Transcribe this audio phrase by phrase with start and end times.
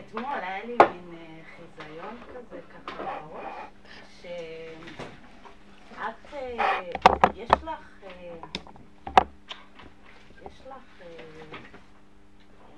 [0.00, 3.54] אתמול היה לי מין אה, חיזיון כזה ככה בראש,
[4.22, 6.80] שאת, אה,
[7.34, 7.68] יש לך,
[8.04, 8.34] אה,
[10.46, 11.02] יש לך,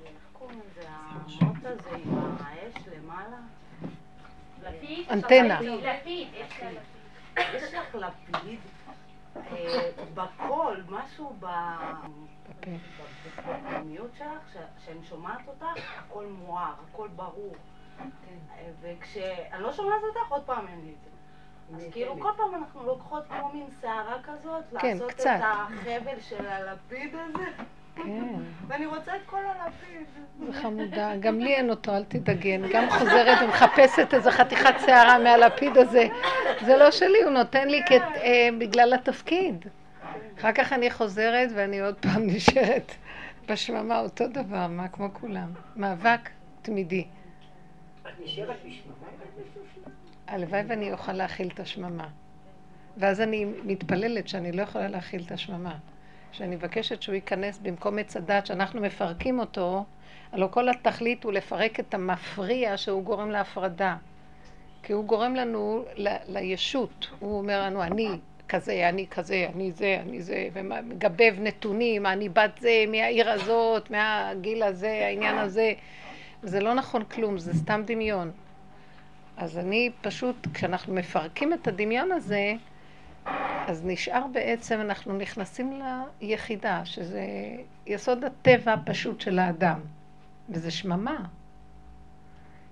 [0.05, 3.37] איך קוראים לזה, המוט הזה עם האש למעלה?
[5.11, 5.61] אנטנה.
[7.37, 8.61] יש לך לפיד
[10.15, 11.37] בקול, משהו
[12.61, 17.55] בפנימיות שלך, שאני שומעת אותך, הכל מואר, הכל ברור.
[18.81, 21.11] וכשאני לא שומעת אותך, עוד פעם אין לי את זה.
[21.77, 27.15] אז כאילו כל פעם אנחנו לוקחות כמו מין שערה כזאת, לעשות את החבל של הלפיד
[27.15, 27.45] הזה.
[27.97, 28.35] כן.
[28.69, 30.07] ואני רוצה את כל הלפיד.
[30.47, 31.17] זה חמודה.
[31.21, 32.57] גם לי אין אותו, אל תדאגי.
[32.57, 36.09] אני גם חוזרת ומחפשת איזה חתיכת שערה מהלפיד הזה.
[36.67, 39.65] זה לא שלי, הוא נותן לי אה, בגלל התפקיד.
[40.39, 42.93] אחר כך אני חוזרת ואני עוד פעם נשארת
[43.49, 45.53] בשממה אותו דבר, מה כמו כולם.
[45.77, 46.31] מאבק
[46.63, 47.05] תמידי.
[48.03, 48.95] את נשארת בשממה?
[50.27, 52.09] הלוואי ואני אוכל להכיל את השממה.
[52.97, 55.79] ואז אני מתפללת שאני לא יכולה להכיל את השממה.
[56.33, 59.85] שאני מבקשת שהוא ייכנס במקום עץ הדת שאנחנו מפרקים אותו,
[60.33, 63.97] הלוא כל התכלית הוא לפרק את המפריע שהוא גורם להפרדה.
[64.83, 67.11] כי הוא גורם לנו ל- לישות.
[67.19, 68.09] הוא אומר לנו, אני
[68.49, 74.63] כזה, אני כזה, אני זה, אני זה, ומגבב נתונים, אני בת זה, מהעיר הזאת, מהגיל
[74.63, 75.73] הזה, העניין הזה.
[76.43, 78.31] זה לא נכון כלום, זה סתם דמיון.
[79.37, 82.53] אז אני פשוט, כשאנחנו מפרקים את הדמיון הזה,
[83.67, 85.83] אז נשאר בעצם, אנחנו נכנסים
[86.21, 87.27] ליחידה, שזה
[87.87, 89.81] יסוד הטבע הפשוט של האדם,
[90.49, 91.25] וזה שממה.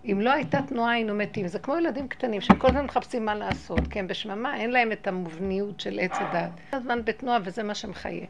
[0.04, 1.48] אם לא הייתה תנועה היינו מתים.
[1.48, 5.06] זה כמו ילדים קטנים שכל הזמן מחפשים מה לעשות, כי הם בשממה, אין להם את
[5.06, 6.50] המובניות של עץ הדת.
[6.70, 8.26] כל הזמן בתנועה וזה מה שמחיה.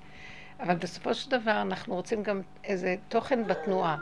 [0.60, 3.96] אבל בסופו של דבר אנחנו רוצים גם איזה תוכן בתנועה.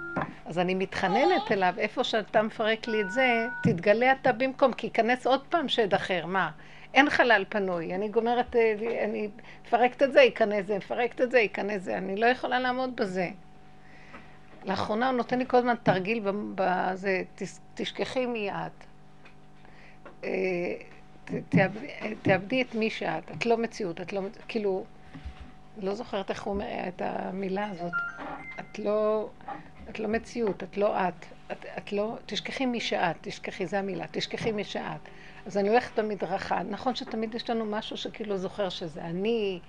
[0.45, 5.27] אז אני מתחננת אליו, איפה שאתה מפרק לי את זה, תתגלה אתה במקום, כי ייכנס
[5.27, 6.27] עוד פעם שד אחר.
[6.27, 6.51] מה?
[6.95, 7.95] אין חלל פנוי.
[7.95, 9.29] אני גומרת, אה, אני
[9.67, 11.99] מפרקת את זה, ייכנס זה, מפרקת את זה, ייכנס זה.
[11.99, 13.29] אני לא יכולה לעמוד בזה.
[14.65, 16.23] לאחרונה הוא נותן לי כל הזמן תרגיל
[16.55, 17.23] בזה,
[17.75, 18.85] תשכחי מי את.
[20.25, 20.75] אה,
[22.23, 24.85] תאבדי את מי שאת, את לא מציאות, את לא, כאילו,
[25.83, 27.93] לא זוכרת איך הוא אומר את המילה הזאת.
[28.61, 29.29] את לא,
[29.91, 31.27] את לא מציאות, את לא את.
[31.53, 35.01] את, את לא, תשכחי מי שאת, תשכחי, זו המילה, תשכחי מי שאת.
[35.47, 39.61] אז אני הולכת במדרכה, נכון שתמיד יש לנו משהו שכאילו זוכר שזה אני,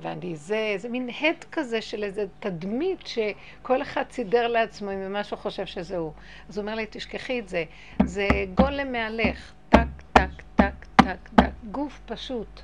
[0.00, 5.36] ואני זה, זה מין הד כזה של איזה תדמית שכל אחד סידר לעצמו אם משהו
[5.36, 6.12] חושב שזה הוא.
[6.48, 7.64] אז הוא אומר לי, תשכחי את זה.
[8.04, 12.60] זה גולם מהלך, טק, טק, טק, טק, טק, גוף פשוט,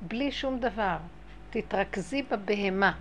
[0.00, 0.96] בלי שום דבר.
[1.50, 2.92] תתרכזי בבהמה.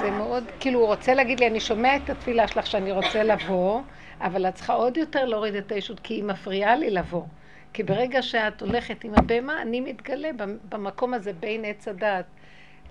[0.00, 3.80] זה מאוד, כאילו הוא רוצה להגיד לי, אני שומע את התפילה שלך שאני רוצה לבוא,
[4.20, 7.22] אבל את צריכה עוד יותר להוריד את הישות, כי היא מפריעה לי לבוא.
[7.78, 10.28] כי ברגע שאת הולכת עם הבהמה, אני מתגלה
[10.68, 12.24] במקום הזה בין עץ הדת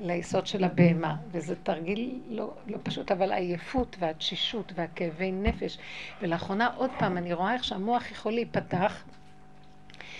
[0.01, 1.15] ליסוד של הבהמה.
[1.31, 5.77] וזה תרגיל לא, לא פשוט, אבל העייפות והתשישות והכאבי נפש.
[6.21, 9.03] ולאחרונה עוד פעם, אני רואה איך שהמוח יכול להיפתח.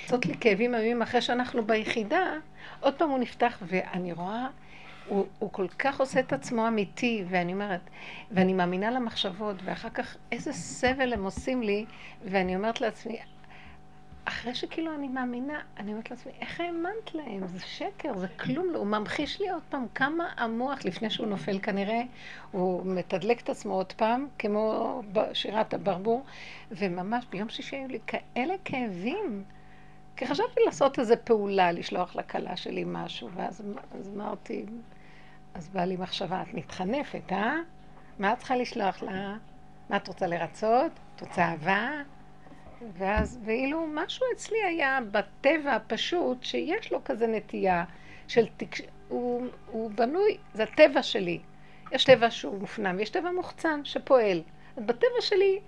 [0.04, 2.34] לעשות לי כאבים איומים אחרי שאנחנו ביחידה,
[2.80, 4.48] עוד פעם הוא נפתח, ואני רואה,
[5.08, 7.82] הוא, הוא כל כך עושה את עצמו אמיתי, ואני אומרת,
[8.32, 11.86] ואני מאמינה למחשבות, ואחר כך איזה סבל הם עושים לי,
[12.26, 13.18] ואני אומרת לעצמי,
[14.28, 17.48] אחרי שכאילו אני מאמינה, אני אומרת לעצמי, איך האמנת להם?
[17.48, 18.78] זה שקר, זה כלום לא.
[18.78, 22.02] הוא ממחיש לי עוד פעם כמה המוח, לפני שהוא נופל כנראה,
[22.52, 25.02] הוא מתדלק את עצמו עוד פעם, כמו
[25.34, 26.24] שירת הברבור,
[26.72, 29.44] וממש ביום שישי היו לי כאלה כאבים.
[30.16, 33.62] כי חשבתי לעשות איזו פעולה, לשלוח לכלה שלי משהו, ואז
[34.00, 34.66] אז אמרתי,
[35.54, 37.56] אז באה לי מחשבה, את מתחנפת, אה?
[38.20, 39.36] מה את צריכה לשלוח לה?
[39.90, 40.92] מה את רוצה לרצות?
[41.16, 41.92] את רוצה אהבה?
[42.98, 47.84] ואז, ואילו משהו אצלי היה בטבע הפשוט, שיש לו כזה נטייה
[48.28, 48.82] של תקש...
[49.08, 51.40] הוא, הוא בנוי, זה הטבע שלי.
[51.92, 54.42] יש טבע שהוא מופנם, ויש טבע מוחצן שפועל.
[54.78, 55.60] בטבע שלי,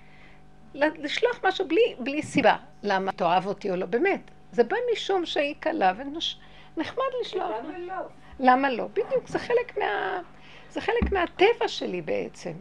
[0.73, 2.57] לשלוח משהו בלי, בלי סיבה.
[2.83, 4.21] למה תאהב אותי או לא, באמת.
[4.51, 7.51] זה בא משום שהיא קלה ונחמד לשלוח.
[7.63, 7.93] למה לא?
[8.39, 8.87] למה לא?
[8.87, 10.21] בדיוק, זה חלק מה...
[10.69, 12.51] זה חלק מהטבע שלי בעצם.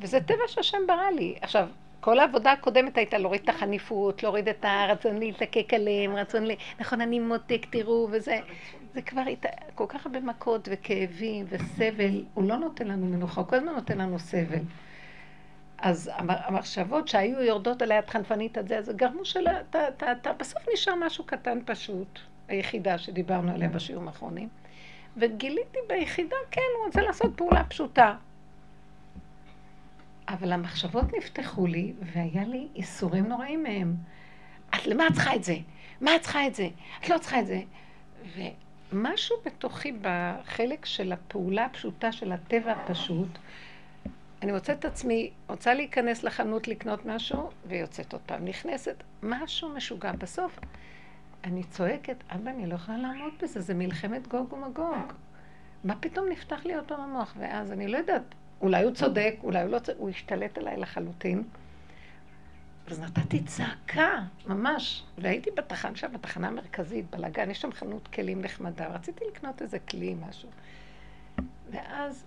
[0.00, 1.38] וזה טבע שהשם ברא לי.
[1.40, 1.68] עכשיו,
[2.00, 6.52] כל העבודה הקודמת הייתה להוריד את החניפות, להוריד את הרצון להזדקק עליהם, רצון ל...
[6.80, 8.38] נכון, אני מותק, תראו, וזה...
[8.94, 12.24] זה כבר הייתה כל כך הרבה מכות וכאבים וסבל.
[12.34, 14.62] הוא לא נותן לנו מנוחה, הוא כל הזמן נותן לנו סבל.
[15.78, 20.94] אז המחשבות שהיו יורדות עליה את חנפנית את זה, אז גרמו שלה, אתה, בסוף נשאר
[20.94, 22.18] משהו קטן פשוט,
[22.48, 24.48] היחידה שדיברנו עליה בשיעורים האחרונים.
[25.16, 28.14] וגיליתי ביחידה, כן, הוא רוצה לעשות פעולה פשוטה.
[30.28, 33.96] אבל המחשבות נפתחו לי, והיה לי איסורים נוראים מהם.
[34.70, 35.56] את למה את צריכה את זה?
[36.00, 36.68] מה את צריכה את זה?
[37.00, 37.60] את לא צריכה את זה.
[38.92, 43.28] ומשהו בתוכי, בחלק של הפעולה הפשוטה של הטבע הפשוט,
[44.42, 48.44] אני מוצאת את עצמי, רוצה להיכנס לחנות לקנות משהו, ויוצאת עוד פעם.
[48.44, 50.12] נכנסת, משהו משוגע.
[50.12, 50.58] בסוף,
[51.44, 55.12] אני צועקת, אבא, אני לא יכולה לעמוד בזה, זה מלחמת גוג ומגוג.
[55.84, 57.34] מה פתאום נפתח לי עוד פעם המוח?
[57.38, 61.42] ואז אני לא יודעת, אולי הוא צודק, אולי הוא לא צודק, הוא השתלט עליי לחלוטין.
[62.90, 65.04] אז נתתי צעקה, ממש.
[65.18, 68.86] והייתי בתחנה שם, בתחנה המרכזית, בלאגן, יש שם חנות כלים נחמדה.
[68.86, 70.48] רציתי לקנות איזה כלי, משהו.
[71.70, 72.24] ואז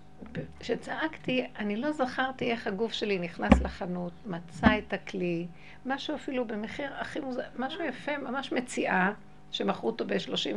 [0.60, 5.46] כשצעקתי, אני לא זכרתי איך הגוף שלי נכנס לחנות, מצא את הכלי,
[5.86, 9.12] משהו אפילו במחיר הכי מוזר, משהו יפה, ממש מציאה,
[9.50, 10.56] שמכרו אותו ב-30,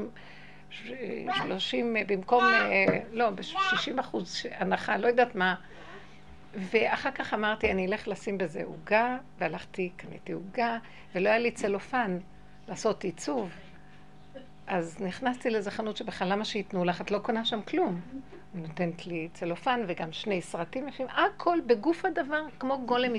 [0.72, 5.56] 30, במקום, אה, לא, ב-60 אחוז הנחה, לא יודעת מה.
[6.54, 10.78] ואחר כך אמרתי, אני אלך לשים בזה עוגה, והלכתי, קניתי עוגה,
[11.16, 12.18] ולא היה לי צלופן
[12.68, 13.50] לעשות עיצוב.
[14.68, 18.02] אז נכנסתי לאיזה חנות שבכלל למה שייתנו לך, את לא קונה שם כלום.
[18.54, 23.14] נותנת לי צלופן וגם שני סרטים יפים, הכל בגוף הדבר, כמו גולם.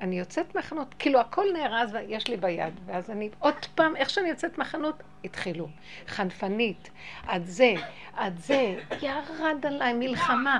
[0.00, 4.28] אני יוצאת מהחנות, כאילו הכל נארז ויש לי ביד, ואז אני עוד פעם, איך שאני
[4.28, 5.68] יוצאת מהחנות, התחילו.
[6.06, 6.90] חנפנית,
[7.26, 7.74] עד זה,
[8.16, 10.58] עד זה, ירד עליי מלחמה.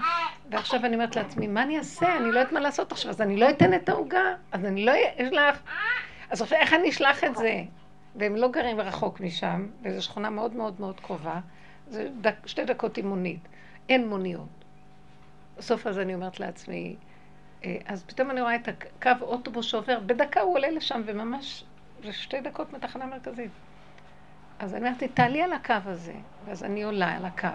[0.51, 2.17] ועכשיו אני אומרת לעצמי, מה אני אעשה?
[2.17, 4.93] אני לא יודעת מה לעשות עכשיו, אז אני לא אתן את העוגה, אז אני לא
[5.17, 5.63] אשלח.
[6.31, 7.63] אז עכשיו איך אני אשלח את זה?
[8.17, 11.41] והם לא גרים רחוק משם, וזו שכונה מאוד מאוד מאוד קרובה.
[11.89, 12.09] זה
[12.47, 13.49] שתי דקות עם מונית.
[13.89, 14.49] אין מוניות.
[15.59, 16.97] בסוף אז אני אומרת לעצמי,
[17.87, 21.65] אז פתאום אני רואה את הקו אוטובוס שעובר, בדקה הוא עולה לשם, וממש,
[22.05, 23.51] זה שתי דקות מתחנה מרכזית.
[24.59, 26.15] אז אני אומרת לי, תעלי על הקו הזה.
[26.45, 27.49] ואז אני עולה על הקו.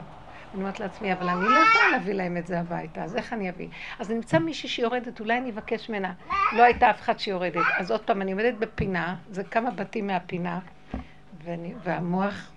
[0.53, 3.49] אני אומרת לעצמי, אבל אני לא יכולה להביא להם את זה הביתה, אז איך אני
[3.49, 3.67] אביא?
[3.99, 6.13] אז נמצא מישהי שיורדת, אולי אני אבקש ממנה.
[6.53, 7.65] לא הייתה אף אחד שיורדת.
[7.77, 10.59] אז עוד פעם, אני עומדת בפינה, זה כמה בתים מהפינה,
[11.43, 12.51] ואני, והמוח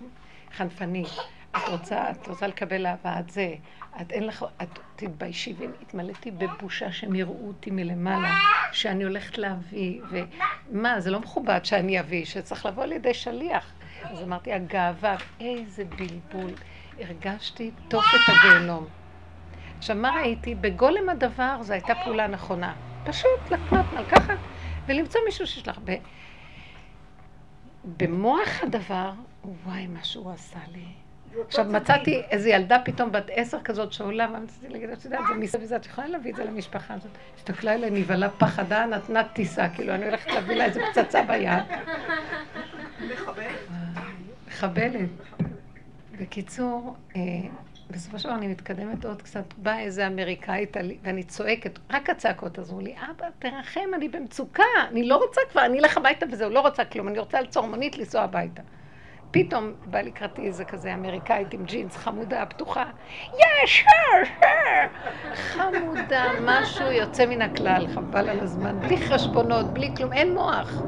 [0.57, 1.05] חנפני.
[1.51, 3.53] את רוצה, את רוצה לקבל אהבה, את זה,
[4.01, 8.31] את אין לך, את תתביישי, והתמלאתי בבושה שהם יראו אותי מלמעלה,
[8.71, 13.73] שאני הולכת להביא, ומה, זה לא מכובד שאני אביא, שצריך לבוא על ידי שליח.
[14.03, 16.51] אז אמרתי, הגאווה, איזה בלבול.
[16.99, 18.87] הרגשתי תופת הגיהנום.
[19.77, 20.55] עכשיו, מה ראיתי?
[20.55, 22.75] בגולם הדבר זו הייתה פעולה נכונה.
[23.03, 24.37] פשוט לקנות, לקחת
[24.85, 25.79] ולמצוא מישהו שיש לך.
[27.97, 29.11] במוח הדבר,
[29.65, 30.98] וואי, מה שהוא עשה לי.
[31.47, 35.63] עכשיו מצאתי איזו ילדה פתאום בת עשר כזאת שעולה, ואמרתי להגיד, את יודעת, זה מסביב
[35.63, 37.11] וזה, את יכולה להביא את זה למשפחה הזאת.
[37.37, 41.63] הסתכלה אליי, נבהלה פחדה, נתנה טיסה, כאילו, אני הולכת להביא לה איזה פצצה ביד.
[43.13, 43.47] מחבלת.
[44.47, 45.09] מחבלת.
[46.21, 47.21] בקיצור, אה,
[47.91, 52.79] בסופו של דבר אני מתקדמת עוד קצת, באה איזה אמריקאית, ואני צועקת, רק הצעקות עזרו
[52.79, 56.85] לי, אבא, תרחם, אני במצוקה, אני לא רוצה כבר, אני אלך הביתה וזהו, לא רוצה
[56.85, 58.61] כלום, אני רוצה לעצור מונית, לנסוע הביתה.
[59.31, 62.85] פתאום בא לקראתי איזה כזה אמריקאית עם ג'ינס חמודה, פתוחה,
[63.33, 63.85] יש,
[65.33, 70.81] חמודה, משהו יוצא מן הכלל, חבל על הזמן, בלי חשבונות, בלי כלום, אין מוח.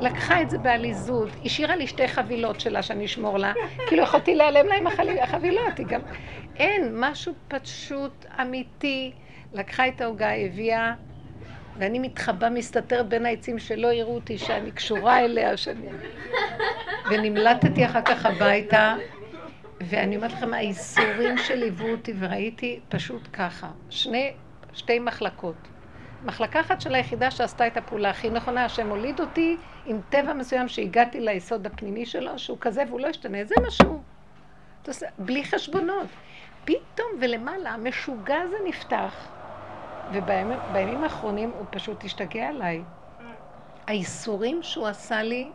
[0.00, 3.52] לקחה את זה בעליזות, השאירה לי שתי חבילות שלה שאני אשמור לה,
[3.88, 4.86] כאילו יכולתי להיעלם לה עם
[5.22, 6.00] החבילות, היא גם...
[6.56, 9.12] אין, משהו פשוט, אמיתי.
[9.52, 10.94] לקחה את העוגה, הביאה,
[11.78, 15.88] ואני מתחבא, מסתתרת בין העצים שלא יראו אותי, שאני קשורה אליה, שאני...
[17.10, 18.96] ונמלטתי אחר כך הביתה,
[19.80, 24.32] ואני אומרת לכם, האיסורים שליוו אותי, וראיתי פשוט ככה, שני,
[24.74, 25.68] שתי מחלקות.
[26.24, 30.68] מחלקה אחת של היחידה שעשתה את הפעולה הכי נכונה, השם הוליד אותי עם טבע מסוים
[30.68, 34.02] שהגעתי ליסוד הפנימי שלו, שהוא כזה והוא לא ישתנה, זה מה שהוא.
[35.18, 36.06] בלי חשבונות.
[36.64, 39.31] פתאום ולמעלה המשוגע הזה נפתח,
[40.10, 42.84] ובימים האחרונים הוא פשוט השתגע עליי.
[43.88, 45.52] האיסורים שהוא עשה לי,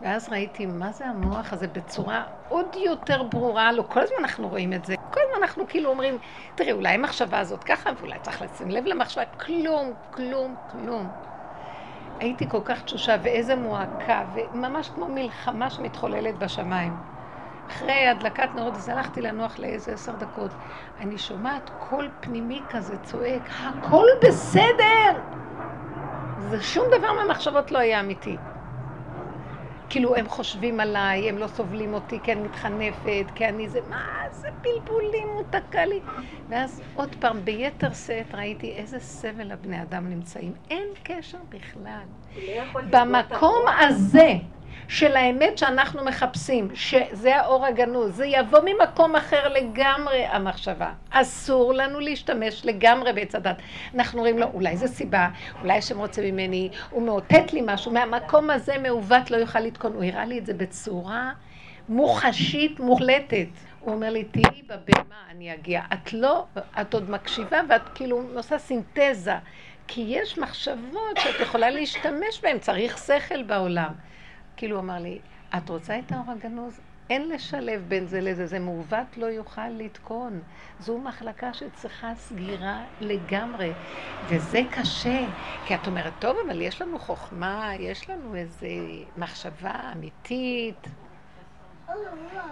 [0.00, 4.72] ואז ראיתי מה זה המוח הזה בצורה עוד יותר ברורה, לא כל הזמן אנחנו רואים
[4.72, 6.18] את זה, כל הזמן אנחנו כאילו אומרים,
[6.54, 11.12] תראי, אולי המחשבה הזאת ככה, ואולי צריך לשים לב למחשבה, כלום, כלום, כלום.
[12.20, 17.11] הייתי כל כך תשושה, ואיזה מועקה, וממש כמו מלחמה שמתחוללת בשמיים.
[17.72, 20.50] אחרי הדלקת נרות, אז הלכתי לנוח לאיזה עשר דקות.
[21.00, 25.20] אני שומעת קול פנימי כזה צועק, הכל בסדר!
[26.36, 28.36] זה שום דבר מהמחשבות לא היה אמיתי.
[29.88, 33.96] כאילו הם חושבים עליי, הם לא סובלים אותי כי אני מתחנפת, כי אני זה, מה
[34.32, 36.00] זה בלבולים, הוא תקע לי.
[36.48, 40.52] ואז עוד פעם, ביתר שאת ראיתי איזה סבל הבני אדם נמצאים.
[40.70, 42.04] אין קשר בכלל.
[42.36, 44.32] לא במקום הזה,
[44.88, 50.92] של האמת שאנחנו מחפשים, שזה האור הגנוז, זה יבוא ממקום אחר לגמרי המחשבה.
[51.10, 53.56] אסור לנו להשתמש לגמרי בעץ הדת.
[53.94, 55.28] אנחנו אומרים לו, אולי זו סיבה,
[55.60, 59.92] אולי השם רוצה ממני, הוא מאותת לי משהו, מהמקום הזה מעוות לא יוכל לתקון.
[59.92, 61.32] הוא הראה לי את זה בצורה
[61.88, 63.48] מוחשית, מוחלטת.
[63.80, 65.82] הוא אומר לי, תהיי בבהמה, אני אגיע.
[65.92, 66.44] את לא,
[66.80, 69.34] את עוד מקשיבה ואת כאילו עושה סינתזה.
[69.88, 73.92] כי יש מחשבות שאת יכולה להשתמש בהן, צריך שכל בעולם.
[74.56, 75.18] כאילו הוא אמר לי,
[75.56, 76.80] את רוצה את האור הגנוז?
[77.10, 80.40] אין לשלב בין זה לזה, זה מעוות לא יוכל לתקון.
[80.80, 83.72] זו מחלקה שצריכה סגירה לגמרי,
[84.28, 85.26] וזה קשה,
[85.66, 88.66] כי את אומרת, טוב, אבל יש לנו חוכמה, יש לנו איזו
[89.16, 90.86] מחשבה אמיתית.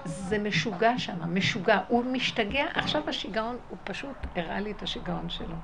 [0.05, 1.79] זה משוגע שם, משוגע.
[1.89, 5.57] הוא משתגע, עכשיו השיגעון, הוא פשוט הראה לי את השיגעון שלו.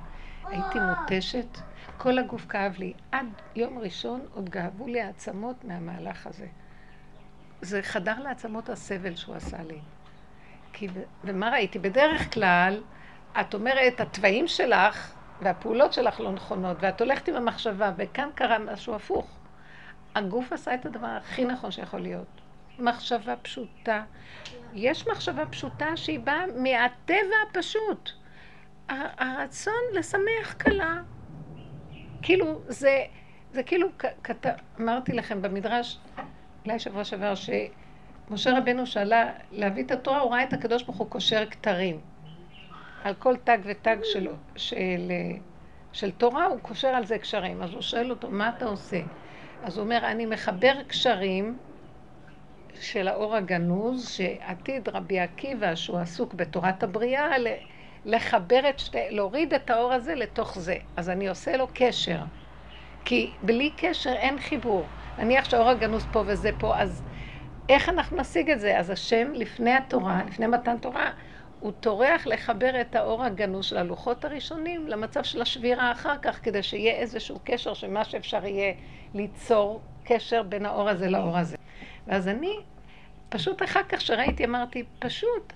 [0.44, 1.58] הייתי מותשת,
[1.98, 2.92] כל הגוף כאב לי.
[3.12, 6.46] עד יום ראשון עוד גאבו לי העצמות מהמהלך הזה.
[7.60, 9.78] זה חדר לעצמות הסבל שהוא עשה לי.
[10.72, 10.88] כי,
[11.24, 11.78] ומה ראיתי?
[11.78, 12.82] בדרך כלל,
[13.40, 18.94] את אומרת, התוואים שלך והפעולות שלך לא נכונות, ואת הולכת עם המחשבה, וכאן קרה משהו
[18.94, 19.36] הפוך.
[20.14, 22.40] הגוף עשה את הדבר הכי נכון שיכול להיות.
[22.78, 24.04] מחשבה פשוטה.
[24.74, 28.10] יש מחשבה פשוטה שהיא באה מהטבע הפשוט.
[28.88, 30.94] הרצון לשמח כלה.
[32.26, 33.04] כאילו, זה,
[33.52, 33.88] זה כאילו,
[34.24, 34.46] כת...
[34.80, 35.98] אמרתי לכם במדרש,
[36.64, 41.10] אולי שבוע שעבר, שמשה רבנו שאלה להביא את התורה, הוא ראה את הקדוש ברוך הוא
[41.10, 42.00] קושר כתרים.
[43.04, 45.12] על כל תג ותג של, של,
[45.92, 47.62] של תורה, הוא קושר על זה קשרים.
[47.62, 49.00] אז הוא שואל אותו, מה אתה עושה?
[49.64, 51.58] אז הוא אומר, אני מחבר קשרים
[52.80, 57.34] של האור הגנוז, שעתיד רבי עקיבא, שהוא עסוק בתורת הבריאה,
[58.06, 60.76] לחבר את שתי, להוריד את האור הזה לתוך זה.
[60.96, 62.18] אז אני עושה לו קשר.
[63.04, 64.90] כי בלי קשר אין חיבור.
[65.18, 67.02] נניח שהאור הגנוז פה וזה פה, אז
[67.68, 68.78] איך אנחנו נשיג את זה?
[68.78, 71.10] אז השם לפני התורה, לפני מתן תורה,
[71.58, 76.62] הוא טורח לחבר את האור הגנוז של הלוחות הראשונים למצב של השבירה אחר כך, כדי
[76.62, 78.72] שיהיה איזשהו קשר שמה שאפשר יהיה
[79.14, 81.56] ליצור קשר בין האור הזה לאור הזה.
[82.06, 82.56] ואז אני,
[83.28, 85.52] פשוט אחר כך שראיתי, אמרתי, פשוט,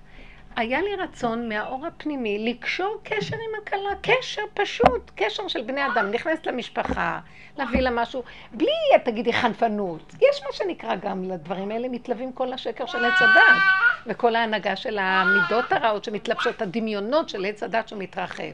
[0.55, 6.11] היה לי רצון מהאור הפנימי לקשור קשר עם הכלה, קשר פשוט, קשר של בני אדם,
[6.11, 7.19] נכנסת למשפחה,
[7.57, 8.71] להביא לה משהו, בלי,
[9.03, 10.13] תגידי, חנפנות.
[10.13, 13.61] יש מה שנקרא גם לדברים האלה, מתלווים כל השקר של עץ הדת,
[14.07, 18.53] וכל ההנהגה של המידות הרעות שמתלבשות, הדמיונות של עץ הדת שמתרחב.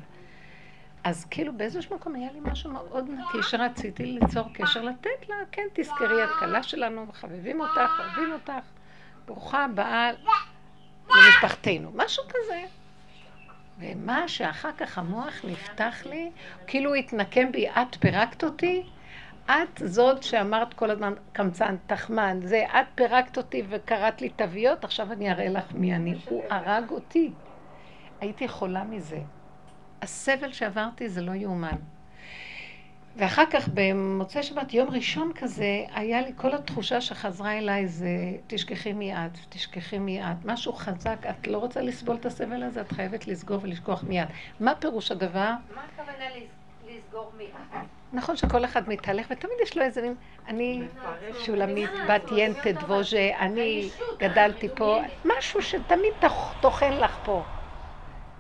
[1.04, 5.68] אז כאילו באיזשהו מקום היה לי משהו מאוד נקי שרציתי ליצור קשר, לתת לה, כן,
[5.74, 8.66] תזכרי, את כלה שלנו, מחבבים אותך, אוהבים אותך,
[9.26, 10.12] ברוכה הבאה
[11.16, 12.64] למשפחתנו, משהו כזה.
[13.80, 16.32] ומה שאחר כך המוח נפתח לי,
[16.68, 18.84] כאילו התנקם בי, את פירקת אותי,
[19.46, 25.12] את זאת שאמרת כל הזמן קמצן, תחמן, זה, את פירקת אותי וקראת לי תוויות, עכשיו
[25.14, 26.16] אני אראה לך מי אני.
[26.30, 27.32] הוא הרג אותי.
[28.22, 29.20] הייתי חולה מזה.
[30.02, 31.78] הסבל שעברתי זה לא יאומן.
[33.18, 38.10] ואחר כך במוצאי שבת, יום ראשון כזה, היה לי כל התחושה שחזרה אליי זה
[38.48, 40.38] תשכחי מיד, תשכחי מיד.
[40.46, 44.28] משהו חזק, את לא רוצה לסבול את הסבל הזה, את חייבת לסגור ולשכוח מיד.
[44.60, 45.52] מה פירוש הדבר?
[45.76, 46.26] מה הכוונה
[46.88, 47.82] לסגור מיד?
[48.14, 50.16] נכון שכל אחד מתהלך, ותמיד יש לו איזה מין,
[50.48, 50.82] אני
[51.46, 56.14] שולמית בת ינטה דבוז'ה, אני גדלתי פה, משהו שתמיד
[56.60, 57.44] טוחן לך פה.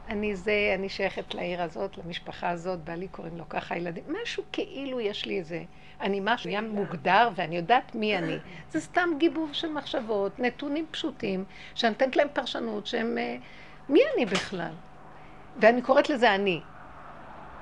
[0.09, 5.01] אני זה, אני שייכת לעיר הזאת, למשפחה הזאת, בעלי קוראים לו ככה, ילדים, משהו כאילו
[5.01, 5.63] יש לי איזה,
[6.01, 8.37] אני משהו ים מוגדר ואני יודעת מי אני.
[8.69, 11.43] זה סתם גיבוב של מחשבות, נתונים פשוטים,
[11.75, 13.35] שאני נותנת להם פרשנות שהם, אה,
[13.89, 14.71] מי אני בכלל?
[15.59, 16.61] ואני קוראת לזה אני.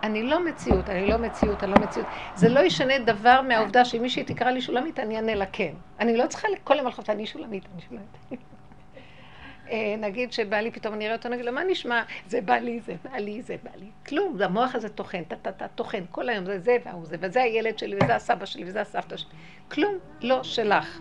[0.04, 2.08] אני לא מציאות, אני לא מציאות, אני לא מציאות.
[2.36, 5.74] זה לא ישנה דבר מהעובדה שאם מישהי תקרא לי שולמית, אני אענה לה כן.
[6.00, 8.42] אני לא צריכה כל יום לחשוב, אני שולמית, אני שולמית.
[9.70, 12.04] אה, נגיד שבעלי פתאום אני אראה אותו, נגיד לו, מה נשמע?
[12.28, 13.90] זה בעלי, זה בעלי, זה בעלי.
[14.08, 17.96] כלום, המוח הזה טוחן, טה-טה-טה, טוחן, כל היום זה זה והוא זה, וזה הילד שלי,
[17.96, 19.30] וזה הסבא שלי, וזה הסבתא שלי.
[19.72, 21.00] כלום לא שלך.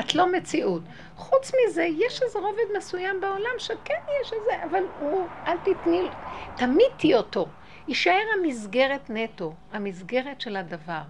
[0.00, 0.82] את לא מציאות.
[1.16, 6.10] חוץ מזה, יש איזה רובד מסוים בעולם שכן יש איזה, אבל הוא, אל תתני,
[6.54, 7.48] תמיתי אותו.
[7.88, 11.02] יישאר המסגרת נטו, המסגרת של הדבר.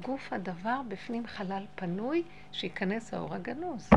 [0.00, 2.22] גוף הדבר בפנים חלל פנוי,
[2.52, 3.90] שייכנס האור הגנוז.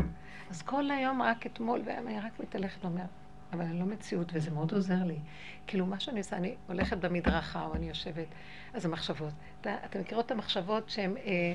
[0.52, 3.04] אז כל היום, רק אתמול, ואני רק מתהלכת ואומר,
[3.52, 5.18] אבל אני לא מציאות, וזה מאוד עוזר לי.
[5.66, 8.26] כאילו, מה שאני עושה, אני הולכת במדרכה, או אני יושבת,
[8.74, 9.32] אז המחשבות.
[9.60, 11.16] אתה, אתה מכירות את המחשבות שהן...
[11.16, 11.54] אה,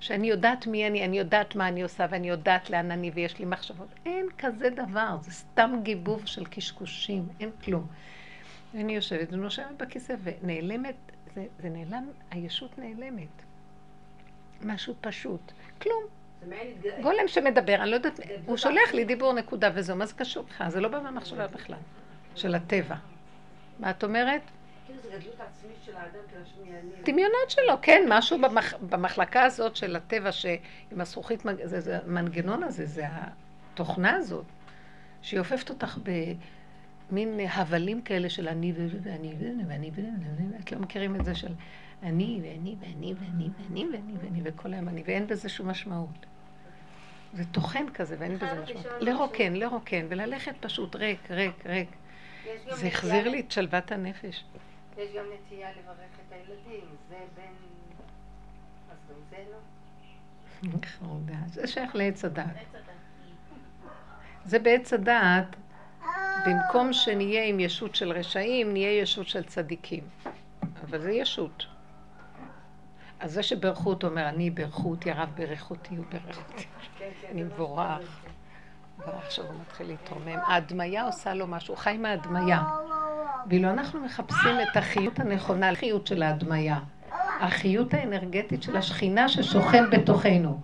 [0.00, 3.44] שאני יודעת מי אני, אני יודעת מה אני עושה, ואני יודעת לאן אני, ויש לי
[3.44, 3.88] מחשבות.
[4.06, 7.86] אין כזה דבר, זה סתם גיבוב של קשקושים, אין כלום.
[8.74, 10.94] ואני יושבת ונושבת בכיסא, ונעלמת,
[11.34, 13.42] זה, זה נעלם, הישות נעלמת.
[14.62, 15.52] משהו פשוט.
[15.82, 16.17] כלום.
[17.02, 20.64] גולם שמדבר, אני לא יודעת, הוא שולח לי דיבור נקודה וזהו, מה זה קשור לך?
[20.68, 21.78] זה לא בא מהמחשבה בכלל,
[22.34, 22.96] של הטבע.
[23.78, 24.40] מה את אומרת?
[24.86, 25.00] כאילו
[25.84, 25.98] כאילו
[27.04, 32.86] דמיונות שלו, כן, משהו במח, במחלקה הזאת של הטבע, שעם הזכוכית, זה, זה המנגנון הזה,
[32.86, 33.04] זה
[33.74, 34.44] התוכנה הזאת,
[35.22, 35.98] שהיא אופפת אותך
[37.10, 39.90] במין הבלים כאלה של אני ואני ואני ואני,
[40.60, 41.52] את לא מכירים את זה של
[42.02, 46.26] אני ואני ואני ואני ואני ואני ואני וכל היום אני, ואין בזה שום משמעות.
[47.34, 48.86] זה טוחן כזה ואין בזה משמעות.
[49.00, 51.88] לרוקן, לרוקן, וללכת פשוט ריק, ריק, ריק.
[52.70, 54.44] זה החזיר לי את שלוות הנפש.
[54.98, 57.52] יש גם נטייה לברך את הילדים, זה בין...
[58.90, 60.78] אז גם זה לא?
[60.86, 62.56] חרודה, זה שייך לעץ הדעת.
[64.44, 65.56] זה בעץ הדעת,
[66.46, 70.04] במקום שנהיה עם ישות של רשעים, נהיה ישות של צדיקים.
[70.84, 71.66] אבל זה ישות.
[73.20, 76.66] אז זה שברכו אותו אומר, אני ברכו אותי, הרב ברך אותי, הוא ברך אותי.
[77.30, 78.20] אני מבורך.
[79.06, 80.38] ועכשיו הוא מתחיל להתרומם.
[80.46, 82.62] ההדמיה עושה לו משהו, הוא חי מההדמיה.
[83.48, 86.78] ואילו אנחנו מחפשים את החיות הנכונה, החיות של ההדמיה,
[87.40, 90.60] החיות האנרגטית של השכינה ששוכן בתוכנו.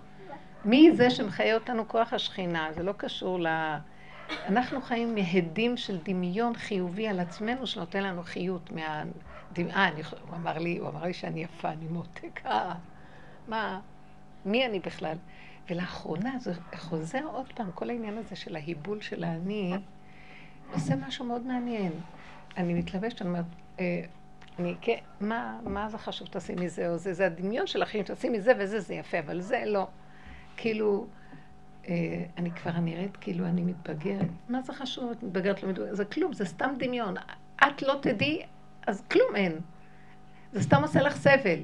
[0.64, 2.68] מי זה שמחיה אותנו כוח השכינה?
[2.72, 3.46] זה לא קשור ל...
[4.46, 9.02] אנחנו חיים מהדים של דמיון חיובי על עצמנו שנותן לנו חיות מה...
[9.58, 10.02] אה, אני...
[10.28, 12.74] הוא אמר לי, הוא אמר לי שאני יפה, אני מותק, אה,
[13.48, 13.80] מה?
[14.46, 15.16] מי אני בכלל?
[15.70, 19.74] ולאחרונה זה חוזר עוד פעם, כל העניין הזה של ההיבול של האני,
[20.72, 21.92] עושה משהו מאוד מעניין.
[22.56, 23.44] אני מתלבשת, אני אומרת,
[23.80, 24.04] אה,
[24.58, 27.14] אני, כן, מה, מה זה חשוב תשימי זה או זה?
[27.14, 29.86] זה הדמיון של החיים, תשימי זה וזה, זה יפה, אבל זה לא.
[30.56, 31.06] כאילו,
[31.88, 34.28] אה, אני כבר נראית כאילו אני מתבגרת.
[34.48, 35.96] מה זה חשוב, את מתבגרת, לא מתבגרת?
[35.96, 37.14] זה כלום, זה סתם דמיון.
[37.56, 38.42] את לא תדעי,
[38.86, 39.60] אז כלום אין.
[40.52, 41.58] זה סתם עושה לך סבל,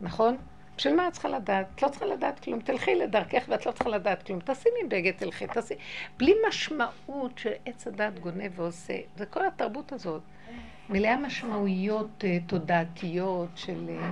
[0.00, 0.36] נכון?
[0.76, 1.66] בשביל מה את צריכה לדעת?
[1.74, 2.60] את לא צריכה לדעת כלום.
[2.60, 4.40] תלכי לדרכך ואת לא צריכה לדעת כלום.
[4.44, 5.80] תשימי בגד, תלכי, תשימי.
[6.16, 8.98] בלי משמעות שעץ הדת גונב ועושה.
[9.16, 10.22] זה כל התרבות הזאת.
[10.88, 14.02] מלאה משמעויות uh, תודעתיות של uh,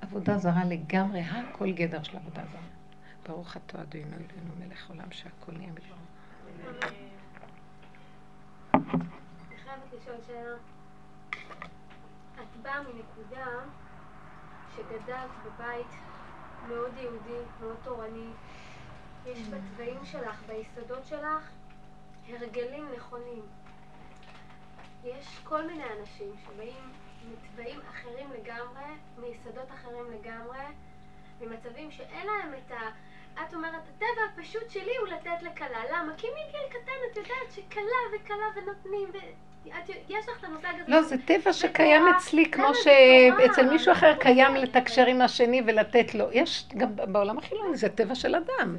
[0.00, 2.60] עבודה זרה לגמרי, הכל גדר של עבודה זרה.
[3.28, 5.94] ברוך אתה אדוני אלוהינו מלך עולם שהכל נהיה בשביל.
[8.74, 8.82] אני
[9.64, 10.71] חייבת לשאול שאלה.
[12.62, 13.46] באה מנקודה
[14.76, 15.90] שגדלת בבית
[16.68, 18.30] מאוד יהודי, מאוד תורני,
[19.26, 21.50] יש בצבעים שלך, ביסודות שלך,
[22.28, 23.42] הרגלים נכונים.
[25.04, 26.92] יש כל מיני אנשים שבאים
[27.32, 28.84] מצבעים אחרים לגמרי,
[29.18, 30.64] מיסודות אחרים לגמרי,
[31.40, 32.90] ממצבים שאין להם את ה...
[33.42, 35.84] את אומרת, הטבע הפשוט שלי הוא לתת לכלה.
[35.92, 36.12] למה?
[36.16, 39.16] כי מגיל קטן את יודעת שכלה וכלה ונותנים ו...
[40.08, 40.84] יש לך את המושג הזה.
[40.88, 46.24] לא, זה טבע שקיים אצלי, כמו שאצל מישהו אחר קיים לתקשר עם השני ולתת לו.
[46.32, 48.76] יש גם בעולם החילוני, זה טבע של אדם.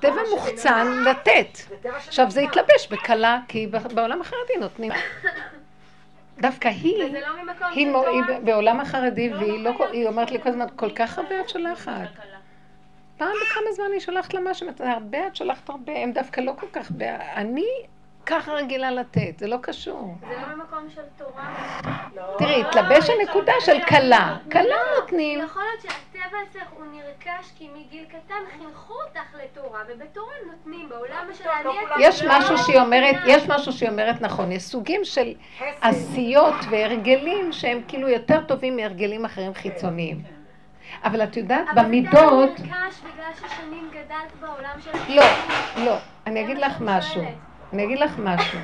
[0.00, 1.58] טבע מוחצן לתת.
[1.84, 4.92] עכשיו, זה התלבש בכלה, כי בעולם החרדי נותנים.
[6.38, 7.04] דווקא היא,
[7.72, 7.88] היא
[8.44, 9.74] בעולם החרדי, והיא לא,
[10.06, 12.08] אומרת לי כל הזמן, כל כך הרבה את שולחת.
[13.16, 16.66] פעם בכמה זמן אני שולחת לה משהו, הרבה את שולחת הרבה, הם דווקא לא כל
[16.72, 16.92] כך,
[17.36, 17.66] אני
[18.28, 20.14] ככה רגילה לתת, זה לא קשור.
[20.20, 21.54] זה לא ממקום של תורה.
[22.38, 24.36] תראי, התלבש הנקודה של כלה.
[24.52, 25.40] כלה נותנים.
[25.40, 31.26] יכול להיות שהטבע אצלך הוא נרכש כי מגיל קטן חינכו אותך לתורה, ובתורה נותנים בעולם
[31.38, 31.70] של אני...
[32.00, 35.34] יש משהו שהיא אומרת, יש משהו שהיא אומרת נכון, יש סוגים של
[35.80, 40.22] עשיות והרגלים שהם כאילו יותר טובים מהרגלים אחרים חיצוניים.
[41.04, 42.14] אבל את יודעת, במידות...
[42.14, 44.90] אבל זה נרכש בגלל ששנים גדלת בעולם של...
[45.14, 45.24] לא,
[45.84, 45.96] לא.
[46.26, 47.47] אני אגיד לך משהו.
[47.72, 48.58] אני אגיד לך משהו.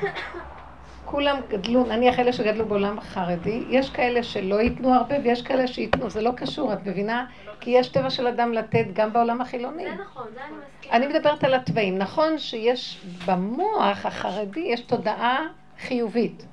[1.05, 6.09] כולם גדלו, נניח אלה שגדלו בעולם החרדי, יש כאלה שלא ייתנו הרבה ויש כאלה שייתנו,
[6.09, 7.25] זה לא קשור, את מבינה?
[7.59, 9.83] כי יש טבע של אדם לתת גם בעולם החילוני.
[9.83, 10.95] זה נכון, זה אני מסכימה.
[10.95, 11.97] אני מדברת על התוואים.
[11.97, 15.47] נכון שיש במוח החרדי, יש תודעה
[15.79, 16.45] חיובית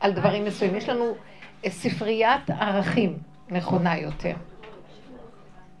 [0.00, 0.76] על דברים מסוימים.
[0.76, 1.14] יש לנו
[1.68, 3.18] ספריית ערכים
[3.50, 4.34] נכונה יותר.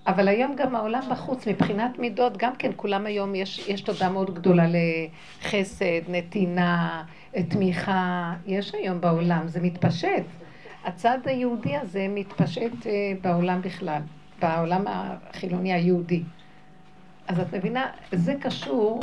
[0.06, 4.34] אבל היום גם העולם בחוץ, מבחינת מידות, גם כן כולם היום, יש, יש תודה מאוד
[4.34, 7.04] גדולה לחסד, נתינה,
[7.48, 10.24] תמיכה, יש היום בעולם, זה מתפשט.
[10.84, 14.00] הצד היהודי הזה מתפשט אה, בעולם בכלל,
[14.40, 16.22] בעולם החילוני היהודי.
[17.28, 19.00] אז את מבינה, זה קשור,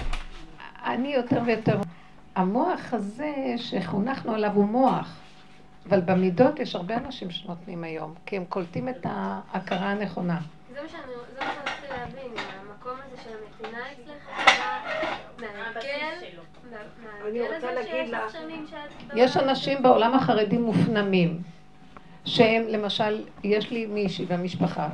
[0.85, 1.79] אני יותר ויותר,
[2.35, 5.19] המוח הזה שחונכנו עליו הוא מוח,
[5.89, 10.39] אבל במידות יש הרבה אנשים שנותנים היום, כי הם קולטים את ההכרה הנכונה.
[10.73, 14.29] זה מה שאני רציתי להבין, המקום הזה של הנתינה אצלך,
[15.39, 16.27] מהרגל,
[17.03, 19.11] מהרגל הזה שיש לך שנים שאת...
[19.15, 21.41] יש אנשים בעולם החרדי מופנמים,
[22.25, 24.89] שהם, למשל, יש לי מישהי במשפחה,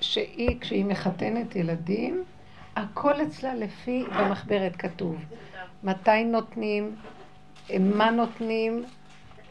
[0.00, 2.24] שהיא, כשהיא מחתנת ילדים,
[2.76, 5.16] הכל אצלה לפי, במחברת כתוב.
[5.84, 6.96] מתי נותנים,
[7.80, 8.84] מה נותנים,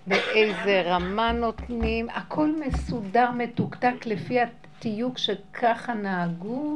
[0.07, 4.39] באיזה רמה נותנים, הכל מסודר, מתוקתק לפי
[4.79, 6.75] התיוג שככה נהגו,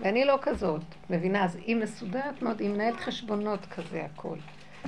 [0.00, 0.80] ואני לא כזאת,
[1.10, 1.44] מבינה?
[1.44, 4.36] אז היא מסודרת מאוד, היא מנהלת חשבונות כזה הכל.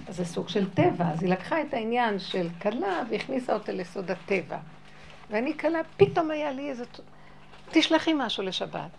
[0.08, 4.10] אז זה סוג של טבע, אז היא לקחה את העניין של כלה והכניסה אותה לסוד
[4.10, 4.58] הטבע.
[5.30, 6.84] ואני כלה, פתאום היה לי איזה...
[7.70, 8.90] תשלחי משהו לשבת.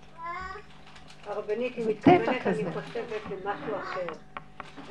[1.25, 2.47] הרבנית, היא מתכוונת.
[2.47, 4.07] אני חושבת, למשהו אחר.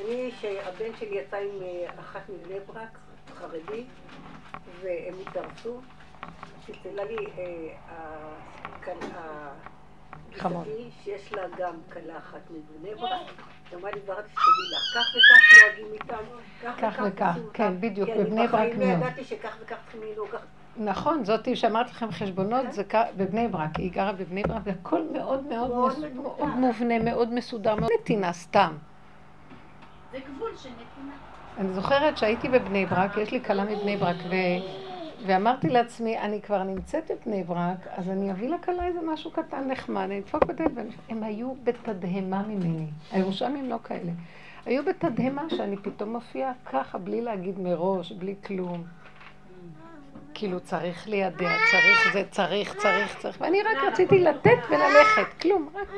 [0.01, 2.99] אני, שהבן שלי יצא עם אה, אחת מבני ברק,
[3.35, 3.85] חרדי,
[4.83, 5.81] והם התארסו,
[7.39, 7.55] אה,
[8.65, 8.95] הכלה,
[10.39, 10.65] חמוד.
[10.67, 13.11] גיסתי, שיש לה גם כלה אחת מבני ברק,
[13.71, 16.25] היא אמרה לי, ברק, שתדעי לך, כך וכך נוהגים איתם,
[16.63, 18.99] כך וכך, עושים אותם." כן, בדיוק, כי אני בבני ברק בחיים לא מאוד.
[19.03, 20.41] ידעתי שכך וכך צריכים לנהוג, כך
[20.77, 25.47] נכון, זאתי שאמרתי לכם חשבונות, זה כ- בבני ברק, היא גרה בבני ברק, והכל מאוד
[25.47, 25.95] מאוד
[26.57, 28.73] מובנה, מאוד מסודר, מאוד נתינה, סתם.
[30.13, 31.15] זה גבול של נתינה.
[31.59, 34.35] אני זוכרת שהייתי בבני ברק, יש לי כלה מבני ברק, ו...
[35.27, 40.03] ואמרתי לעצמי, אני כבר נמצאת בבני ברק, אז אני אביא לכלה איזה משהו קטן נחמד,
[40.03, 42.87] אני אדפוק בדלת, ואני- הם היו בתדהמה ממני.
[43.13, 44.13] הירושלמים לא כאלה.
[44.67, 48.85] היו בתדהמה שאני פתאום מופיעה ככה, בלי להגיד מראש, בלי כלום.
[50.35, 51.37] כאילו צריך לידע,
[51.71, 55.89] צריך זה, צריך, צריך, צריך, ואני רק רציתי לתת וללכת, כלום, רק.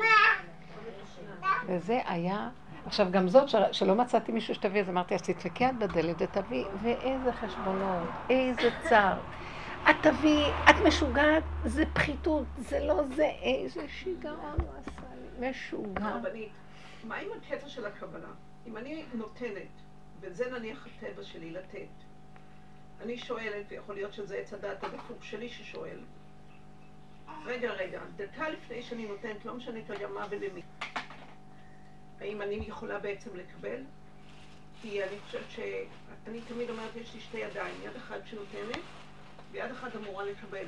[1.67, 2.49] וזה היה,
[2.87, 6.65] עכשיו גם זאת ש- שלא מצאתי מישהו שתביא, אז אמרתי, אז תדפקי את בדלת ותביא,
[6.83, 9.19] ואיזה חשבונות, איזה צער.
[9.91, 15.01] את תביאי, את משוגעת, זה פחיתות, זה לא זה, איזה שיגעון הוא עשה
[15.41, 16.05] לי, משוגע.
[16.05, 16.53] הרבנית,
[17.05, 18.29] מה עם הקטע של הקבלה?
[18.67, 19.69] אם אני נותנת,
[20.21, 21.87] וזה נניח הטבע שלי לתת,
[23.03, 25.99] אני שואלת, ויכול להיות שזה עץ הדעת הדפוק שלי ששואל,
[27.45, 30.63] רגע, רגע, דקה לפני שאני נותנת, לא משנה כרגע מה ולמי,
[32.23, 33.81] האם אני יכולה בעצם לקבל?
[34.83, 35.59] כי אני חושבת ש...
[36.27, 38.83] אני תמיד אומרת, יש לי שתי ידיים, יד אחת שנותנת,
[39.53, 40.67] ויד אחת אמורה לקבל.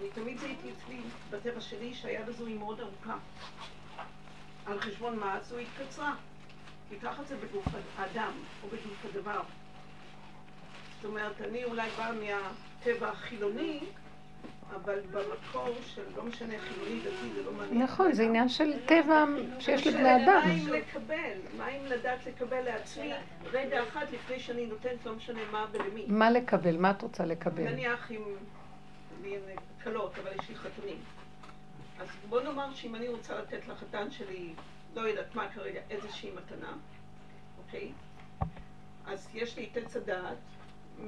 [0.00, 3.18] אני תמיד זיהיתי אצלי, בטבע שלי, שהיד הזו היא מאוד ארוכה.
[4.66, 5.36] על חשבון מה?
[5.36, 6.14] אז הוא התקצרה.
[6.88, 9.40] כי ככה זה בגוף האדם, או בגוף הדבר.
[10.96, 13.80] זאת אומרת, אני אולי באה מהטבע החילוני,
[14.74, 17.82] אבל במקור של לא משנה חילוני דתי, זה לא מעניין.
[17.82, 19.24] נכון, זה עניין של טבע
[19.58, 20.42] שיש לבני אדם.
[20.44, 21.38] מה אם לקבל?
[21.56, 23.12] מה אם לדעת לקבל לעצמי
[23.52, 26.04] רגע אחד לפני שאני נותנת לא משנה מה ולמי?
[26.08, 26.76] מה לקבל?
[26.76, 27.62] מה את רוצה לקבל?
[27.62, 28.22] נניח עם
[29.84, 30.98] כלות, אבל יש לי חתנים.
[32.00, 34.52] אז בוא נאמר שאם אני רוצה לתת לחתן שלי,
[34.94, 36.72] לא יודעת מה כרגע, איזושהי מתנה,
[37.58, 37.92] אוקיי?
[39.06, 40.36] אז יש לי את עץ הדעת,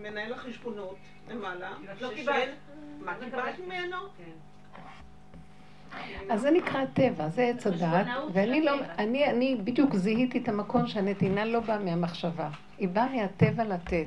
[0.03, 0.96] מנהל החשבונות
[1.31, 2.48] למעלה, לא קיבלת.
[3.00, 3.96] מה קיבלת ממנו?
[6.31, 8.72] אז זה נקרא טבע, זה עץ הדעת, ואני לא.
[8.98, 12.48] אני, אני בדיוק זיהיתי את המקום שהנתינה לא באה מהמחשבה,
[12.79, 14.07] היא באה מהטבע לתת.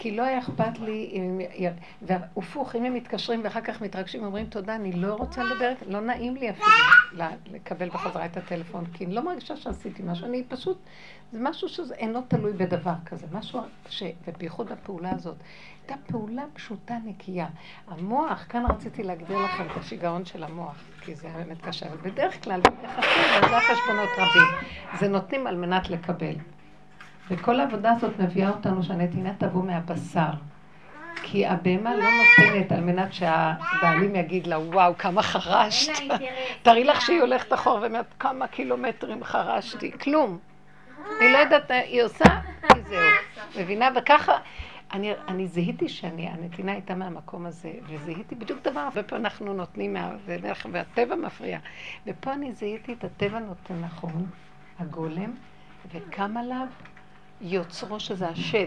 [0.00, 1.22] כי לא היה אכפת לי, אם
[1.58, 6.00] הם- והפוך, אם הם מתקשרים ואחר כך מתרגשים, אומרים תודה, אני לא רוצה לדבר, לא
[6.00, 6.66] נעים לי אפילו
[7.52, 10.78] לקבל בחזרה את הטלפון, כי אני לא מרגישה שעשיתי משהו, אני פשוט,
[11.32, 14.02] זה משהו שזה אינו תלוי בדבר כזה, משהו ש...
[14.26, 15.36] ובייחוד הפעולה הזאת,
[15.88, 17.46] הייתה פעולה פשוטה, נקייה.
[17.88, 22.44] המוח, כאן רציתי להגדיר לכם את השיגעון של המוח, כי זה באמת קשה, אבל בדרך
[22.44, 24.48] כלל, ביחסים, זה החשבונות רבים.
[24.98, 26.34] זה נותנים על מנת לקבל.
[27.30, 30.30] וכל העבודה הזאת מביאה אותנו שהנתינה תבוא מהבשר.
[31.22, 35.92] כי הבהמה לא נותנת על מנת שהבעלים יגיד לה, וואו, כמה חרשת.
[36.62, 39.92] תארי לך שהיא הולכת אחורה ואומרת, כמה קילומטרים חרשתי.
[39.92, 40.38] כלום.
[41.20, 42.24] היא לא יודעת, היא עושה,
[42.68, 43.10] כי זהו.
[43.60, 43.88] מבינה?
[43.96, 44.32] וככה,
[44.92, 49.92] אני, אני זיהיתי שאני, הנתינה הייתה מהמקום הזה, וזיהיתי בדיוק דבר, הרבה פעמים אנחנו נותנים,
[49.92, 50.10] מה,
[50.72, 51.58] והטבע מפריע.
[52.06, 54.26] ופה אני זיהיתי את הטבע נותן נכון,
[54.78, 55.32] הגולם,
[55.92, 56.66] וקם עליו
[57.40, 58.66] יוצרו שזה השד.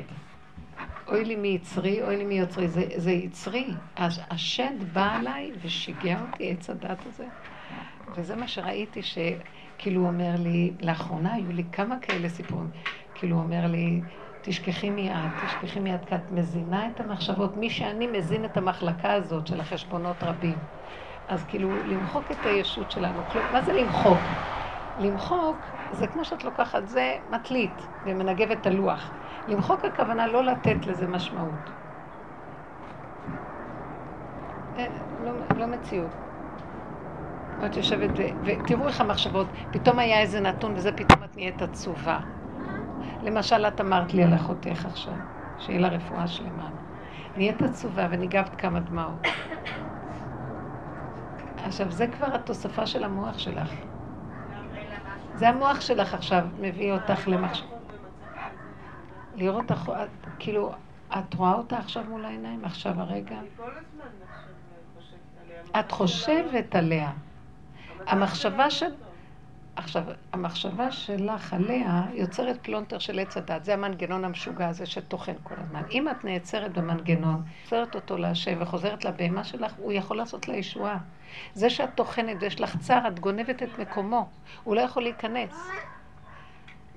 [1.08, 3.78] אוי לי מיצרי, אוי לי מיוצרי, זה, זה יצרי.
[3.98, 7.28] השד בא עליי ושיגע אותי, עץ הדת הזה.
[8.08, 12.72] וזה מה שראיתי, שכאילו הוא אומר לי, לאחרונה היו לי כמה כאלה סיפורים,
[13.16, 14.04] כאילו הוא אומר לי,
[14.42, 17.58] תשכחי מיד, תשכחי מיד, כי את מזינה את המחשבות.
[17.58, 20.60] מי שאני מזין את המחלקה הזאת של החשבונות רבים.
[21.28, 23.24] אז כאילו, למחוק את הישות שלנו.
[23.50, 24.30] מה זה למחוק?
[24.98, 29.12] למחוק זה כמו שאת לוקחת, זה מטלית ומנגבת את הלוח.
[29.48, 31.70] למחוק הכוונה לא לתת לזה משמעות.
[34.76, 36.16] אין, לא, לא מציאות.
[37.66, 38.10] את יושבת.
[38.44, 42.20] ותראו איך המחשבות, פתאום היה איזה נתון וזה פתאום את נהיית עצובה.
[43.22, 45.16] למשל, את אמרת לי על אחותך עכשיו,
[45.58, 46.70] שיהיה לה רפואה שלמה.
[47.36, 49.28] נהיית עצובה וניגבת כמה דמעות.
[51.58, 53.93] עכשיו, זה כבר התוספה של המוח שלך.
[55.36, 57.66] זה המוח שלך עכשיו מביא אותך למחשב.
[59.36, 59.72] לראות,
[60.40, 60.72] כאילו,
[61.10, 63.40] את רואה אותה עכשיו מול העיניים, עכשיו הרגע?
[65.80, 67.12] את חושבת עליה.
[68.08, 68.92] המחשבה של...
[69.76, 73.66] עכשיו, המחשבה שלך עליה יוצרת פלונטר של עץ הדת.
[73.66, 75.82] זה המנגנון המשוגע הזה שטוחן כל הזמן.
[75.92, 80.98] אם את נעצרת במנגנון, חוזרת אותו להשם וחוזרת לבהמה שלך, הוא יכול לעשות לה ישועה.
[81.54, 84.28] זה שאת טוחנת ויש לך צער, את גונבת את מקומו.
[84.64, 85.70] הוא לא יכול להיכנס.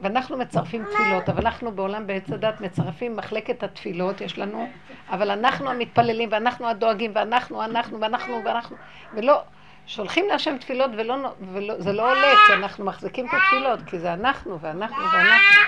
[0.00, 4.68] ואנחנו מצרפים תפילות, אבל אנחנו בעולם בעץ הדת מצרפים מחלקת התפילות, יש לנו,
[5.10, 8.76] אבל אנחנו המתפללים, ואנחנו הדואגים, ואנחנו, אנחנו, ואנחנו, ואנחנו,
[9.14, 9.42] ולא,
[9.86, 11.14] שולחים להשם תפילות ולא,
[11.52, 15.60] ולא, זה לא עולה, כי אנחנו מחזיקים את התפילות, כי זה אנחנו, ואנחנו, ואנחנו.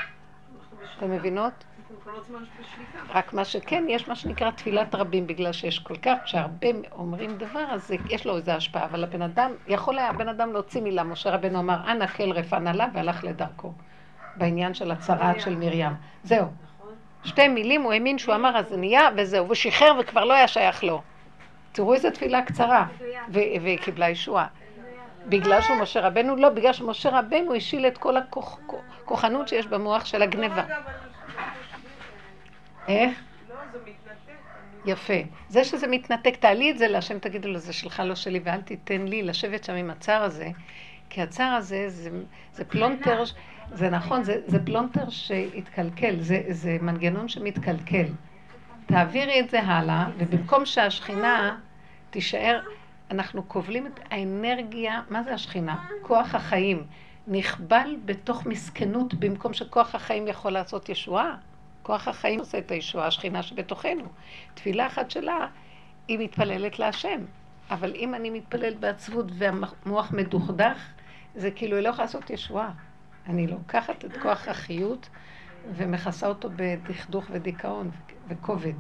[0.99, 1.53] אתם מבינות?
[3.15, 7.65] רק מה שכן, יש מה שנקרא תפילת רבים, בגלל שיש כל כך, כשהרבה אומרים דבר,
[7.71, 11.31] אז יש לו איזו השפעה, אבל הבן אדם, יכול היה הבן אדם להוציא מילה, משה
[11.31, 13.73] רבנו אמר, אנא כל רפן עליו, והלך לדרכו,
[14.37, 15.93] בעניין של הצרעת של מרים.
[16.23, 16.47] זהו.
[17.25, 20.49] שתי מילים הוא האמין שהוא אמר, אז זה נהיה, וזהו, והוא שחרר וכבר לא היה
[20.49, 21.03] שייך לו.
[21.79, 22.87] תראו איזו תפילה קצרה,
[23.29, 24.47] והיא קיבלה ישועה.
[25.27, 26.37] בגלל שהוא משה רבנו?
[26.37, 30.65] לא, בגלל שמשה רבנו השיל את כל הכוחנות שיש במוח של הגניבה.
[32.89, 33.21] איך?
[33.49, 33.99] לא, מתנתק.
[34.85, 35.15] אני- יפה.
[35.49, 39.03] זה שזה מתנתק, תעלי את זה להשם, תגידו לו, זה שלך, לא שלי, ואל תיתן
[39.03, 40.49] לי לשבת שם עם הצער הזה,
[41.11, 42.11] כי הצער הזה זה,
[42.53, 43.25] זה פלונטר,
[43.73, 48.07] זה נכון, זה, זה פלונטר שהתקלקל, זה, זה מנגנון שמתקלקל.
[48.87, 51.59] תעבירי את זה הלאה, ובמקום שהשכינה
[52.11, 52.61] תישאר,
[53.11, 55.85] אנחנו כובלים את האנרגיה, מה זה השכינה?
[56.03, 56.87] כוח החיים.
[57.27, 61.37] נכבל בתוך מסכנות במקום שכוח החיים יכול לעשות ישועה.
[61.83, 64.05] כוח החיים עושה את הישועה, השכינה שבתוכנו.
[64.55, 65.47] תפילה אחת שלה,
[66.09, 67.21] היא מתפללת להשם.
[67.71, 70.93] אבל אם אני מתפללת בעצבות והמוח מדוכדך,
[71.35, 72.71] זה כאילו היא לא יכולה לעשות ישועה.
[73.27, 75.09] אני לוקחת את כוח החיות
[75.77, 77.91] ומכסה אותו בדכדוך ודיכאון
[78.29, 78.73] וכובד.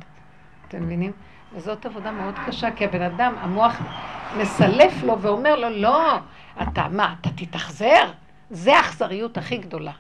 [0.68, 1.12] אתם מבינים?
[1.52, 3.80] וזאת עבודה מאוד קשה, כי הבן אדם, המוח
[4.36, 6.18] מסלף לו ואומר לו, לא,
[6.62, 8.12] אתה, מה, אתה תתאכזר?
[8.50, 9.92] זה האכזריות הכי גדולה.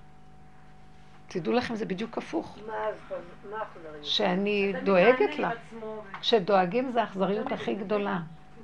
[1.28, 2.58] תדעו לכם, זה בדיוק הפוך.
[2.66, 4.04] מה האכזריות?
[4.04, 5.50] שאני דואגת לה.
[5.50, 6.02] עצמו.
[6.20, 8.18] כשדואגים זה האכזריות הכי גדולה.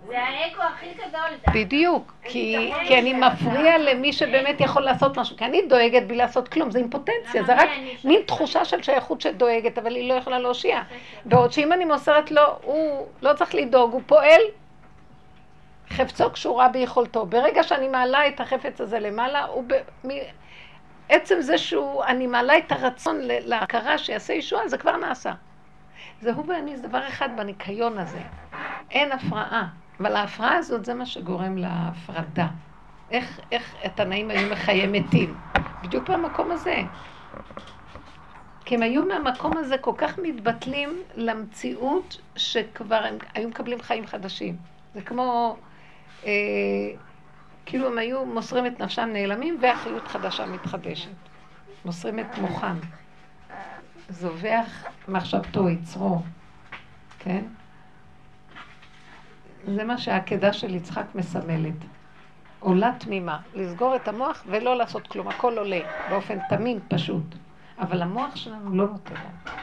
[0.06, 1.30] זה האגו הכי גדול.
[1.46, 1.52] זה.
[1.54, 3.78] בדיוק, כי, כי אני מפריע.
[3.78, 7.68] למי שבאמת יכול לעשות משהו, כי אני דואגת בלי לעשות כלום, זה אימפוטנציה, זה רק
[8.04, 8.22] מין?
[8.26, 10.82] תחושה של שייכות שדואגת, אבל היא לא יכולה להושיע.
[11.24, 14.40] בעוד שאם אני מוסרת לו, הוא לא צריך לדאוג, הוא פועל,
[15.90, 17.26] חפצו קשורה ביכולתו.
[17.26, 19.74] ברגע שאני מעלה את החפץ הזה למעלה, הוא ב...
[21.08, 25.32] עצם זה שהוא, אני מעלה את הרצון להכרה שיעשה ישועה, זה כבר נעשה.
[26.20, 28.20] זה הוא ואני, זה דבר אחד בניקיון הזה.
[28.90, 29.66] אין הפרעה.
[30.00, 32.46] אבל ההפרעה הזאת זה מה שגורם להפרדה.
[33.10, 35.34] איך, איך התנאים היו מחיי מתים?
[35.82, 36.82] בדיוק במקום הזה.
[38.64, 44.56] כי הם היו מהמקום הזה כל כך מתבטלים למציאות שכבר הם היו מקבלים חיים חדשים.
[44.94, 45.56] זה כמו,
[46.24, 46.30] אה,
[47.66, 51.10] כאילו הם היו מוסרים את נפשם נעלמים והחיות חדשה מתחדשת.
[51.84, 52.76] מוסרים את מוחם.
[54.08, 56.18] זובח מחשבתו, יצרו,
[57.18, 57.44] כן?
[59.66, 61.74] זה מה שהעקדה של יצחק מסמלת.
[62.60, 67.34] עולה תמימה, לסגור את המוח ולא לעשות כלום, הכל עולה באופן תמים, פשוט.
[67.78, 69.58] אבל המוח שלנו לא נותן לנו.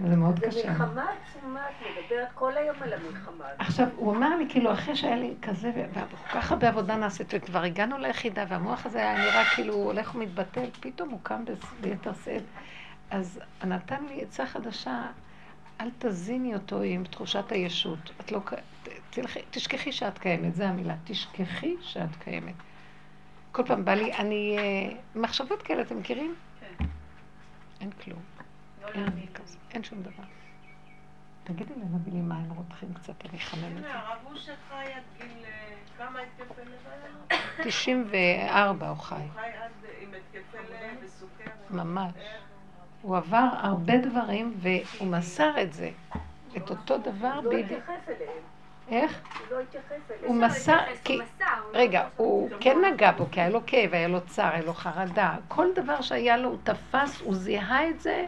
[0.00, 0.70] וזה מאוד זה קשה.
[0.70, 3.44] מלחמה עצומה, את מדברת כל היום על המלחמה.
[3.58, 7.62] עכשיו, הוא אמר לי, כאילו, אחרי שהיה לי כזה, וכל כך הרבה עבודה נעשית, וכבר
[7.62, 11.44] הגענו ליחידה, והמוח הזה היה נראה כאילו הוא הולך ומתבטל, פתאום הוא קם
[11.80, 12.42] ביתר שאת.
[13.10, 15.02] אז נתן לי עצה חדשה,
[15.80, 18.10] אל תזיני אותו עם תחושת הישות.
[18.20, 18.40] את לא...
[19.16, 20.94] תלכי, תשכחי שאת קיימת, זו המילה.
[21.04, 22.54] תשכחי שאת קיימת.
[23.52, 24.56] כל פעם בא לי, אני...
[24.58, 26.34] אה, מחשבות כאלה, אתם מכירים?
[26.60, 26.84] כן.
[27.80, 28.18] אין כלום.
[28.82, 29.06] לא אין.
[29.70, 30.22] אין שום דבר.
[31.44, 33.94] תגידי להם, נביא לי מים רותחים קצת, אני אחמם את זה.
[33.94, 35.44] הרב אושר חי עד גיל...
[35.44, 37.64] אה, כמה התקפי לב היה לו?
[37.64, 41.70] 94 הוא חי, הוא חי עד עם התקפי לב וסוכרת.
[41.70, 42.12] ממש.
[42.16, 42.42] איך?
[43.02, 45.90] הוא עבר הרבה דברים והוא מסר את זה.
[46.56, 47.80] את אותו דבר לא אליהם.
[48.88, 49.20] איך?
[49.38, 50.24] הוא לא התייחס אליהם.
[50.24, 50.78] הוא מסר...
[51.04, 51.18] כי...
[51.18, 51.24] לא
[51.72, 55.36] רגע, הוא כן נגע בו, כי היה לו כאב, היה לו צער, היה לו חרדה.
[55.48, 58.24] כל דבר שהיה לו, הוא תפס, הוא זיהה את זה,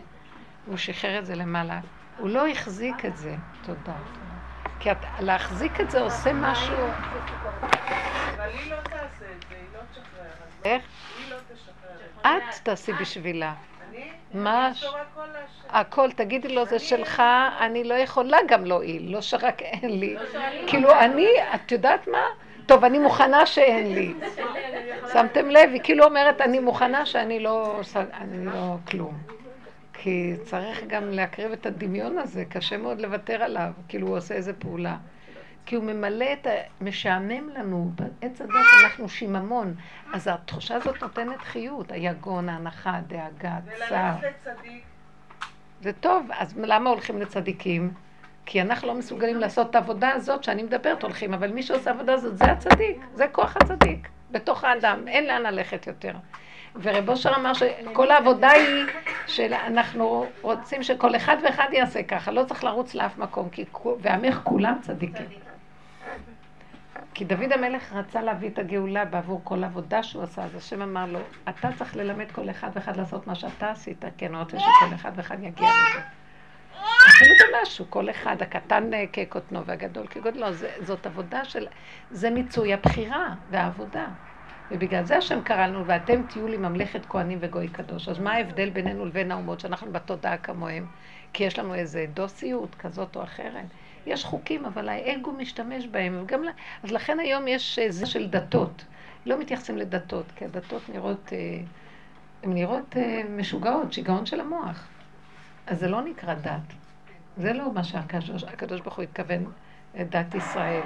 [0.64, 1.81] והוא שחרר את זה למעלה.
[2.18, 3.37] הוא לא החזיק את זה.
[3.62, 3.97] תודה.
[4.81, 6.77] כי להחזיק את זה עושה משהו...
[8.37, 10.31] אבל היא לא תעשה את זה, היא לא תשחרר.
[10.64, 10.83] איך?
[11.18, 12.38] היא לא תשחרר.
[12.38, 13.55] את תעשי בשבילה.
[14.35, 14.73] מה
[15.69, 17.23] הכל תגידי לו, זה שלך,
[17.61, 20.15] אני לא יכולה גם להועיל, לא שרק אין לי.
[20.15, 20.21] לא
[20.67, 22.23] כאילו, אני, את יודעת מה?
[22.67, 24.15] טוב, אני מוכנה שאין לי.
[25.13, 29.19] שמתם לב, היא כאילו אומרת, אני מוכנה שאני לא, אני לא כלום.
[29.93, 34.53] כי צריך גם להקריב את הדמיון הזה, קשה מאוד לוותר עליו, כאילו הוא עושה איזה
[34.53, 34.97] פעולה.
[35.69, 36.51] כי הוא ממלא את ה...
[36.81, 38.53] משעמם לנו, בעץ הדת
[38.85, 39.75] אנחנו שיממון.
[40.13, 43.57] אז התחושה הזאת נותנת חיות, היגון, ההנחה, הדאגה,
[43.89, 44.15] צער.
[44.21, 44.83] וללכת לצדיק.
[45.81, 47.93] זה טוב, אז למה הולכים לצדיקים?
[48.47, 52.13] כי אנחנו לא מסוגלים לעשות את העבודה הזאת שאני מדברת הולכים, אבל מי שעושה עבודה
[52.13, 56.13] הזאת זה הצדיק, זה כוח הצדיק, בתוך האדם, אין לאן ללכת יותר.
[56.83, 58.85] ורב אושר אמר שכל העבודה היא
[59.27, 63.65] שאנחנו רוצים שכל אחד ואחד יעשה ככה, לא צריך לרוץ לאף מקום, כי
[64.01, 65.48] ועמך כולם צדיקים.
[67.19, 71.07] כי דוד המלך רצה להביא את הגאולה בעבור כל עבודה שהוא עשה, אז השם אמר
[71.07, 74.95] לו, אתה צריך ללמד כל אחד ואחד לעשות מה שאתה עשית, כי אני רוצה שכל
[74.95, 76.01] אחד ואחד יגיע לזה.
[77.09, 80.47] אפילו במשהו, כל אחד, הקטן כקוטנו והגדול כגודלו,
[80.81, 81.67] זאת עבודה של,
[82.11, 84.07] זה מיצוי הבחירה והעבודה.
[84.71, 88.09] ובגלל זה השם קרא לנו, ואתם תהיו לי ממלכת כהנים וגוי קדוש.
[88.09, 90.87] אז מה ההבדל בינינו לבין האומות, שאנחנו בתודעה כמוהם?
[91.33, 93.65] כי יש לנו איזה דוסיות כזאת או אחרת.
[94.09, 96.21] יש חוקים, אבל האגו משתמש בהם.
[96.23, 96.42] וגם,
[96.83, 98.85] אז לכן היום יש זה של דתות.
[99.27, 101.61] לא מתייחסים לדתות, כי הדתות נראות, אה,
[102.42, 104.88] הן נראות אה, משוגעות, שיגעון של המוח.
[105.66, 106.75] אז זה לא נקרא דת.
[107.37, 109.44] זה לא מה שהקדוש ברוך הוא התכוון,
[109.97, 110.83] אה, דת ישראל.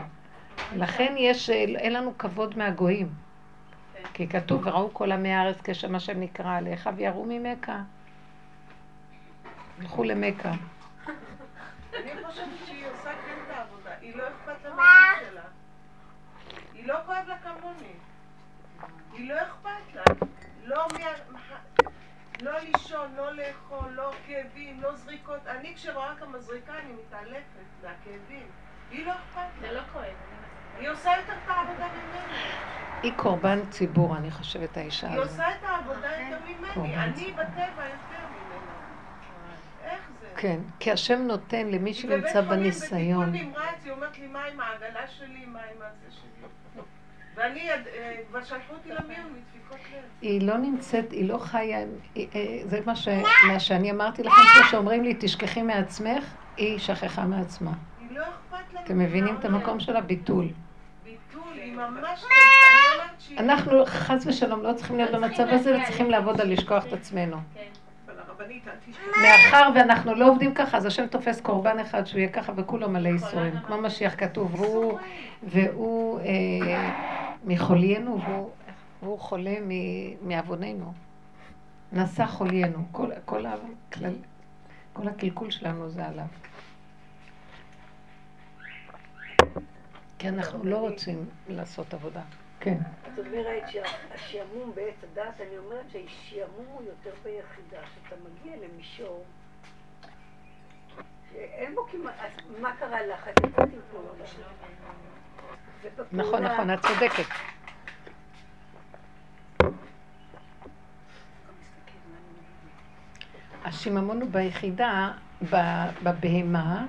[0.76, 3.08] לכן יש, אין לנו כבוד מהגויים.
[4.14, 7.80] כי כתוב, וראו כל עמי הארץ כשם השם נקרא עליך ויראו ממכה.
[9.80, 10.52] הלכו למכה.
[11.94, 13.90] אני חושבת שהיא עושה כן את העבודה.
[14.00, 15.42] היא לא אכפת לה מהגוף שלה.
[16.74, 17.92] היא לא כואב לה כמוני.
[19.12, 20.02] היא לא אכפת לה.
[20.64, 20.87] לא
[22.42, 25.46] לא לישון, לא לאכול, לא כאבים, לא זריקות.
[25.46, 28.46] אני כשרואה כמה זריקה אני מתעלפת מהכאבים.
[28.90, 29.68] היא לא אכפת לה.
[29.68, 30.14] זה לא כואב.
[30.78, 32.38] היא עושה יותר את העבודה ממני.
[33.02, 35.18] היא קורבן ציבור, אני חושבת, האישה הזאת.
[35.18, 36.96] היא עושה את העבודה יותר ממני.
[36.96, 38.32] אני בטבע יותר.
[39.85, 40.27] איך זה?
[40.37, 43.29] כן, כי השם נותן למי שנמצא בניסיון.
[43.29, 46.33] בבית חולים, בטיפול נמרץ, היא אומרת לי, מה עם העגלה שלי, מה עם הזה שלי?
[47.35, 47.77] ואני, אה,
[48.29, 50.03] כבר שלחו אותי למיון מדפיקות לב.
[50.23, 51.79] היא לא נמצאת, היא לא חיה,
[52.16, 52.25] אה,
[52.64, 53.09] זה מה, ש,
[53.49, 56.25] מה שאני אמרתי לכם פה, שאומרים לי, תשכחי מעצמך,
[56.57, 57.73] היא שכחה מעצמה.
[58.01, 58.81] היא לא אכפת לה.
[58.85, 60.49] אתם מבינים את המקום של הביטול.
[61.05, 62.25] ביטול, היא ממש...
[63.38, 67.37] אנחנו חס ושלום לא צריכים להיות במצב הזה וצריכים לעבוד על לשכוח את עצמנו.
[69.22, 73.09] מאחר ואנחנו לא עובדים ככה, אז השם תופס קורבן אחד שהוא יהיה ככה וכולו מלא
[73.09, 73.55] ייסורים.
[73.66, 74.98] כמו משיח כתוב, והוא,
[75.42, 76.90] והוא אה,
[77.44, 78.50] מחוליינו, והוא,
[79.02, 79.55] והוא חולה
[80.22, 80.92] מעווננו.
[81.92, 82.78] נשא חוליינו.
[82.92, 84.14] כל, כל, הכלל,
[84.92, 86.26] כל הקלקול שלנו זה עליו.
[90.18, 92.20] כי אנחנו לא רוצים לעשות עבודה.
[92.61, 92.78] כן.
[93.14, 99.25] את אומרת שהשעמום בעץ הדת, אני אומרת שהשעמום הוא יותר ביחידה, שאתה מגיע למישור
[101.33, 103.29] שאין בו כמעט, מה קרה לך?
[103.29, 104.25] את יצאת עם פעולה.
[106.12, 107.25] נכון, נכון, את צודקת.
[113.64, 115.12] השיממון הוא ביחידה,
[116.03, 116.87] בבהמה,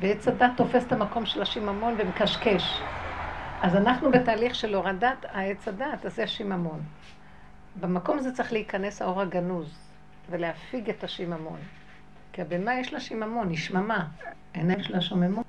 [0.00, 2.82] ועץ הדת תופס את המקום של השיממון ומקשקש.
[3.62, 6.80] אז אנחנו בתהליך של הורדת העץ הדעת, אז זה שיממון.
[7.80, 9.78] במקום הזה צריך להיכנס האור הגנוז
[10.30, 11.58] ולהפיג את השיממון.
[12.32, 14.08] כי הבהמה יש לה שיממון, היא שממה,
[14.52, 15.46] עיניים שלה שוממות.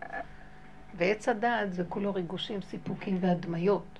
[0.98, 4.00] ועץ הדעת זה כולו ריגושים, סיפוקים והדמיות.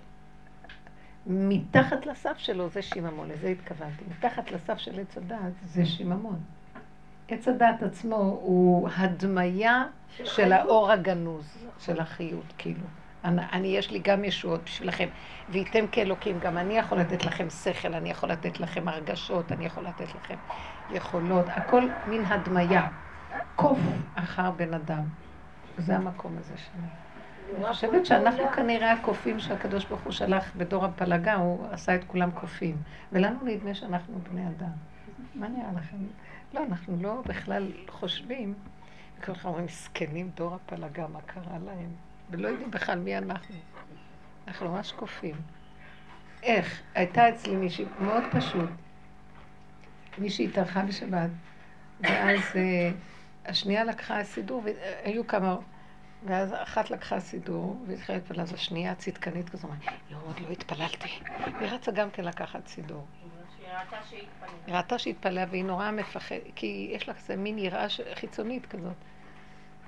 [1.28, 4.04] מתחת לסף שלו זה שיממון, לזה התכוונתי.
[4.10, 6.40] מתחת לסף של עץ הדעת זה שיממון.
[7.28, 9.84] עץ הדעת עצמו הוא הדמיה
[10.24, 12.86] של האור הגנוז, של החיות, כאילו.
[13.24, 15.08] אני, אני, יש לי גם ישועות בשבילכם.
[15.50, 19.84] וייתם כאלוקים, גם אני יכול לתת לכם שכל, אני יכול לתת לכם הרגשות, אני יכול
[19.84, 20.36] לתת לכם
[20.92, 22.88] יכולות, הכל מין הדמיה.
[23.56, 23.80] קוף
[24.16, 25.04] אחר בן אדם.
[25.78, 26.82] זה המקום הזה שלי.
[27.58, 32.32] אני חושבת שאנחנו כנראה הקופים שהקדוש ברוך הוא שלח בדור הפלגה, הוא עשה את כולם
[32.32, 32.78] קופים.
[33.12, 34.72] ולנו נדמה שאנחנו בני אדם.
[35.36, 35.98] מה נראה לכם?
[36.54, 38.54] לא, אנחנו לא בכלל חושבים,
[39.20, 42.09] וכל כך אומרים, מסכנים דור הפלגה, מה קרה להם?
[42.32, 43.56] ולא יודעים בכלל מי אנחנו.
[44.48, 45.36] אנחנו ממש קופים.
[46.44, 46.82] איך?
[46.96, 48.70] הייתה אצלי מישהי, מאוד פשוט,
[50.18, 51.30] מישהי התארחה בשבת,
[52.00, 52.60] ואז uh,
[53.46, 55.56] השנייה לקחה סידור, והיו כמה,
[56.26, 59.78] ואז אחת לקחה סידור, והתחילה להתפלל, אז השנייה צדקנית כזו, אמרה,
[60.12, 61.10] לא, עוד לא התפללתי.
[61.60, 63.06] היא רצה גם כן לקחת סידור.
[64.68, 68.94] היא ראתה שהתפללה והיא נורא מפחדת, כי יש לה כזה מין יראה חיצונית כזאת.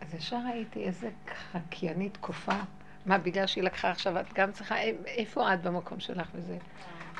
[0.01, 1.09] אז ישר ראיתי איזה
[1.51, 2.59] חקיינית קופה,
[3.05, 4.75] מה, בגלל שהיא לקחה עכשיו, את גם צריכה,
[5.05, 6.57] איפה את במקום שלך וזה?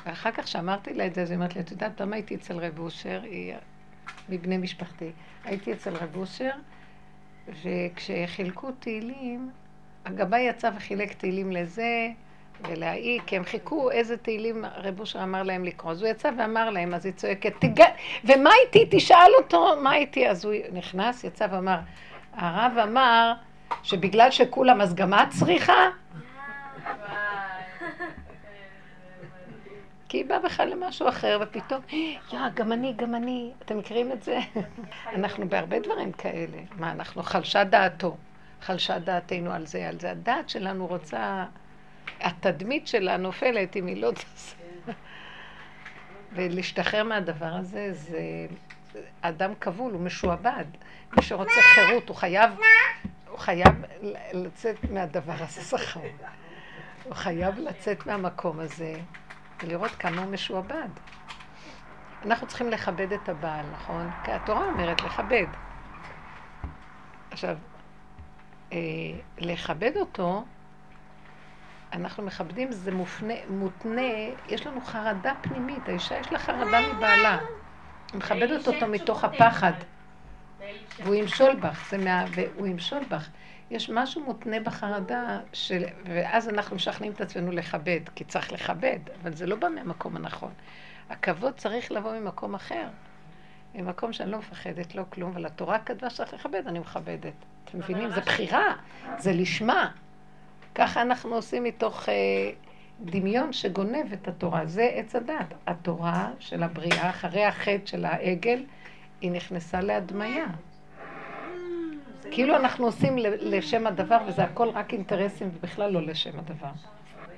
[0.06, 2.58] ואחר כך שאמרתי לה את זה, אז היא אמרת לי, את יודעת, פעם הייתי אצל
[2.58, 3.54] רב אושר, היא
[4.28, 5.10] מבני משפחתי.
[5.44, 6.50] הייתי אצל רב אושר,
[7.62, 9.50] וכשחילקו תהילים,
[10.04, 12.08] הגבאי יצא וחילק תהילים לזה
[12.68, 15.92] ולהאי, כי הם חיכו איזה תהילים רב אושר אמר להם לקרוא.
[15.92, 17.82] אז הוא יצא ואמר להם, אז היא צועקת, תיג...
[18.24, 18.86] ומה איתי?
[18.90, 20.28] תשאל אותו, מה איתי?
[20.28, 21.78] אז הוא נכנס, יצא ואמר,
[22.34, 23.32] הרב אמר
[23.82, 25.88] שבגלל שכולם, אז גם את צריכה?
[30.08, 32.18] כי היא באה בכלל למשהו אחר, ופתאום, יא,
[32.54, 33.52] גם אני, גם אני.
[33.62, 34.38] אתם מכירים את זה?
[35.16, 36.58] אנחנו בהרבה דברים כאלה.
[36.78, 38.16] מה, אנחנו חלשה דעתו.
[38.60, 40.10] חלשה דעתנו על זה, על זה.
[40.10, 41.44] הדעת שלנו רוצה,
[42.20, 44.56] התדמית שלה נופלת אם היא לא תעשה.
[46.32, 48.46] ולהשתחרר מהדבר הזה, זה
[49.20, 50.64] אדם כבול, הוא משועבד.
[51.16, 52.50] מי שרוצה חירות, הוא חייב,
[53.30, 53.74] הוא חייב
[54.32, 56.00] לצאת מהדבר הזה, שכר.
[57.04, 58.94] הוא חייב לצאת מהמקום הזה.
[59.62, 60.88] ולראות כמה הוא משועבד.
[62.26, 64.10] אנחנו צריכים לכבד את הבעל, נכון?
[64.24, 65.46] כי התורה אומרת לכבד.
[67.30, 67.56] עכשיו,
[68.72, 68.78] אה,
[69.38, 70.44] לכבד אותו,
[71.92, 74.12] אנחנו מכבדים, זה מופנה, מותנה,
[74.48, 77.38] יש לנו חרדה פנימית, האישה יש לה חרדה מבעלה.
[78.14, 79.72] מכבדת אותו מתוך הפחד.
[81.02, 82.24] והוא ימשול בך, זה מה...
[82.34, 83.28] והוא ימשול בך.
[83.70, 85.84] יש משהו מותנה בחרדה, של...
[86.04, 90.52] ואז אנחנו משכנעים את עצמנו לכבד, כי צריך לכבד, אבל זה לא בא מהמקום הנכון.
[91.10, 92.86] הכבוד צריך לבוא ממקום אחר.
[93.74, 97.32] ממקום שאני לא מפחדת, לא כלום, אבל התורה כתבה שצריך לכבד, אני מכבדת.
[97.64, 98.10] אתם מבינים?
[98.10, 98.74] זה בחירה,
[99.18, 99.90] זה לשמה.
[100.74, 102.14] ככה אנחנו עושים מתוך אה,
[103.00, 104.66] דמיון שגונב את התורה.
[104.66, 105.54] זה עץ הדת.
[105.66, 108.64] התורה של הבריאה, אחרי החטא של העגל,
[109.20, 110.46] היא נכנסה להדמיה.
[112.30, 116.70] כאילו אנחנו עושים לשם הדבר, וזה הכל רק אינטרסים ובכלל לא לשם הדבר.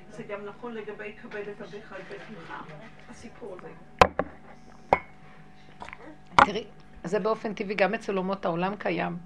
[0.09, 2.53] זה גם נכון לגבי כבד את אביך על בית אמך,
[3.09, 3.67] הסיפור הזה.
[6.45, 6.63] תראי,
[7.03, 9.17] זה באופן טבעי, גם אצל אומות העולם קיים.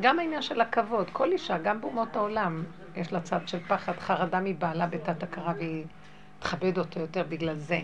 [0.00, 2.64] גם העניין של הכבוד, כל אישה, גם באומות העולם,
[2.96, 5.84] יש לה צד של פחד, חרדה מבעלה בתת הכרה והיא
[6.38, 7.80] תכבד אותו יותר בגלל זה.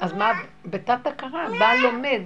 [0.00, 0.32] אז מה,
[0.64, 2.22] בתת הכרה, בעל לומד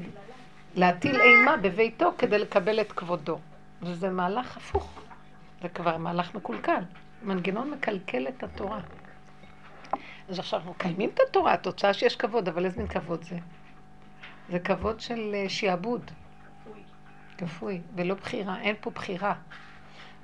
[0.74, 3.38] להטיל אימה בביתו כדי לקבל את כבודו.
[3.82, 5.00] וזה מהלך הפוך.
[5.62, 6.82] זה כבר מהלך מקולקל.
[7.22, 8.80] מנגנון מקלקל את התורה.
[10.28, 13.38] אז עכשיו אנחנו מקיימים את התורה, התוצאה שיש כבוד, אבל איזה מין כבוד זה?
[14.48, 16.10] זה כבוד של אה, שיעבוד.
[17.38, 19.34] כפוי, ולא בחירה, אין פה בחירה.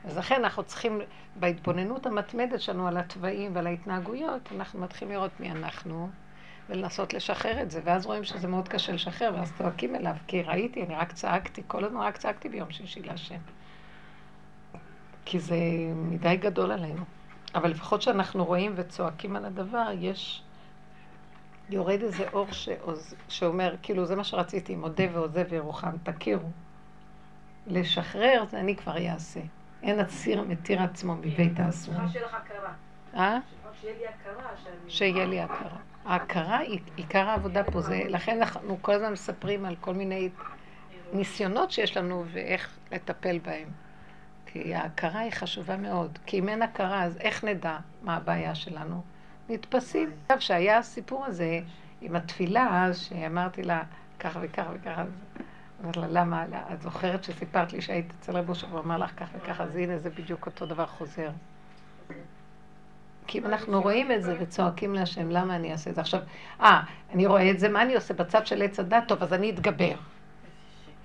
[0.04, 1.00] אז לכן אנחנו צריכים,
[1.36, 6.08] בהתבוננות המתמדת שלנו על התוואים ועל ההתנהגויות, אנחנו מתחילים לראות מי אנחנו,
[6.68, 10.84] ולנסות לשחרר את זה, ואז רואים שזה מאוד קשה לשחרר, ואז צועקים אליו, כי ראיתי,
[10.84, 13.38] אני רק צעקתי, כל הזמן רק צעקתי ביום שישי להשם.
[15.24, 15.56] כי זה
[15.94, 17.04] מדי גדול עלינו.
[17.54, 20.42] אבל לפחות שאנחנו רואים וצועקים על הדבר, יש...
[21.70, 26.48] יורד איזה אור שעוז, שאומר, כאילו, זה מה שרציתי, מודה ועוזב וירוחם, תכירו.
[27.66, 29.40] לשחרר, זה אני כבר אעשה.
[29.84, 32.00] אין הציר מתיר עצמו מבית האסורים.
[33.14, 33.38] אה?
[33.80, 34.50] שיהיה לי הכרה.
[34.88, 35.78] שיהיה לי הכרה.
[36.04, 40.28] ההכרה היא עיקר העבודה פה, זה, לכן אנחנו כל הזמן מספרים על כל מיני
[41.12, 43.68] ניסיונות שיש לנו ואיך לטפל בהם.
[44.46, 46.18] כי ההכרה היא חשובה מאוד.
[46.26, 49.02] כי אם אין הכרה, אז איך נדע מה הבעיה שלנו?
[49.48, 50.10] נתפסים.
[50.22, 51.60] עכשיו, שהיה הסיפור הזה
[52.00, 53.82] עם התפילה, שאמרתי לה
[54.20, 55.00] כך וכך וכך,
[55.84, 56.44] אמרתי לה, למה?
[56.72, 60.10] את זוכרת שסיפרת לי שהיית אצל רבו שבו אמר לך כך וכך, אז הנה זה
[60.10, 61.30] בדיוק אותו דבר חוזר.
[63.26, 66.00] כי אם אנחנו רואים את זה וצועקים להשם, למה אני אעשה את זה?
[66.00, 66.20] עכשיו,
[66.60, 66.82] אה,
[67.12, 69.02] אני רואה את זה, מה אני עושה בצד של עץ הדת?
[69.08, 69.94] טוב, אז אני אתגבר.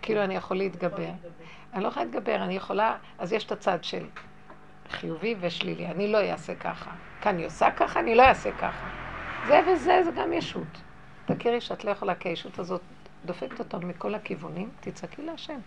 [0.01, 1.11] כאילו אני יכול להתגבר.
[1.73, 4.05] אני לא יכולה להתגבר, אני יכולה, אז יש את הצד של
[4.89, 6.91] חיובי ושלילי, אני לא אעשה ככה.
[7.21, 8.87] כי אני עושה ככה, אני לא אעשה ככה.
[9.47, 10.81] זה וזה, זה גם ישות.
[11.25, 12.81] תכירי שאת לא יכולה, כי הישות הזאת
[13.25, 15.59] דופקת אותנו מכל הכיוונים, תצעקי להשם.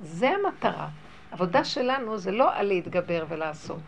[0.00, 0.88] זה המטרה.
[1.30, 3.80] עבודה שלנו זה לא על להתגבר ולעשות.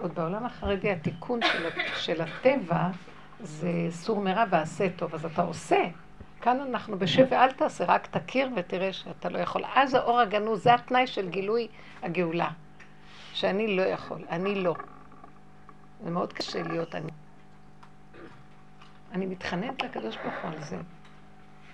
[0.00, 2.88] עוד בעולם החרדי התיקון של, של הטבע
[3.40, 5.84] זה סור מרע ועשה טוב, אז אתה עושה.
[6.40, 9.62] כאן אנחנו בשב ואל תעשה, רק תכיר ותראה שאתה לא יכול.
[9.74, 11.68] אז האור הגנוז, זה התנאי של גילוי
[12.02, 12.50] הגאולה.
[13.32, 14.74] שאני לא יכול, אני לא.
[16.04, 17.10] זה מאוד קשה להיות אני.
[19.12, 20.76] אני מתחננת לקדוש ברוך הוא על זה,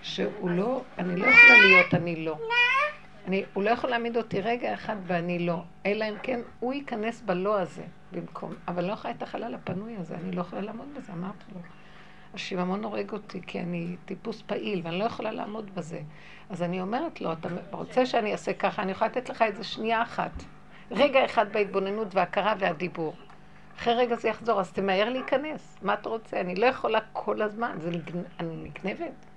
[0.08, 2.38] שהוא לא, אני לא יכולה להיות אני לא.
[3.26, 7.20] אני, הוא לא יכול להעמיד אותי רגע אחד ואני לא, אלא אם כן הוא ייכנס
[7.20, 7.82] בלא הזה
[8.12, 8.54] במקום.
[8.68, 11.60] אבל לא יכולה את החלל הפנוי הזה, אני לא יכולה לעמוד בזה, אמרתי לו.
[12.34, 16.00] השיממון הורג אותי כי אני טיפוס פעיל ואני לא יכולה לעמוד בזה.
[16.50, 20.02] אז אני אומרת לו, אתה רוצה שאני אעשה ככה, אני יכולה לתת לך איזה שנייה
[20.02, 20.32] אחת.
[20.90, 23.14] רגע אחד בהתבוננות וההכרה והדיבור.
[23.78, 25.78] אחרי רגע זה יחזור, אז תמהר להיכנס.
[25.82, 26.40] מה אתה רוצה?
[26.40, 27.90] אני לא יכולה כל הזמן, זה.
[28.40, 29.27] אני נגנבת.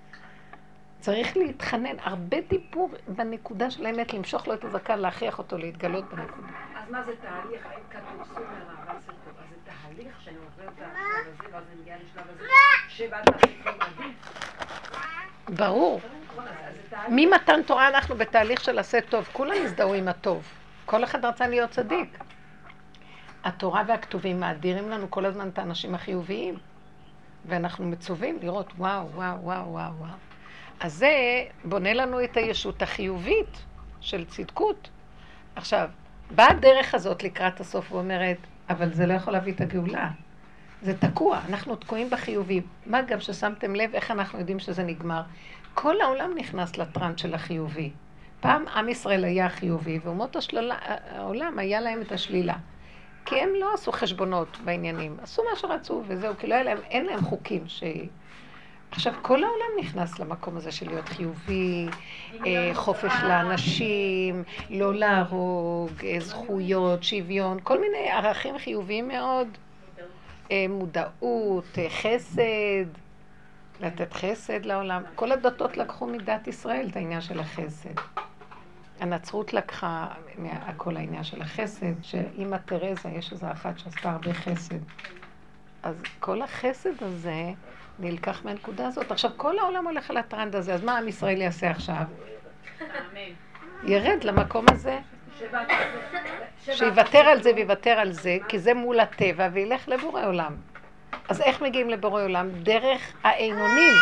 [1.02, 6.47] צריך להתחנן, הרבה דיבור בנקודה של האמת, למשוך לו את הזקן, להכריח אותו להתגלות בנקודה.
[6.76, 7.66] אז מה זה תהליך?
[7.66, 9.34] האם כתוב סור מרע ועשה טוב?
[9.39, 13.26] אז זה תהליך שאני עובר את השלב הזה, ואז אני מגיעה לשלב הזה.
[15.49, 16.02] ברור.
[17.10, 19.30] ממתן תורה אנחנו בתהליך של עשה טוב.
[19.32, 20.43] כולם הזדהו עם הטוב.
[20.86, 22.18] כל אחד רצה להיות צדיק.
[23.43, 26.58] התורה והכתובים מאדירים לנו כל הזמן את האנשים החיוביים,
[27.45, 30.30] ואנחנו מצווים לראות וואו, וואו, וואו, וואו.
[30.82, 33.65] אז זה בונה לנו את הישות החיובית
[33.99, 34.89] של צדקות.
[35.55, 35.89] עכשיו,
[36.36, 38.38] באה הדרך הזאת לקראת הסוף ואומרת,
[38.69, 40.09] אבל זה לא יכול להביא את הגאולה.
[40.82, 42.61] זה תקוע, אנחנו תקועים בחיובי.
[42.86, 45.21] מה גם ששמתם לב איך אנחנו יודעים שזה נגמר?
[45.73, 47.91] כל העולם נכנס לטראנט של החיובי.
[48.39, 50.36] פעם עם ישראל היה חיובי, ואומות
[51.09, 52.55] העולם היה להם את השלילה.
[53.25, 57.05] כי הם לא עשו חשבונות בעניינים, עשו מה שרצו וזהו, כי לא היה להם, אין
[57.05, 57.84] להם חוקים ש...
[58.92, 61.88] עכשיו, כל העולם נכנס למקום הזה של להיות חיובי,
[62.46, 69.48] אה, חופש לאנשים, לא להרוג, אה, זכויות, שוויון, כל מיני ערכים חיוביים מאוד,
[70.52, 72.86] אה, מודעות, חסד,
[73.82, 75.04] לתת חסד לעולם.
[75.16, 77.94] כל הדתות לקחו מדת ישראל את העניין של החסד.
[79.00, 80.08] הנצרות לקחה
[80.78, 84.80] כל העניין של החסד, שאימא תרזה, יש איזו אחת שעשתה הרבה חסד.
[85.84, 87.52] אז כל החסד הזה
[88.02, 89.12] נלקח מהנקודה הזאת.
[89.12, 92.04] עכשיו, כל העולם הולך על הטרנד הזה, אז מה עם ישראל יעשה עכשיו?
[93.84, 94.99] ירד למקום הזה.
[96.60, 100.56] שיוותר על זה ויוותר על זה, כי זה מול הטבע, וילך לבורא עולם.
[101.30, 102.49] אז איך מגיעים לבורא עולם?
[102.49, 103.93] דרך האינונים,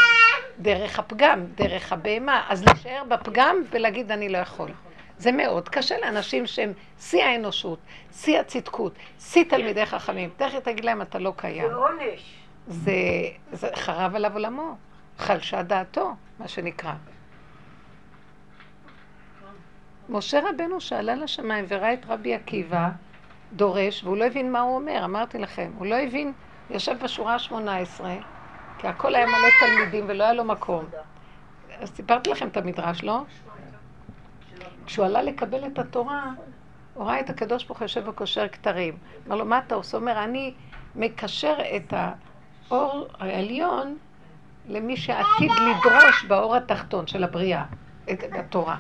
[0.60, 2.46] דרך הפגם, דרך הבהמה.
[2.50, 4.70] אז להישאר בפגם ולהגיד אני לא יכול.
[5.18, 7.80] זה מאוד קשה לאנשים שהם שיא האנושות,
[8.14, 10.30] שיא הצדקות, שיא תלמידי חכמים.
[10.38, 11.68] תכף תגיד להם, אתה לא קיים.
[11.68, 12.39] זה עונש.
[12.70, 12.92] זה,
[13.52, 14.76] זה חרב עליו עולמו,
[15.18, 16.94] חלשה דעתו, מה שנקרא.
[20.10, 22.90] משה רבנו שעלה לשמיים וראה את רבי עקיבא
[23.54, 26.34] דורש, והוא לא הבין מה הוא אומר, אמרתי לכם, הוא לא הבין,
[26.70, 28.04] יושב בשורה ה-18,
[28.78, 30.86] כי הכל היה מלא תלמידים ולא היה לו מקום.
[31.80, 33.22] אז סיפרתי לכם את המדרש, לא?
[34.86, 36.32] כשהוא עלה לקבל את התורה,
[36.94, 38.98] הוא ראה את הקדוש ברוך הוא יושב וקושר כתרים.
[39.28, 39.98] אמר לו, מה אתה עושה?
[39.98, 40.54] הוא אומר, אני
[40.96, 41.94] מקשר את
[42.72, 43.98] האור העליון
[44.68, 47.64] למי שעתיד לדרוש באור התחתון של הבריאה,
[48.12, 48.78] את התורה.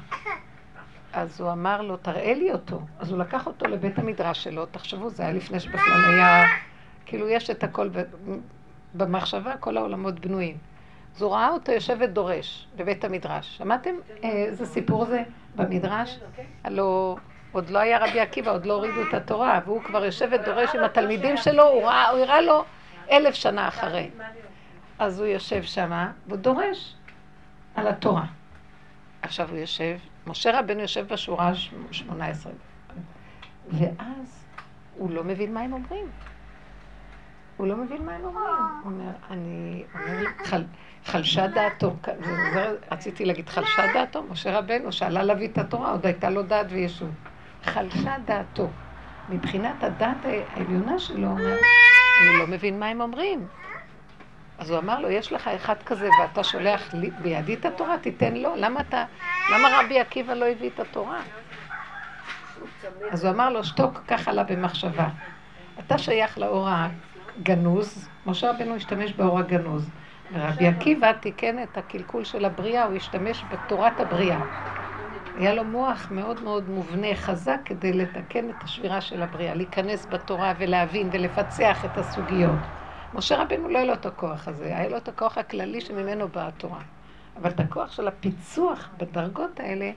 [1.13, 2.81] אז הוא אמר לו, תראה לי אותו.
[2.99, 6.43] אז הוא לקח אותו לבית המדרש שלו, תחשבו, זה היה לפני שבכלל היה,
[7.05, 7.89] כאילו יש את הכל
[8.93, 10.57] במחשבה, כל העולמות בנויים.
[11.15, 13.57] אז הוא ראה אותו יושב ודורש בבית המדרש.
[13.57, 15.23] שמעתם איזה סיפור זה
[15.55, 16.19] במדרש?
[16.63, 17.17] הלו
[17.51, 20.83] עוד לא היה רבי עקיבא, עוד לא הורידו את התורה, והוא כבר יושב ודורש עם
[20.83, 22.63] התלמידים שלו, הוא הראה לו
[23.11, 24.09] אלף שנה אחרי.
[24.99, 26.95] אז הוא יושב שמה, והוא דורש
[27.75, 28.25] על התורה.
[29.21, 29.97] עכשיו הוא יושב,
[30.27, 32.47] משה רבנו יושב בשורה ה-18,
[33.71, 34.45] ואז
[34.97, 36.07] הוא לא מבין מה הם אומרים.
[37.57, 38.45] הוא לא מבין מה הם אומרים.
[38.83, 39.83] הוא אומר, אני,
[40.45, 40.63] חל,
[41.05, 41.95] חלשה דעתו,
[42.91, 47.09] רציתי להגיד חלשה דעתו, משה רבנו שעלה להביא את התורה, עוד הייתה לו דעת וישוב.
[47.63, 48.69] חלשה דעתו.
[49.29, 51.57] מבחינת הדעת העליונה שלו, אומר,
[52.21, 53.47] אני לא מבין מה הם אומרים.
[54.57, 58.33] אז הוא אמר לו, יש לך אחד כזה ואתה שולח לי, בידי את התורה, תיתן
[58.33, 58.55] לו.
[58.55, 59.05] למה אתה,
[59.53, 61.21] למה רבי עקיבא לא הביא את התורה?
[63.11, 65.07] אז הוא אמר לו, שתוק, כך עלה במחשבה.
[65.79, 69.89] אתה שייך לאור הגנוז, משה רבנו השתמש באור הגנוז.
[70.33, 74.39] ורבי עקיבא תיקן את הקלקול של הבריאה, הוא השתמש בתורת הבריאה.
[75.39, 80.53] היה לו מוח מאוד מאוד מובנה, חזק, כדי לתקן את השבירה של הבריאה, להיכנס בתורה
[80.57, 82.59] ולהבין ולפצח את הסוגיות.
[83.13, 86.47] משה רבנו לא היה לו את הכוח הזה, היה לו את הכוח הכללי שממנו באה
[86.47, 86.81] התורה.
[87.37, 89.91] אבל את הכוח של הפיצוח בדרגות האלה,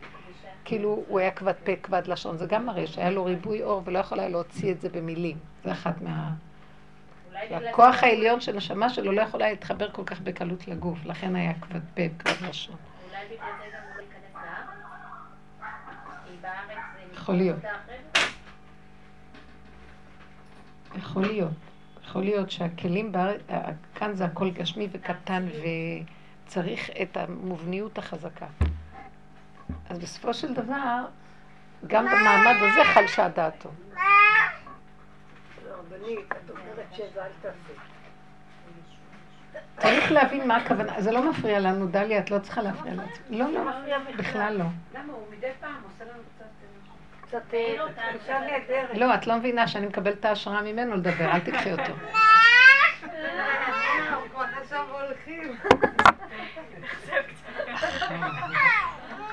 [0.65, 2.37] כאילו הוא היה כבד פה, כבד לשון.
[2.37, 5.37] זה גם מראה שהיה לו ריבוי אור ולא יכול היה להוציא את זה במילים.
[5.65, 6.31] זה אחת מה...
[7.51, 11.55] הכוח העליון של הנשמה שלו לא יכול היה להתחבר כל כך בקלות לגוף, לכן היה
[11.55, 12.77] כבד פה, כבד לשון.
[13.11, 14.69] אולי בגלל זה גם הוא ייכנס לארץ?
[16.27, 17.12] כי בארץ זה...
[17.23, 17.59] יכול להיות.
[20.95, 21.51] יכול להיות.
[22.05, 23.41] יכול להיות שהכלים בארץ,
[23.95, 25.47] כאן זה הכל גשמי וקטן
[26.47, 28.47] וצריך את המובניות החזקה.
[29.91, 31.05] אז בסופו של דבר,
[31.87, 33.71] גם במעמד הזה חלשה דעתו.
[39.79, 43.27] צריך להבין מה הכוונה, זה לא מפריע לנו, דליה, את לא צריכה להפריע לעצמך.
[43.31, 43.61] לא, לא,
[44.19, 44.65] בכלל לא.
[44.95, 46.23] למה הוא מדי פעם עושה לנו
[47.33, 47.55] קצת...
[47.55, 47.75] אה,
[48.15, 48.97] אישה נהדרת.
[48.99, 51.83] לא, את לא מבינה שאני מקבלת את ההשראה ממנו לדבר, אל תקחי אותו.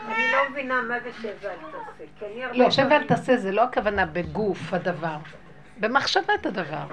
[0.07, 2.53] אני לא מבינה מה זה שב ואל תעשה.
[2.53, 5.17] לא, שב ואל תעשה, זה לא הכוונה בגוף הדבר.
[5.79, 6.85] במחשבת הדבר.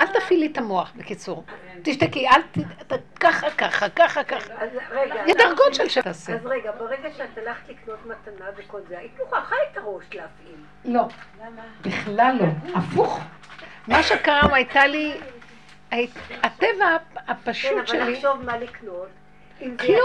[0.00, 1.44] אל תפעילי את המוח, בקיצור.
[1.82, 2.92] תשתקי, אל ת...
[3.20, 4.54] ככה, ככה, ככה, ככה.
[5.26, 6.34] יש דרגות של שתעשה.
[6.34, 10.56] אז רגע, ברגע שאת הלכת לקנות מתנה וכל זה, היית מוכרחה את הראש להפעיל.
[10.84, 11.08] לא,
[11.82, 12.78] בכלל לא.
[12.78, 13.20] הפוך.
[13.88, 15.14] מה שקרה, הייתה לי...
[16.42, 18.12] הטבע כן, הפשוט אבל שלי...
[18.12, 19.08] לחשוב מה לקנות,
[19.58, 19.96] כלום.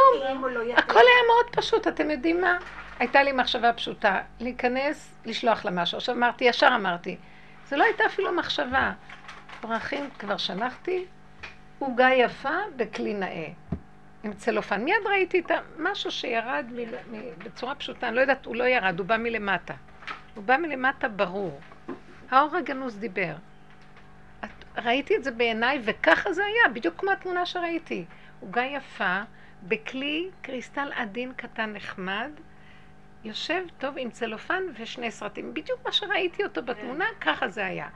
[0.43, 0.61] לא.
[0.77, 2.57] הכל היה מאוד פשוט, אתם יודעים מה?
[2.99, 5.97] הייתה לי מחשבה פשוטה, להיכנס, לשלוח לה משהו.
[5.97, 7.17] עכשיו אמרתי, ישר אמרתי,
[7.67, 8.91] זה לא הייתה אפילו מחשבה.
[9.61, 11.05] פרחים כבר שלחתי,
[11.79, 13.47] עוגה יפה בכלי נאה.
[14.23, 14.83] עם צלופן.
[14.83, 18.99] מיד ראיתי את משהו שירד מ- מ- בצורה פשוטה, אני לא יודעת, הוא לא ירד,
[18.99, 19.73] הוא בא מלמטה.
[20.35, 21.59] הוא בא מלמטה ברור.
[22.31, 23.35] האור הגנוז דיבר.
[24.43, 28.05] את, ראיתי את זה בעיניי, וככה זה היה, בדיוק כמו התמונה שראיתי.
[28.39, 29.21] עוגה יפה,
[29.63, 32.31] בכלי קריסטל עדין קטן נחמד,
[33.27, 35.53] יושב טוב עם צלופן ושני סרטים.
[35.53, 37.87] בדיוק מה שראיתי אותו בתמונה, ככה זה היה.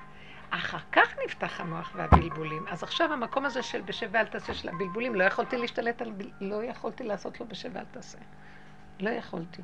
[0.50, 2.66] אחר כך נפתח המוח והבלבולים.
[2.68, 6.12] אז עכשיו המקום הזה של בשב ואל תעשה של הבלבולים, לא יכולתי להשתלט על...
[6.42, 8.18] לא יכולתי לעשות לו בשב ואל תעשה.
[9.00, 9.62] לא יכולתי.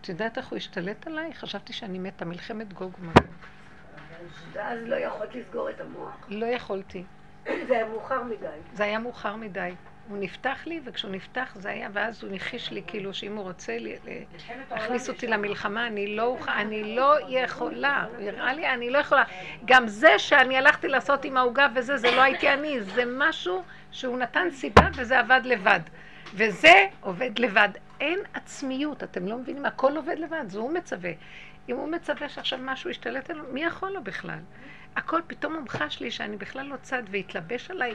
[0.00, 1.34] את יודעת איך הוא השתלט עליי?
[1.34, 3.34] חשבתי שאני מתה, מלחמת גוג ומגוג.
[4.52, 6.26] ואז לא יכולת לסגור את המוח.
[6.28, 7.04] לא יכולתי.
[7.44, 8.46] זה היה מאוחר מדי.
[8.72, 9.74] זה היה מאוחר מדי.
[10.10, 13.76] הוא נפתח לי, וכשהוא נפתח זה היה, ואז הוא ניחיש לי כאילו שאם הוא רוצה
[14.70, 18.06] להכניס אותי למלחמה, אני לא אני לא יכולה.
[18.16, 19.24] הוא הראה לי, אני לא יכולה.
[19.64, 24.18] גם זה שאני הלכתי לעשות עם העוגה וזה, זה לא הייתי אני, זה משהו שהוא
[24.18, 25.80] נתן סיבה וזה עבד לבד.
[26.34, 27.68] וזה עובד לבד.
[28.00, 31.10] אין עצמיות, אתם לא מבינים, הכל עובד לבד, זה הוא מצווה.
[31.68, 34.38] אם הוא מצווה שעכשיו משהו ישתלט עליו, מי יכול לו בכלל?
[34.96, 37.94] הכל פתאום הומחש לי שאני בכלל לא צד והתלבש עליי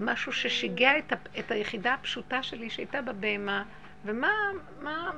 [0.00, 3.64] משהו ששיגע את, ה- את היחידה הפשוטה שלי שהייתה בבהמה,
[4.04, 4.30] ומה,
[4.82, 5.10] מה,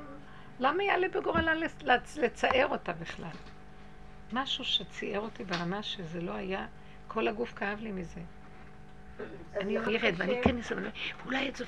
[0.61, 3.29] למה יעלה בגורלה לצ- לצ- לצער אותה בכלל?
[4.33, 6.67] משהו שציער אותי ברמה שזה לא היה,
[7.09, 8.21] כל הגוף כאב לי מזה.
[9.61, 10.43] אני ירד ואני קשה.
[10.43, 10.57] כן
[11.23, 11.65] ואולי את זה,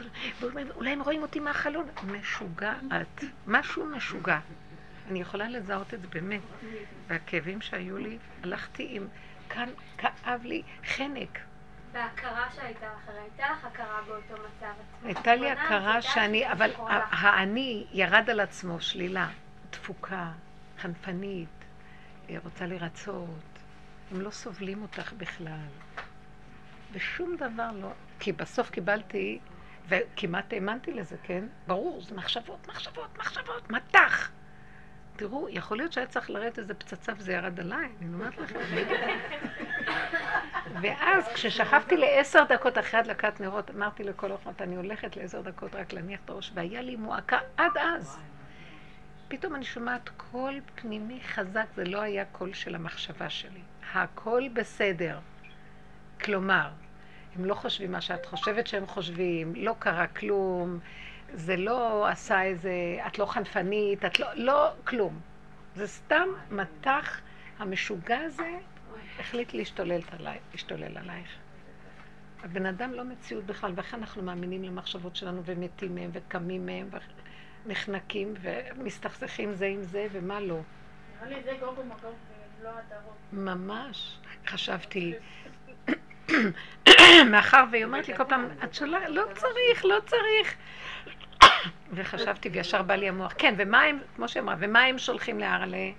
[0.74, 1.86] אולי הם רואים אותי מהחלון.
[2.06, 4.38] משוגעת, משהו משוגע.
[5.10, 6.40] אני יכולה לזהות את זה באמת.
[7.06, 9.06] והכאבים שהיו לי, הלכתי עם,
[9.48, 11.38] כאן כאב לי חנק.
[11.94, 14.72] וההכרה שהייתה לך, הרי הייתה לך הכרה באותו מצב.
[15.04, 16.70] הייתה לי הכרה שאני, אבל
[17.10, 19.28] האני ירד על עצמו שלילה,
[19.70, 20.30] תפוקה,
[20.78, 21.48] חנפנית,
[22.44, 23.58] רוצה לרצות,
[24.10, 25.66] הם לא סובלים אותך בכלל.
[26.92, 27.90] ושום דבר לא,
[28.20, 29.38] כי בסוף קיבלתי,
[29.88, 31.44] וכמעט האמנתי לזה, כן?
[31.66, 34.30] ברור, זה מחשבות, מחשבות, מחשבות, מטח.
[35.16, 38.58] תראו, יכול להיות שהיה צריך לרדת איזה פצצה וזה ירד עליי, אני אומרת לכם.
[40.80, 45.92] ואז כששכבתי לעשר דקות אחרי הדלקת נרות, אמרתי לכל אורחות, אני הולכת לעשר דקות רק
[45.92, 48.18] להניח את הראש, והיה לי מועקה עד אז.
[49.28, 53.60] פתאום אני שומעת קול פנימי חזק, זה לא היה קול של המחשבה שלי.
[53.94, 55.18] הכל בסדר.
[56.24, 56.68] כלומר,
[57.36, 60.78] הם לא חושבים מה שאת חושבת שהם חושבים, לא קרה כלום,
[61.34, 62.72] זה לא עשה איזה,
[63.06, 65.20] את לא חנפנית, את לא, לא, כלום.
[65.74, 67.20] זה סתם מטח
[67.58, 68.58] המשוגע הזה
[69.18, 70.00] החליט להשתולל
[70.52, 71.28] להשתולל עלייך.
[72.42, 76.88] הבן אדם לא מציאות בכלל, ואיך אנחנו מאמינים למחשבות שלנו ומתים מהם וקמים מהם
[77.66, 80.60] ונחנקים ומסתכסכים זה עם זה ומה לא.
[81.16, 82.14] נראה לי זה גוג ומגוג
[82.60, 83.44] ולא הדרום.
[83.44, 84.18] ממש.
[84.46, 85.14] חשבתי,
[87.30, 90.56] מאחר והיא אומרת לי כל פעם, את שולחת, לא צריך, לא צריך.
[91.92, 95.90] וחשבתי, וישר בא לי המוח, כן, ומה הם, כמו שהיא אמרה, ומה הם שולחים להרלה?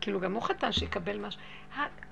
[0.00, 1.40] כאילו, גם הוא חתן שיקבל משהו.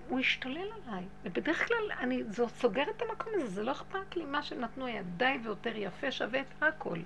[0.09, 4.43] הוא השתולל עליי, ובדרך כלל אני סוגרת את המקום הזה, זה לא אכפת לי, מה
[4.43, 4.87] שנתנו
[5.17, 6.99] די ויותר יפה, שווה את הכל.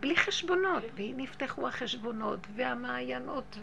[0.00, 3.58] בלי חשבונות, והנה נפתחו החשבונות, והמעיינות,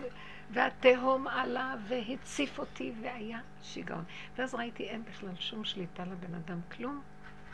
[0.51, 4.03] והתהום עלה והציף אותי, והיה שיגעון.
[4.35, 7.01] ואז ראיתי, אין בכלל שום שליטה לבן אדם, כלום.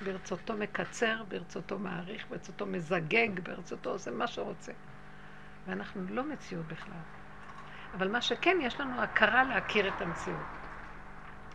[0.04, 4.72] ברצותו מקצר, ברצותו מעריך, ברצותו מזגג, ברצותו עושה מה שרוצה.
[5.68, 6.94] ואנחנו לא מציאות בכלל.
[7.94, 10.46] אבל מה שכן, יש לנו הכרה להכיר את המציאות.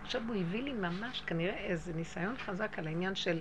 [0.03, 3.41] עכשיו הוא הביא לי ממש כנראה איזה ניסיון חזק על העניין של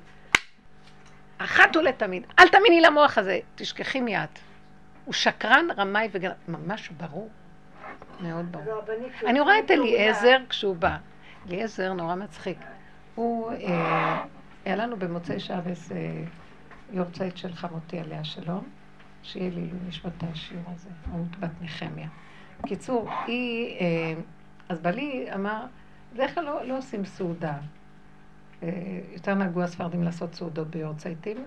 [1.37, 4.29] אחת ולתמיד, אל תאמיני למוח הזה, תשכחי מיד.
[5.05, 7.29] הוא שקרן, רמאי וגנב, ממש ברור.
[8.19, 8.81] מאוד ברור.
[9.25, 10.97] אני רואה את אליעזר כשהוא בא.
[11.47, 12.57] אליעזר נורא מצחיק.
[13.15, 14.23] הוא, אה,
[14.65, 15.37] היה לנו במוצאי
[15.91, 16.23] אה,
[16.91, 18.63] יורצייט של חמותי עליה שלום,
[19.23, 22.07] שיהיה לי נשמתה השיעור הזה, רות בת נחמיה.
[22.65, 24.13] קיצור, היא, אה,
[24.69, 25.65] אז בעלי אמר,
[26.13, 27.57] בדרך כלל לא, לא עושים סעודה.
[28.63, 28.69] אה,
[29.13, 31.37] יותר נהגו הספרדים לעשות סעודות ביורצייטים.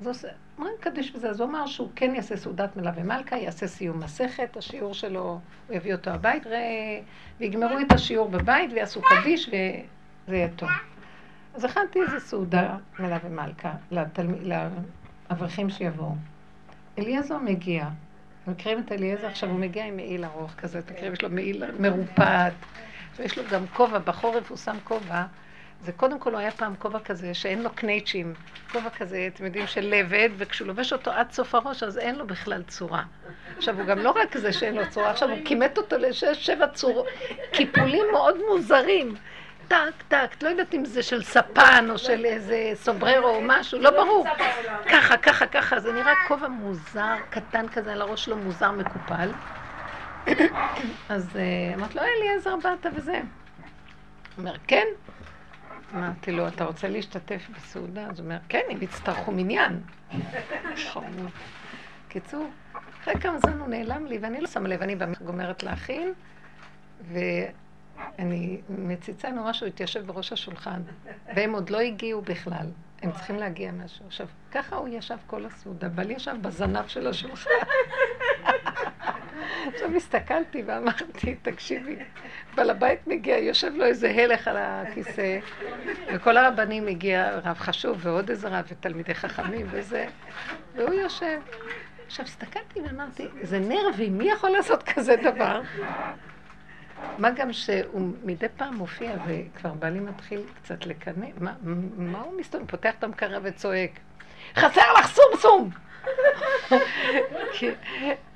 [0.00, 0.26] אז
[0.58, 4.56] אומרים קדיש בזה, אז הוא אמר שהוא כן יעשה סעודת מלווה מלכה, יעשה סיום מסכת,
[4.56, 6.42] השיעור שלו, הוא יביא אותו הבית,
[7.40, 10.68] ויגמרו את השיעור בבית ויעשו קדיש וזה יהיה טוב.
[11.54, 13.72] אז הכנתי איזה סעודה מלווה מלכה
[15.30, 16.14] לאברכים שיבואו.
[16.98, 17.88] אליעזר מגיע,
[18.46, 19.26] מכירים את אליעזר?
[19.26, 22.50] עכשיו הוא מגיע עם מעיל ארוך כזה, תקראי, יש לו מעיל מרופד,
[23.16, 25.24] ויש לו גם כובע, בחורף הוא שם כובע.
[25.80, 28.34] זה קודם כל הוא היה פעם כובע כזה שאין לו קנייצ'ים,
[28.72, 32.26] כובע כזה, אתם יודעים, של לבד, וכשהוא לובש אותו עד סוף הראש, אז אין לו
[32.26, 33.02] בכלל צורה.
[33.56, 36.66] עכשיו, הוא גם לא רק זה שאין לו צורה, עכשיו הוא כימת אותו לשש, שבע
[36.66, 37.06] צורות,
[37.52, 39.14] קיפולים מאוד מוזרים.
[39.72, 43.90] טק, טק, לא יודעת אם זה של ספן או של איזה סובררו או משהו, לא
[43.90, 44.26] ברור.
[44.88, 49.30] ככה, ככה, ככה, זה נראה כובע מוזר, קטן כזה על הראש שלו, מוזר, מקופל.
[51.08, 53.20] אז אה, אמרת לו, אליעזר, באת וזה.
[54.38, 54.86] אומר, כן.
[55.94, 58.06] אמרתי לו, אתה רוצה להשתתף בסעודה?
[58.06, 59.80] אז הוא אומר, כן, אם יצטרכו מניין.
[62.08, 62.50] קיצור,
[63.02, 66.12] אחרי כמה זמן הוא נעלם לי, ואני לא שמה לב, אני גומרת להכין,
[68.18, 70.82] ואני מציצה נורא שהוא התיישב בראש השולחן,
[71.36, 72.66] והם עוד לא הגיעו בכלל.
[73.02, 74.06] הם צריכים להגיע משהו.
[74.06, 77.50] עכשיו, ככה הוא ישב כל הסעודה, אבל ישב בזנב של השולחן.
[79.66, 81.96] עכשיו הסתכלתי ואמרתי, תקשיבי,
[82.54, 85.38] בעל הבית מגיע, יושב לו איזה הלך על הכיסא,
[86.14, 90.06] וכל הרבנים הגיע, רב חשוב ועוד איזה רב ותלמידי חכמים וזה,
[90.74, 91.40] והוא יושב.
[92.06, 95.60] עכשיו הסתכלתי ואמרתי, זה נרבי, מי יכול לעשות כזה דבר?
[97.18, 101.54] מה גם שהוא מדי פעם מופיע וכבר בעלי מתחיל קצת לקנא, מה,
[101.96, 102.66] מה הוא מסתובב?
[102.66, 103.90] פותח את המקרה וצועק,
[104.56, 105.70] חסר לך סום סום!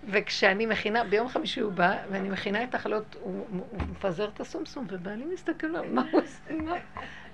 [0.08, 4.86] וכשאני מכינה, ביום חמישי הוא בא, ואני מכינה את החלות, הוא, הוא מפזר את הסומסום,
[4.90, 6.54] ובעלי מסתכל לו, מה הוא עושה?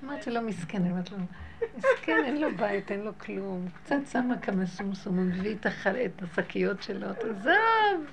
[0.05, 1.19] אמרתי לו, מסכן, אמרתי לו,
[1.77, 3.69] מסכן, אין לו בית, אין לו כלום.
[3.85, 8.07] קצת שמה כמה סומסום, הוא מביא את השקיות שלו, תעזוב.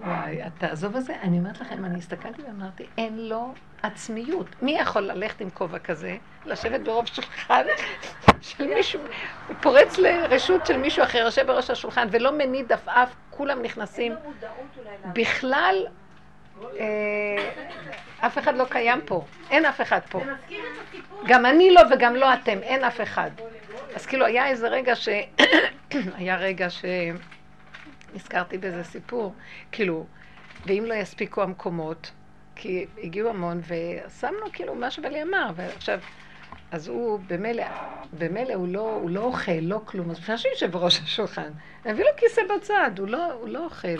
[0.00, 1.14] וואי, תעזוב את זה.
[1.22, 4.46] אני אומרת לכם, אני הסתכלתי ואמרתי, אין לו עצמיות.
[4.62, 7.64] מי יכול ללכת עם כובע כזה, לשבת ברוב שולחן
[8.40, 9.00] של מישהו,
[9.48, 14.12] הוא פורץ לרשות של מישהו אחר, יושב בראש השולחן ולא מניד עפעף, כולם נכנסים.
[15.12, 15.86] בכלל,
[16.78, 17.50] אה,
[18.20, 20.20] אף אחד לא קיים פה, אין אף אחד פה.
[21.26, 23.30] גם אני לא וגם לא אתם, אין אף אחד.
[23.94, 25.08] אז כאילו היה איזה רגע ש...
[26.18, 26.84] היה רגע ש...
[28.14, 29.34] נזכרתי באיזה סיפור,
[29.72, 30.06] כאילו,
[30.66, 32.10] ואם לא יספיקו המקומות,
[32.56, 35.98] כי הגיעו המון, ושמנו כאילו מה שבלי אמר, ועכשיו,
[36.70, 37.64] אז הוא במילא,
[38.18, 41.50] במילא הוא לא, הוא לא אוכל, לא כלום, אז לפני שיושב בראש השולחן,
[41.84, 43.96] הביא לו כיסא בצד, הוא לא, הוא לא אוכל.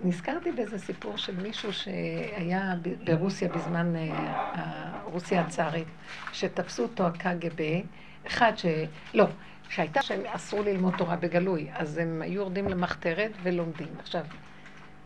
[0.00, 2.74] נזכרתי באיזה סיפור של מישהו שהיה
[3.04, 5.88] ברוסיה בזמן אה, רוסיה הצארית,
[6.32, 7.80] שתפסו אותו הקג"ב,
[8.26, 8.66] אחד ש...
[9.14, 9.26] לא,
[9.74, 13.88] שהייתה שהם אסור ללמוד תורה בגלוי, אז הם היו יורדים למחתרת ולומדים.
[13.98, 14.24] עכשיו,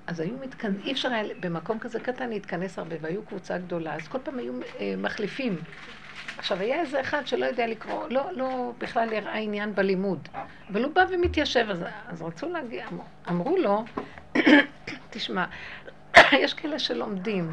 [0.07, 4.09] אז היו מתכנס, אי אפשר היה במקום כזה קטן להתכנס הרבה, והיו קבוצה גדולה, אז
[4.09, 5.57] כל פעם היו אה, מחליפים.
[6.39, 10.29] עכשיו, היה איזה אחד שלא יודע לקרוא, לא, לא בכלל הראה עניין בלימוד,
[10.73, 13.85] אבל הוא בא ומתיישב, אז, אז רצו להגיע, אמר, אמרו לו,
[15.11, 15.45] תשמע,
[16.43, 17.53] יש כאלה שלומדים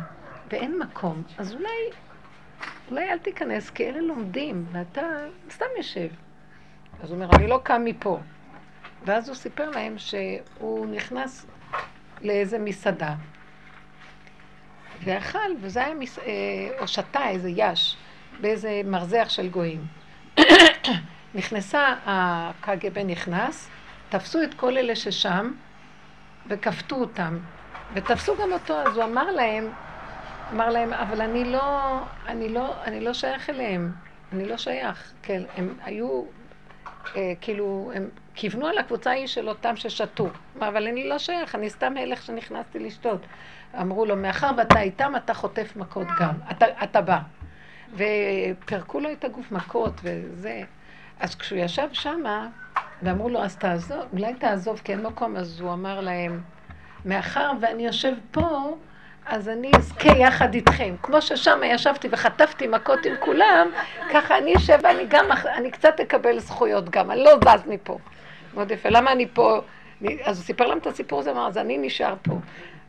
[0.52, 1.90] ואין מקום, אז אולי,
[2.92, 5.02] אולי אל תיכנס, כי אלה לומדים, ואתה
[5.50, 6.08] סתם יושב.
[7.06, 8.20] אז הוא אומר, אני לא קם מפה.
[9.06, 11.46] ואז הוא סיפר להם שהוא נכנס
[12.22, 13.14] לאיזה מסעדה,
[15.04, 16.20] ואכל, וזה היה, מס...
[16.20, 16.24] אה,
[16.80, 17.98] או שתה איזה יש,
[18.42, 19.86] באיזה מרזח של גויים.
[21.36, 23.70] נכנסה, הקג"ב נכנס,
[24.10, 25.52] תפסו את כל אלה ששם,
[26.48, 27.38] וכפתו אותם,
[27.94, 29.72] ותפסו גם אותו, אז הוא אמר להם,
[30.54, 33.92] אמר להם, אבל אני לא, אני לא, אני לא שייך אליהם,
[34.34, 36.24] אני לא שייך, כן, הם היו
[37.42, 40.30] כאילו, הם כיוונו על הקבוצה ההיא של אותם ששתו.
[40.60, 43.22] אבל אני לא שייך, אני סתם הלך שנכנסתי לשתות.
[43.82, 46.34] אמרו לו, מאחר ואתה איתם, אתה חוטף מכות גם.
[46.52, 47.20] אתה, אתה בא.
[47.94, 50.62] ופירקו לו את הגוף מכות וזה.
[51.20, 52.48] אז כשהוא ישב שמה,
[53.02, 56.42] ואמרו לו, אז תעזוב, אולי תעזוב כי אין מקום, אז הוא אמר להם,
[57.06, 58.78] מאחר ואני יושב פה,
[59.26, 60.96] אז אני אזכה יחד איתכם.
[61.02, 63.68] כמו ששם ישבתי וחטפתי מכות עם כולם,
[64.14, 65.26] ככה אני אשב ואני גם,
[65.58, 67.98] אני קצת אקבל זכויות גם, אני לא זז מפה.
[68.54, 68.90] מאוד יפה.
[68.90, 69.62] למה אני פה?
[70.24, 72.34] אז הוא סיפר להם את הסיפור הזה, אמר, אז אני נשאר פה.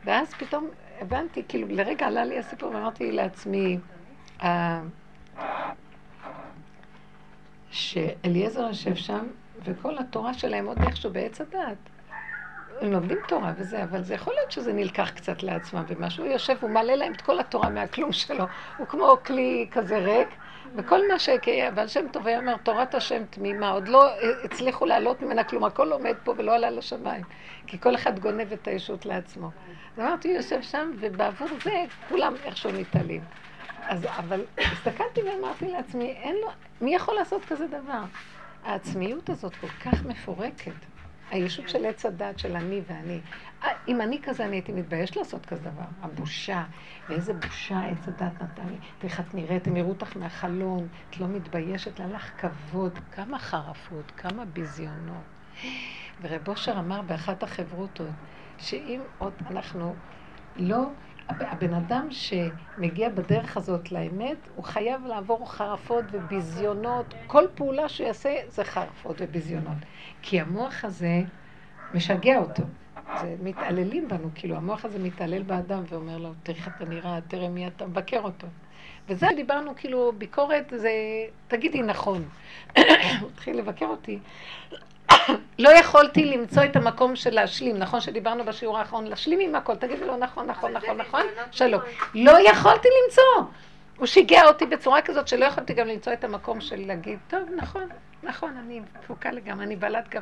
[0.05, 0.67] ואז פתאום
[1.01, 3.77] הבנתי, כאילו, לרגע עלה לי הסיפור, ואמרתי לעצמי,
[4.43, 4.81] אה,
[7.71, 9.27] שאליעזר יושב שם,
[9.63, 11.77] וכל התורה שלהם עוד איכשהו בעץ הדעת.
[12.81, 16.23] הם לומדים תורה וזה, אבל זה יכול להיות שזה נלקח קצת לעצמם ומשהו.
[16.25, 18.45] הוא יושב, הוא מעלה להם את כל התורה מהכלום שלו.
[18.77, 20.29] הוא כמו כלי כזה ריק,
[20.75, 24.09] וכל מה שיקרה, אבל שם טוב היה אומר, תורת השם תמימה, עוד לא
[24.43, 27.23] הצליחו לעלות ממנה כלום, הכל עומד פה ולא עלה לשמיים.
[27.67, 29.49] כי כל אחד גונב את הישות לעצמו.
[29.97, 31.71] אז אמרתי, הוא יושב שם, ובעבור זה
[32.09, 33.21] כולם איכשהו מתעלים.
[33.87, 36.47] אז, אבל הסתכלתי ואמרתי לעצמי, אין לו,
[36.81, 38.01] מי יכול לעשות כזה דבר?
[38.65, 40.96] העצמיות הזאת כל כך מפורקת.
[41.31, 43.19] הישות של עץ הדת של אני ואני.
[43.63, 45.85] אה, אם אני כזה, אני הייתי מתבייש לעשות כזה דבר.
[46.01, 46.63] הבושה,
[47.09, 48.77] ואיזה בושה עץ הדת נתן לי.
[48.99, 54.11] תראי את נראית, הם יראו אותך מהחלון, את לא מתביישת, לה לך כבוד, כמה חרפות,
[54.17, 55.23] כמה ביזיונות.
[56.21, 58.07] ורב אושר אמר באחת החברותות,
[58.57, 59.95] שאם עוד אנחנו
[60.55, 60.89] לא
[61.29, 67.13] הבן אדם שמגיע בדרך הזאת לאמת, הוא חייב לעבור חרפות וביזיונות.
[67.27, 69.77] כל פעולה שהוא יעשה זה חרפות וביזיונות.
[70.21, 71.21] כי המוח הזה
[71.93, 72.63] משגע אותו.
[73.21, 77.49] זה מתעללים בנו, כאילו המוח הזה מתעלל באדם ואומר לו, תראה איך אתה נראה, תראה
[77.49, 78.47] מי אתה מבקר אותו.
[79.09, 80.91] וזה דיברנו, כאילו, ביקורת זה,
[81.47, 82.29] תגידי נכון.
[83.21, 84.19] הוא התחיל לבקר אותי.
[85.59, 90.05] לא יכולתי למצוא את המקום של להשלים, נכון שדיברנו בשיעור האחרון, להשלים עם הכל, תגידי
[90.05, 91.81] לו נכון, נכון, נכון, נכון, שלום.
[92.13, 93.51] לא יכולתי למצוא.
[93.97, 97.87] הוא שיגע אותי בצורה כזאת שלא יכולתי גם למצוא את המקום של להגיד, טוב, נכון,
[98.23, 100.21] נכון, אני תפוקה לגמרי, אני בעלת גם.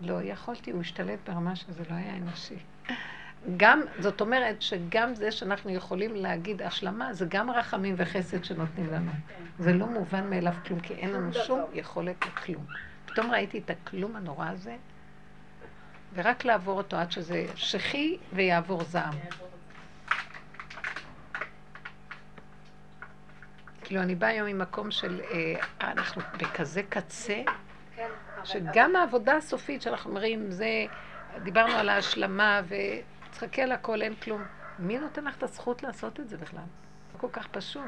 [0.00, 2.56] לא יכולתי, הוא השתלט ברמה שזה לא היה אנושי.
[3.56, 9.10] גם, זאת אומרת שגם זה שאנחנו יכולים להגיד השלמה, זה גם רחמים וחסד שנותנים לנו.
[9.58, 12.64] זה לא מובן מאליו כלום, כי אין לנו שום יכולת לכלום.
[13.12, 14.76] פתאום ראיתי את הכלום הנורא הזה,
[16.14, 19.14] ורק לעבור אותו עד שזה שכי ויעבור זעם.
[23.82, 27.42] כאילו, אני באה היום ממקום של, אה, אנחנו בכזה קצה,
[28.44, 30.68] שגם העבודה הסופית שאנחנו אומרים, זה,
[31.42, 34.42] דיברנו על ההשלמה, ותחכה על הכל, אין כלום.
[34.78, 36.64] מי נותן לך את הזכות לעשות את זה בכלל?
[37.12, 37.82] זה כל כך פשוט.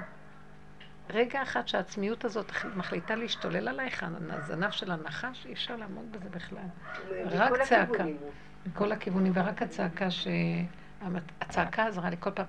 [1.13, 6.59] רגע אחד שהעצמיות הזאת מחליטה להשתולל עלייך, הזנב של הנחש, אי אפשר לעמוד בזה בכלל.
[7.25, 8.05] רק צעקה.
[8.67, 10.29] מכל הכיוונים, ורק הצעקה ש...
[11.41, 12.47] הצעקה עזרה לי כל פעם,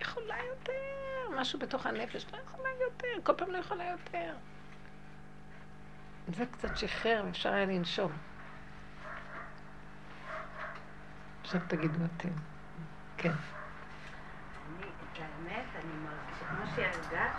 [0.00, 4.34] יכולה יותר, משהו בתוך הנפש, לא יכולה יותר, כל פעם לא יכולה יותר.
[6.28, 8.12] זה קצת שחרר, ואפשר היה לנשום.
[11.42, 12.28] עכשיו תגידו אתם.
[13.16, 13.32] כן.
[16.76, 17.34] שהרגשת,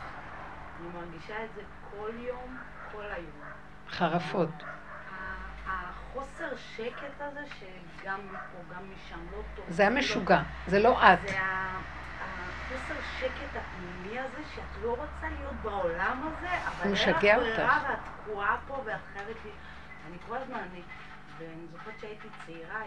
[0.79, 1.61] אני מרגישה את זה
[1.91, 2.57] כל יום,
[2.91, 3.45] כל היום.
[3.89, 4.49] חרפות.
[5.67, 9.65] החוסר שקט הזה, שגם מפה, גם משם, לא טוב.
[9.69, 11.19] זה המשוגע, זה לא את.
[11.27, 11.37] זה
[12.21, 17.99] החוסר שקט הפנימי הזה, שאת לא רוצה להיות בעולם הזה, אבל אין לך ברירה ואת
[18.23, 19.35] תקועה פה ואת חייבת...
[20.07, 20.81] אני כל הזמן, אני...
[21.37, 22.81] ואני זוכרת שהייתי צעירה,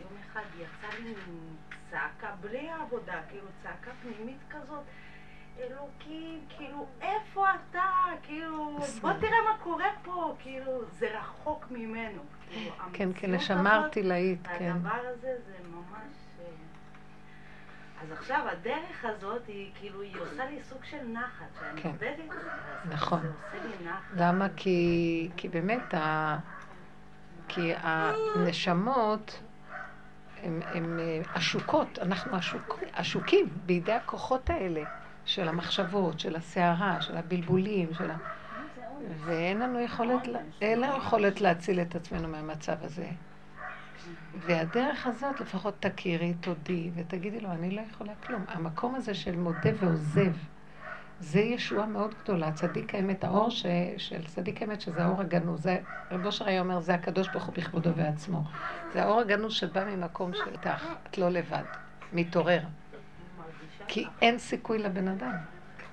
[0.00, 1.14] יום אחד יצא לי
[1.90, 4.82] צעקה בלי העבודה, כאילו צעקה פנימית כזאת.
[5.58, 7.90] אלוקים, כאילו, איפה אתה?
[8.22, 12.22] כאילו, בוא תראה מה קורה פה, כאילו, זה רחוק ממנו.
[12.50, 14.72] כאילו, כן, כן, נשמה ערטילאית, כן.
[14.72, 16.12] והדבר הזה זה ממש...
[16.40, 16.46] אה,
[18.02, 21.88] אז עכשיו הדרך הזאת היא כאילו, היא עושה לי סוג של נחת, שאני כן.
[21.88, 22.34] עובדת
[22.88, 23.20] נכון.
[23.20, 24.02] זה עושה לי נחת.
[24.16, 24.46] למה?
[24.56, 26.38] כי, כי באמת, ה...
[27.48, 29.42] כי הנשמות
[30.42, 34.82] הן אה, עשוקות, אנחנו עשוק, עשוקים בידי הכוחות האלה.
[35.26, 38.16] של המחשבות, של הסערה, של הבלבולים, של ה...
[39.24, 40.22] ואין לנו יכולת,
[40.60, 43.08] אין לנו יכולת להציל את עצמנו מהמצב הזה.
[44.38, 48.44] והדרך הזאת, לפחות תכירי, תודי, ותגידי לו, אני לא יכולה כלום.
[48.48, 50.32] המקום הזה של מודה ועוזב,
[51.20, 52.52] זה ישועה מאוד גדולה.
[52.52, 53.66] צדיק האמת, האור ש...
[53.98, 55.62] של צדיק האמת, שזה האור הגנוז.
[55.62, 55.78] זה,
[56.10, 58.42] רב אושר היה אומר, זה הקדוש ברוך הוא בכבודו ועצמו.
[58.92, 61.64] זה האור הגנוז שבא ממקום של איתך, את לא לבד,
[62.12, 62.60] מתעורר.
[63.88, 65.32] כי אין סיכוי לבן אדם.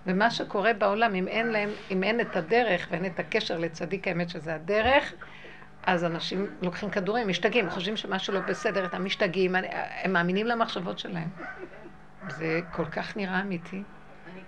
[0.08, 4.30] ומה שקורה בעולם, אם אין להם, אם אין את הדרך ואין את הקשר לצדיק האמת
[4.30, 5.14] שזה הדרך,
[5.84, 9.56] אז אנשים לוקחים כדורים, משתגעים, חושבים שמשהו לא בסדר, הם משתגעים,
[10.04, 11.30] הם מאמינים למחשבות שלהם.
[12.28, 13.84] זה כל כך נראה אמיתי.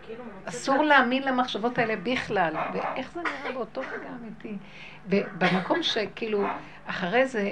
[0.06, 4.58] כאילו אסור להאמין למחשבות האלה בכלל, ואיך זה נראה באותו רגע אמיתי.
[5.38, 6.48] במקום שכאילו,
[6.86, 7.52] אחרי זה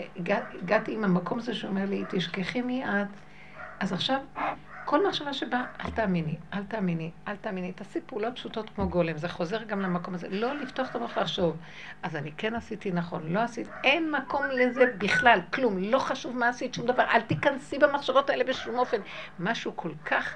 [0.61, 3.07] הגעתי עם המקום הזה שאומר לי, תשכחי מי את,
[3.79, 4.19] אז עכשיו
[4.85, 7.71] כל מחשבה שבאה, אל תאמיני, אל תאמיני, אל תאמיני.
[7.71, 10.27] תעשי פעולות פשוטות כמו גולם, זה חוזר גם למקום הזה.
[10.29, 11.57] לא לפתוח את המוח לחשוב.
[12.03, 15.77] אז אני כן עשיתי נכון, לא עשיתי, אין מקום לזה בכלל, כלום.
[15.77, 17.03] לא חשוב מה עשית, שום דבר.
[17.03, 18.97] אל תיכנסי במחשבות האלה בשום אופן.
[19.39, 20.35] משהו כל כך,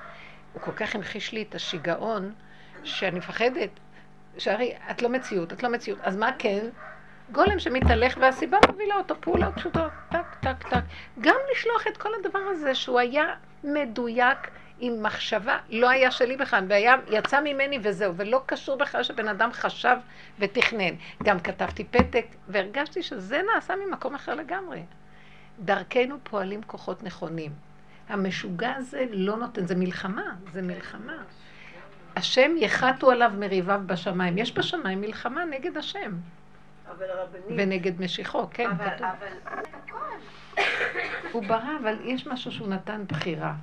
[0.54, 2.34] הוא כל כך המחיש לי את השיגעון,
[2.84, 3.70] שאני מפחדת.
[4.38, 6.00] שהרי את לא מציאות, את לא מציאות.
[6.02, 6.66] אז מה כן?
[7.32, 10.82] גולם שמתהלך והסיבה מובילה אותו, פעולות פשוטות, טק, טק, טק.
[11.22, 13.34] גם לשלוח את כל הדבר הזה שהוא היה
[13.64, 14.38] מדויק
[14.80, 19.50] עם מחשבה, לא היה שלי בכלל, והיה, יצא ממני וזהו, ולא קשור בכלל שבן אדם
[19.54, 19.98] חשב
[20.40, 20.94] ותכנן.
[21.24, 24.84] גם כתבתי פתק, והרגשתי שזה נעשה ממקום אחר לגמרי.
[25.60, 27.52] דרכנו פועלים כוחות נכונים.
[28.10, 31.18] המשוגע הזה לא נותן, זה מלחמה, זה מלחמה.
[32.16, 34.38] השם יחתו עליו מריביו בשמיים.
[34.38, 36.12] יש בשמיים מלחמה נגד השם.
[36.92, 39.08] אבל הרבנית, ונגד משיחו, כן, אבל, כתוב.
[39.08, 39.28] אבל,
[41.32, 43.54] הוא ברא, אבל יש משהו שהוא נתן בחירה.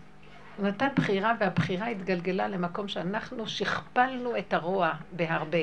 [0.57, 5.59] הוא נתן בחירה, והבחירה התגלגלה למקום שאנחנו שכפלנו את הרוע בהרבה.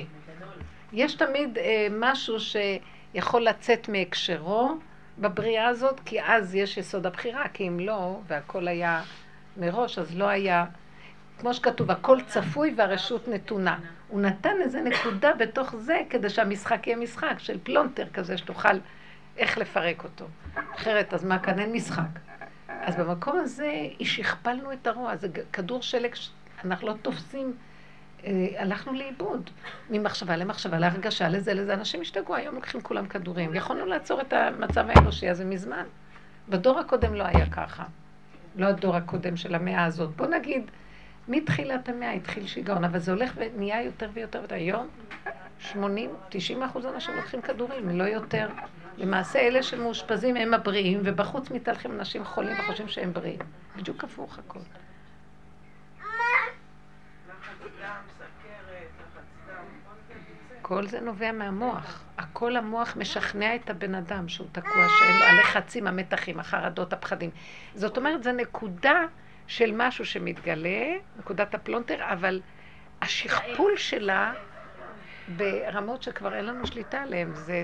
[0.93, 4.77] יש תמיד אה, משהו שיכול לצאת מהקשרו
[5.19, 9.01] בבריאה הזאת, כי אז יש יסוד הבחירה, כי אם לא, והכל היה
[9.57, 10.65] מראש, אז לא היה...
[11.39, 13.79] כמו שכתוב, הכל צפוי והרשות נתונה.
[14.07, 18.77] הוא נתן איזה נקודה בתוך זה, כדי שהמשחק יהיה משחק של פלונטר כזה, שתוכל
[19.37, 20.25] איך לפרק אותו.
[20.81, 22.19] אחרת, אז מה כאן אין משחק.
[22.67, 23.71] אז במקום הזה,
[24.01, 26.15] שכפלנו את הרוע, זה כדור שלג,
[26.65, 27.53] אנחנו לא תופסים,
[28.25, 29.49] אה, הלכנו לאיבוד.
[29.89, 31.73] ממחשבה למחשבה, להרגשה, לזה, לזה.
[31.73, 33.55] אנשים השתגעו, היום לוקחים כולם כדורים.
[33.55, 35.83] יכולנו לעצור את המצב האנושי הזה מזמן.
[36.49, 37.83] בדור הקודם לא היה ככה.
[38.55, 40.15] לא הדור הקודם של המאה הזאת.
[40.15, 40.71] בוא נגיד,
[41.27, 44.41] מתחילת המאה התחיל שיגעון, אבל זה הולך ונהיה יותר ויותר.
[44.49, 44.87] היום
[45.59, 48.47] 80, 90 אחוז אנשים לוקחים כדורים, לא יותר.
[48.97, 53.39] למעשה אלה שמאושפזים הם הבריאים, ובחוץ מתהלכים אנשים חולים וחושבים שהם בריאים.
[53.75, 54.59] בדיוק הפוך הכל.
[60.61, 62.03] כל זה נובע מהמוח.
[62.17, 67.29] הכל המוח משכנע את הבן אדם שהוא תקוע, שאין הלחצים, המתחים, החרדות, הפחדים.
[67.75, 69.01] זאת אומרת, זו נקודה
[69.47, 72.41] של משהו שמתגלה, נקודת הפלונטר, אבל
[73.01, 74.33] השכפול שלה
[75.35, 77.29] ברמות שכבר אין לנו שליטה עליהן.
[77.33, 77.63] זה,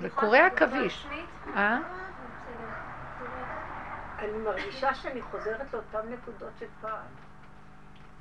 [0.00, 1.06] זה קורע עכביש.
[1.56, 1.78] אה?
[4.18, 7.06] אני מרגישה שאני חוזרת לאותן נקודות של פעם.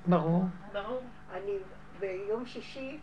[0.07, 0.45] ברור.
[0.73, 1.03] ברור.
[1.33, 1.51] אני
[1.99, 2.99] ביום שישי,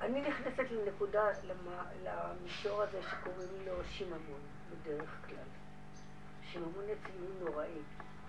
[0.00, 2.06] אני נכנסת לנקודה, למ-
[2.42, 4.40] למישור הזה שקוראים לו שיממון,
[4.70, 5.36] בדרך כלל.
[6.52, 7.68] שיממון אצלי הוא נוראי.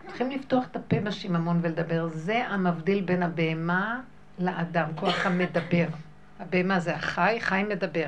[0.07, 2.07] צריכים לפתוח את הפה בשיממון ולדבר.
[2.07, 4.01] זה המבדיל בין הבהמה
[4.39, 5.85] לאדם, כוח המדבר.
[6.39, 8.07] הבהמה זה החי, חי מדבר.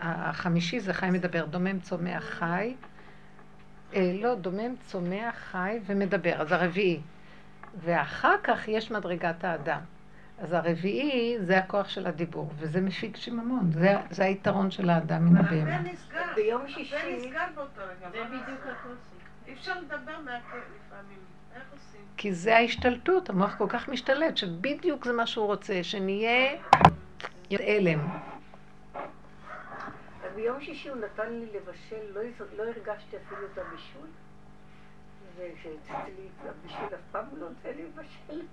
[0.00, 2.74] החמישי זה חי מדבר, דומם צומח חי.
[3.94, 7.00] אה, לא, דומם צומח חי ומדבר, אז הרביעי.
[7.84, 9.80] ואחר כך יש מדרגת האדם.
[10.38, 13.72] אז הרביעי זה הכוח של הדיבור, וזה מפיק שיממון.
[13.72, 15.76] זה, זה היתרון של האדם מן הבהמה.
[15.76, 16.34] הפה נסגר.
[16.34, 18.10] ביום שישי, נסגר באותו רגע.
[18.12, 18.60] זה בדיוק?
[18.66, 19.20] הקושי.
[19.46, 21.18] אי אפשר לדבר מהפה לפעמים.
[22.16, 26.52] כי זה ההשתלטות, המוח כל כך משתלט, שבדיוק זה מה שהוא רוצה, שנהיה
[27.50, 28.08] הלם.
[30.34, 32.22] ביום שישי הוא נתן לי לבשל, לא,
[32.56, 34.08] לא הרגשתי אפילו את הבישול.
[35.36, 38.46] ושאצלי הבישול אף פעם לא נותן לי לבשל.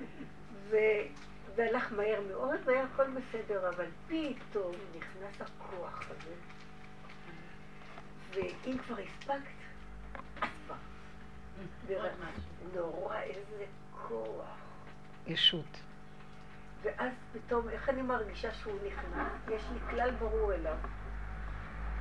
[0.70, 0.76] ו...
[1.56, 6.34] והלך מהר מאוד והיה הכל בסדר, אבל פתאום נכנס הכוח הזה.
[8.30, 9.60] ואם כבר הספקת,
[10.40, 10.74] אז כבר.
[12.74, 13.64] נורא, איזה
[14.08, 14.56] כוח.
[15.26, 15.80] ישות.
[16.82, 19.32] ואז פתאום, איך אני מרגישה שהוא נכנס?
[19.54, 20.76] יש לי כלל ברור אליו.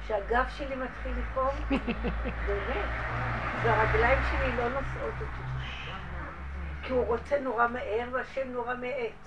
[0.07, 1.55] שהגב שלי מתחיל לפעום,
[2.45, 2.89] באמת,
[3.61, 5.43] והרגליים שלי לא נושאות אותי.
[6.83, 9.23] כי הוא רוצה נורא מהר והשם נורא מאט.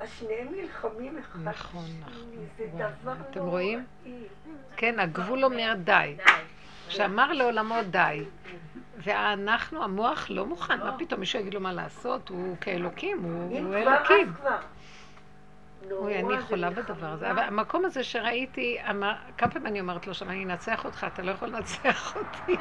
[0.00, 2.30] אז שניהם נלחמים אחד נכון, נכון.
[2.58, 2.66] זה
[3.02, 3.50] דבר אתם נוראי.
[3.50, 3.84] רואים?
[4.76, 6.16] כן, הגבול אומר די.
[6.88, 8.24] שאמר לעולמו די.
[8.98, 12.28] ואנחנו, המוח לא מוכן, מה פתאום מישהו יגיד לו מה לעשות?
[12.28, 14.32] הוא כאלוקים, הוא אם הוא כבר, אז אלוקים.
[15.90, 15.98] כבר.
[15.98, 16.70] אוי, נורא, אני חולה.
[16.70, 17.30] בדבר הזה.
[17.30, 21.22] אבל המקום הזה שראיתי, אמר- כמה פעמים אני אומרת לו שם, אני אנצח אותך, אתה
[21.22, 22.56] לא יכול לנצח אותי.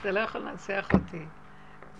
[0.00, 1.24] אתה לא יכול לנצח אותי.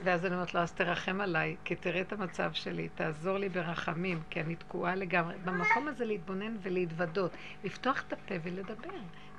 [0.04, 4.22] ואז אני אומרת לו, אז תרחם עליי, כי תראה את המצב שלי, תעזור לי ברחמים,
[4.30, 5.34] כי אני תקועה לגמרי.
[5.44, 7.30] במקום הזה להתבונן ולהתוודות,
[7.64, 8.88] לפתוח את הפה ולדבר.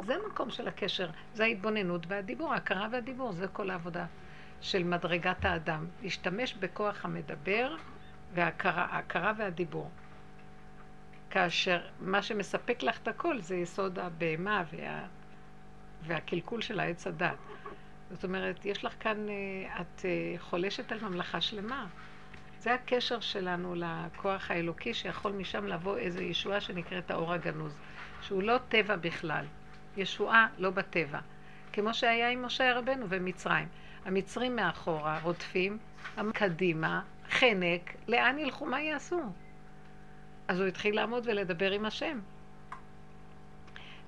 [0.05, 4.05] זה המקום של הקשר, זה ההתבוננות והדיבור, ההכרה והדיבור, זה כל העבודה
[4.61, 5.85] של מדרגת האדם.
[6.03, 7.75] להשתמש בכוח המדבר
[8.33, 9.89] וההכרה, ההכרה והדיבור.
[11.29, 15.05] כאשר מה שמספק לך את הכל זה יסוד הבהמה וה,
[16.03, 17.35] והקלקול של העץ הדת.
[18.11, 21.87] זאת אומרת, יש לך כאן, אה, את אה, חולשת על ממלכה שלמה.
[22.59, 27.77] זה הקשר שלנו לכוח האלוקי, שיכול משם לבוא איזו ישועה שנקראת האור הגנוז,
[28.21, 29.45] שהוא לא טבע בכלל.
[29.97, 31.19] ישועה לא בטבע.
[31.73, 33.67] כמו שהיה עם משה רבנו ומצרים.
[34.05, 35.77] המצרים מאחורה רודפים,
[36.33, 39.21] קדימה, חנק, לאן ילכו, מה יעשו?
[40.47, 42.19] אז הוא התחיל לעמוד ולדבר עם השם.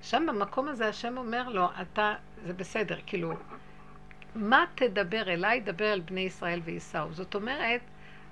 [0.02, 2.14] שם במקום הזה השם אומר לו, אתה,
[2.46, 3.32] זה בסדר, כאילו,
[4.34, 7.12] מה תדבר אליי, דבר אל בני ישראל וייסעו.
[7.12, 7.80] זאת אומרת,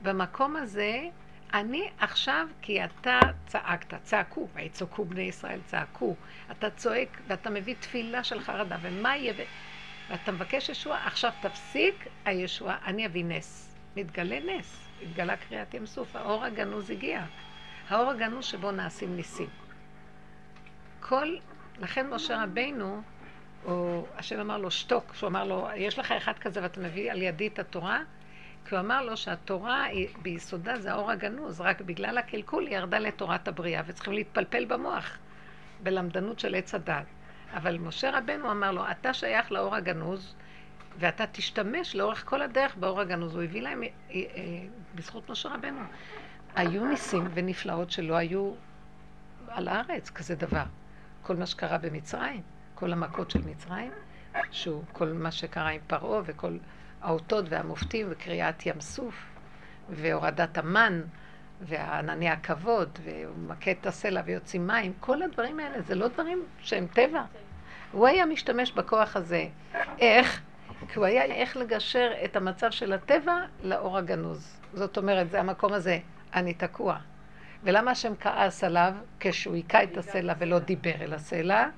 [0.02, 1.08] במקום הזה,
[1.54, 6.16] אני עכשיו, כי אתה צעקת, צעקו, ויצעקו בני ישראל, צעקו.
[6.50, 9.34] אתה צועק ואתה מביא תפילה של חרדה, ומה יהיה?
[10.10, 13.69] ואתה מבקש ישועה, עכשיו תפסיק הישועה, אני אביא נס.
[13.96, 17.24] מתגלה נס, התגלה קריאת ים סוף, האור הגנוז הגיע.
[17.88, 19.48] האור הגנוז שבו נעשים ניסים.
[21.00, 21.36] כל,
[21.78, 23.02] לכן משה רבינו,
[23.64, 27.22] או השם אמר לו שתוק, שהוא אמר לו, יש לך אחד כזה ואתה מביא על
[27.22, 28.00] ידי את התורה?
[28.64, 29.86] כי הוא אמר לו שהתורה
[30.22, 35.18] ביסודה זה האור הגנוז, רק בגלל הקלקול היא ירדה לתורת הבריאה, וצריכים להתפלפל במוח,
[35.82, 37.04] בלמדנות של עץ הדת.
[37.54, 40.34] אבל משה רבנו אמר לו, אתה שייך לאור הגנוז,
[41.00, 43.34] ואתה תשתמש לאורך כל הדרך באור הגנוז.
[43.34, 44.22] הוא הביא להם, אה, אה,
[44.94, 45.80] בזכות משה רבנו,
[46.54, 48.52] היו ניסים ונפלאות שלא היו
[49.48, 50.64] על הארץ, כזה דבר.
[51.22, 52.42] כל מה שקרה במצרים,
[52.74, 53.92] כל המכות של מצרים,
[54.50, 56.56] שהוא כל מה שקרה עם פרעה וכל
[57.02, 59.14] האותות והמופתים וקריעת ים סוף
[59.90, 61.00] והורדת המן
[61.60, 67.22] וענני הכבוד ומכה את הסלע ויוצאים מים, כל הדברים האלה זה לא דברים שהם טבע.
[67.92, 69.46] הוא היה משתמש בכוח הזה.
[69.98, 70.40] איך?
[70.88, 74.60] כי הוא היה איך לגשר את המצב של הטבע לאור הגנוז.
[74.74, 75.98] זאת אומרת, זה המקום הזה,
[76.34, 76.98] אני תקוע.
[77.62, 81.68] ולמה השם כעס עליו כשהוא היכה את הסלע ולא דיבר אל הסלע?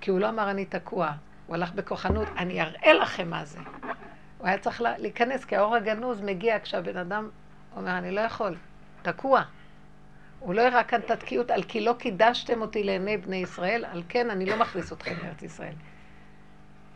[0.00, 1.12] כי הוא לא אמר אני תקוע.
[1.46, 3.58] הוא הלך בכוחנות, אני אראה לכם מה זה.
[4.38, 7.28] הוא היה צריך להיכנס, כי האור הגנוז מגיע כשהבן אדם
[7.76, 8.56] אומר, אני לא יכול,
[9.02, 9.42] תקוע.
[10.40, 14.02] הוא לא הראה כאן את התקיעות, על כי לא קידשתם אותי לעיני בני ישראל, על
[14.08, 15.74] כן אני לא מכניס אתכם לארץ ישראל.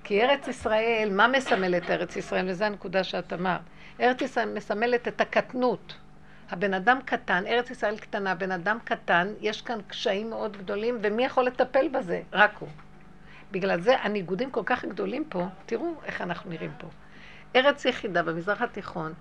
[0.08, 2.48] כי ארץ ישראל, מה מסמלת ארץ ישראל?
[2.48, 3.60] וזו הנקודה שאת אמרת.
[4.00, 5.94] ארץ ישראל מסמלת את הקטנות.
[6.50, 11.24] הבן אדם קטן, ארץ ישראל קטנה, בן אדם קטן, יש כאן קשיים מאוד גדולים, ומי
[11.24, 12.22] יכול לטפל בזה?
[12.32, 12.68] רק הוא.
[13.50, 16.86] בגלל זה הניגודים כל כך גדולים פה, תראו איך אנחנו נראים פה.
[17.56, 19.12] ארץ יחידה במזרח התיכון,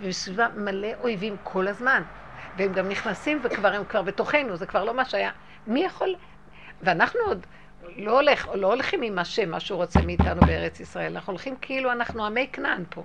[0.00, 2.02] וסביבה מלא אויבים כל הזמן.
[2.56, 5.30] והם גם נכנסים וכבר הם כבר בתוכנו, זה כבר לא מה שהיה.
[5.66, 6.16] מי יכול...
[6.82, 7.46] ואנחנו עוד
[7.96, 11.92] לא, הולך, לא הולכים עם השם, מה שהוא רוצה מאיתנו בארץ ישראל, אנחנו הולכים כאילו
[11.92, 13.04] אנחנו עמי כנען פה.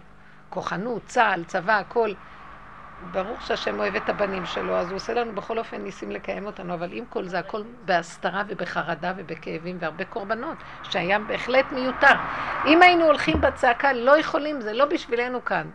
[0.49, 2.13] כוחנות, צה"ל, צבא, הכל.
[3.11, 6.73] ברור שהשם אוהב את הבנים שלו, אז הוא עושה לנו בכל אופן ניסים לקיים אותנו,
[6.73, 12.13] אבל עם כל זה, הכל בהסתרה ובחרדה ובכאבים והרבה קורבנות, שהיה בהחלט מיותר.
[12.65, 15.69] אם היינו הולכים בצעקה, לא יכולים, זה לא בשבילנו כאן.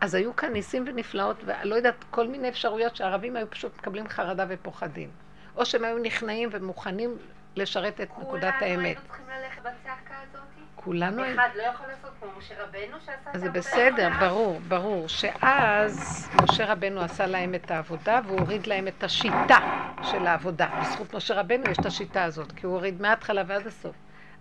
[0.00, 4.44] אז היו כאן ניסים ונפלאות, ולא יודעת, כל מיני אפשרויות שהערבים היו פשוט מקבלים חרדה
[4.48, 5.10] ופוחדים.
[5.56, 7.16] או שהם היו נכנעים ומוכנים
[7.56, 8.76] לשרת את נקודת האמת.
[8.76, 10.40] כולנו היינו צריכים ללכת בצעקה הזאת?
[10.74, 11.22] כולנו...
[11.34, 13.38] אחד לא יכול לעשות כמו משה רבנו שעשה את העבודה?
[13.38, 15.08] זה בסדר, ברור, ברור.
[15.08, 19.58] שאז משה רבנו עשה להם את העבודה והוא הוריד להם את השיטה
[20.02, 20.68] של העבודה.
[20.80, 23.96] בזכות משה רבנו יש את השיטה הזאת, כי הוא הוריד מההתחלה ועד הסוף.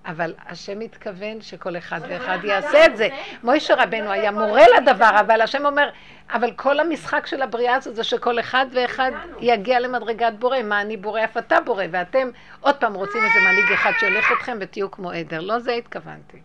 [0.05, 3.07] אבל השם מתכוון שכל אחד ואחד יעשה את זה.
[3.43, 5.89] מוישה רבנו היה מורה לדבר, אבל השם אומר,
[6.33, 10.61] אבל כל המשחק של הבריאה הזאת זה שכל אחד ואחד יגיע למדרגת בורא.
[10.63, 12.29] מה אני בורא, אף אתה בורא, ואתם
[12.59, 15.39] עוד פעם רוצים איזה מנהיג אחד שהולך אתכם ותהיו כמו עדר.
[15.41, 16.37] לא זה התכוונתי.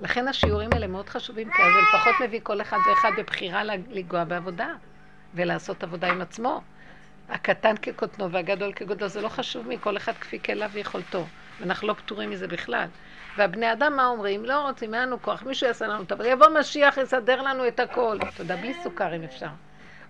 [0.00, 4.68] לכן השיעורים האלה מאוד חשובים, כי זה לפחות מביא כל אחד ואחד בבחירה לגוע בעבודה
[5.34, 6.60] ולעשות עבודה עם עצמו.
[7.28, 11.24] הקטן כקוטנו והגדול כגודלו, זה לא חשוב מכל אחד כפי כליו ויכולתו.
[11.60, 12.86] ואנחנו לא פטורים מזה בכלל.
[13.36, 14.44] והבני אדם מה אומרים?
[14.44, 18.18] לא רוצים, אין לנו כוח, מישהו יעשה לנו טוב, יבוא משיח, יסדר לנו את הכל.
[18.38, 19.48] יודע, בלי סוכר אם אפשר.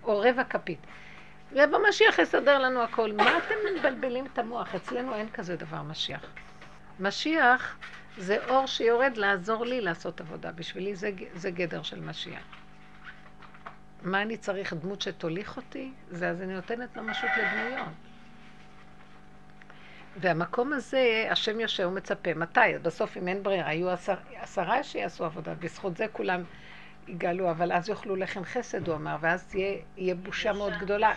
[0.03, 0.79] או רבע כפית.
[1.51, 3.11] ויבוא משיח, יסדר לנו הכל.
[3.11, 4.75] מה אתם מבלבלים את המוח?
[4.75, 6.21] אצלנו אין כזה דבר משיח.
[6.99, 7.77] משיח
[8.17, 10.51] זה אור שיורד לעזור לי לעשות עבודה.
[10.51, 12.43] בשבילי זה, זה גדר של משיח.
[14.01, 14.73] מה אני צריך?
[14.73, 15.91] דמות שתוליך אותי?
[16.09, 18.08] זה אז אני נותנת ממשות לדמויות.
[20.17, 22.33] והמקום הזה, השם יושב ומצפה.
[22.33, 22.59] מתי?
[22.81, 26.43] בסוף, אם אין ברירה, היו עשר, עשרה שיעשו עבודה, בזכות זה כולם
[27.07, 31.13] יגאלו, אבל אז יאכלו לחם חסד, הוא אמר, ואז תהיה, יהיה בושה מאוד גדולה.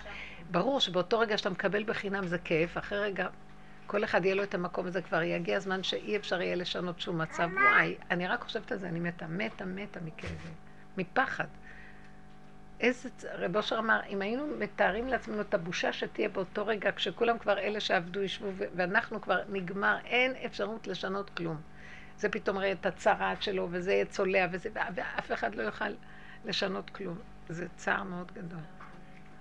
[0.51, 3.27] ברור שבאותו רגע שאתה מקבל בחינם זה כיף, אחרי רגע
[3.87, 7.21] כל אחד יהיה לו את המקום הזה, כבר יגיע הזמן שאי אפשר יהיה לשנות שום
[7.21, 7.51] מצב.
[7.53, 10.55] וואי, אני רק חושבת על זה, אני מתה, מתה, מתה מכאבים,
[10.97, 11.47] מפחד.
[12.83, 17.59] איזה, רב אושר אמר, אם היינו מתארים לעצמנו את הבושה שתהיה באותו רגע, כשכולם כבר
[17.59, 21.57] אלה שעבדו ישבו, ואנחנו כבר נגמר, אין אפשרות לשנות כלום.
[22.19, 25.91] זה פתאום ראה את הצרעת שלו, וזה יהיה צולע, וזה, ואף אחד לא יוכל
[26.45, 27.19] לשנות כלום.
[27.49, 28.61] זה צער מאוד גדול.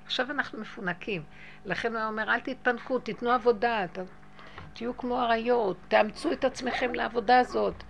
[0.06, 1.24] עכשיו אנחנו מפונקים.
[1.66, 3.86] לכן הוא אומר, אל תתפנקו, תיתנו עבודה,
[4.74, 7.84] תהיו כמו אריות, תאמצו את עצמכם לעבודה הזאת.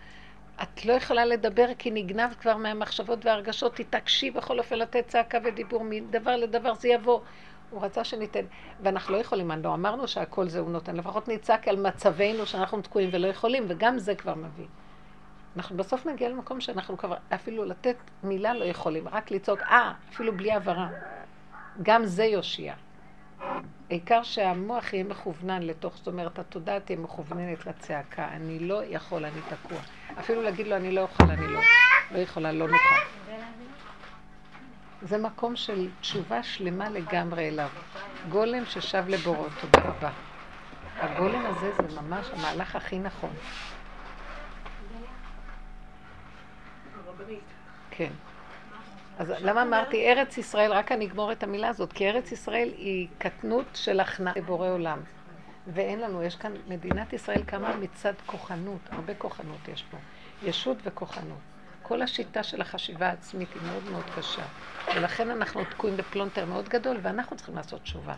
[0.64, 5.84] את לא יכולה לדבר כי נגנבת כבר מהמחשבות והרגשות, תתעקשי בכל אופן לתת צעקה ודיבור
[5.84, 7.20] מדבר לדבר, זה יבוא.
[7.70, 8.46] הוא רצה שניתן,
[8.84, 13.10] ואנחנו לא יכולים, לא אמרנו שהכל זה הוא נותן, לפחות נצעק על מצבנו שאנחנו תקועים
[13.14, 14.66] ולא יכולים, וגם זה כבר מביא.
[15.56, 20.38] אנחנו בסוף נגיע למקום שאנחנו כבר אפילו לתת מילה לא יכולים, רק לצעוק, אה, אפילו
[20.38, 20.90] בלי הבהרה.
[21.82, 22.74] גם זה יושיע.
[23.90, 28.28] העיקר שהמוח יהיה מכוונן לתוך, זאת אומרת, התודעה תהיה מכווננת לצעקה.
[28.28, 29.80] אני לא יכול, אני תקוע.
[30.20, 31.60] אפילו להגיד לו, אני לא אוכל, אני לא,
[32.12, 32.96] לא יכולה, לא נוכל.
[35.02, 37.70] זה מקום של תשובה שלמה לגמרי אליו.
[38.30, 40.12] גולם ששב לבורו, תודה רבה.
[41.00, 43.34] הגולם הזה זה ממש המהלך הכי נכון.
[47.92, 48.12] כן.
[49.20, 53.08] אז למה אמרתי ארץ ישראל, רק אני אגמור את המילה הזאת, כי ארץ ישראל היא
[53.18, 55.00] קטנות של הכנעה לבורא עולם.
[55.68, 59.98] ואין לנו, יש כאן, מדינת ישראל קמה מצד כוחנות, הרבה כוחנות יש פה,
[60.42, 61.38] ישות וכוחנות.
[61.82, 64.46] כל השיטה של החשיבה העצמית היא מאוד מאוד קשה,
[64.96, 68.16] ולכן אנחנו תקועים בפלונטר מאוד גדול, ואנחנו צריכים לעשות תשובה.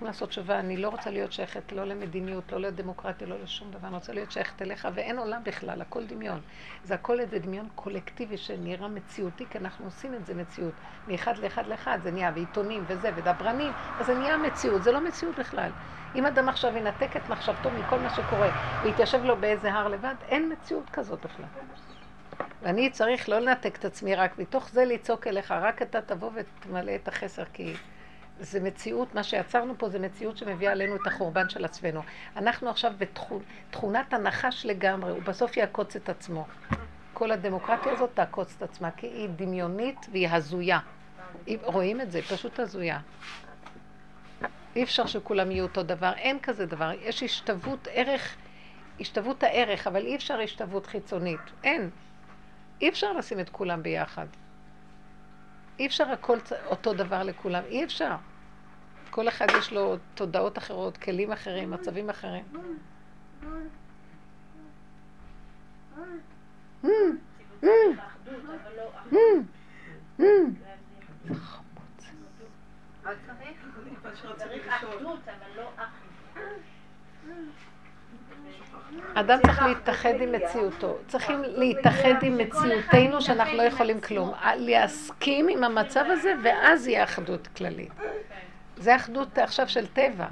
[0.00, 3.88] צריכים לעשות תשובה, אני לא רוצה להיות שייכת לא למדיניות, לא לדמוקרטיה, לא לשום דבר,
[3.88, 6.40] אני רוצה להיות שייכת אליך, ואין עולם בכלל, הכל דמיון.
[6.84, 10.72] זה הכל איזה דמיון קולקטיבי שנראה מציאותי, כי אנחנו עושים את זה מציאות.
[11.08, 15.38] מאחד לאחד לאחד זה נהיה, ועיתונים וזה, ודברנים, אז זה נהיה מציאות, זה לא מציאות
[15.38, 15.70] בכלל.
[16.14, 18.50] אם אדם עכשיו ינתק את מחשבתו מכל מה שקורה,
[18.82, 21.46] ויתיישב לו באיזה הר לבד, אין מציאות כזאת בכלל.
[22.62, 26.94] ואני צריך לא לנתק את עצמי רק מתוך זה לצעוק אליך, רק אתה תבוא ותמלא
[26.94, 27.74] את החסר, כי
[28.40, 32.02] זה מציאות, מה שיצרנו פה זה מציאות שמביאה עלינו את החורבן של עצמנו.
[32.36, 36.46] אנחנו עכשיו בתכונת הנחש לגמרי, הוא בסוף יעקוץ את עצמו.
[37.14, 40.78] כל הדמוקרטיה הזאת תעקוץ את עצמה, כי היא דמיונית והיא הזויה.
[41.62, 42.98] רואים את זה, פשוט הזויה.
[44.76, 46.90] אי אפשר שכולם יהיו אותו דבר, אין כזה דבר.
[47.02, 48.36] יש השתוות ערך,
[49.00, 51.40] השתוות הערך, אבל אי אפשר השתוות חיצונית.
[51.64, 51.90] אין.
[52.80, 54.26] אי אפשר לשים את כולם ביחד.
[55.78, 58.14] אי אפשר הכל אותו דבר לכולם, אי אפשר.
[59.10, 62.44] כל אחד יש לו תודעות אחרות, כלים אחרים, מצבים אחרים.
[79.14, 80.98] אדם צריך להתאחד עם מציאותו.
[81.08, 84.32] צריכים להתאחד עם מציאותנו שאנחנו לא יכולים כלום.
[84.56, 87.92] להסכים עם המצב הזה, ואז יהיה אחדות כללית.
[88.80, 90.28] זה אחדות עכשיו של טבע.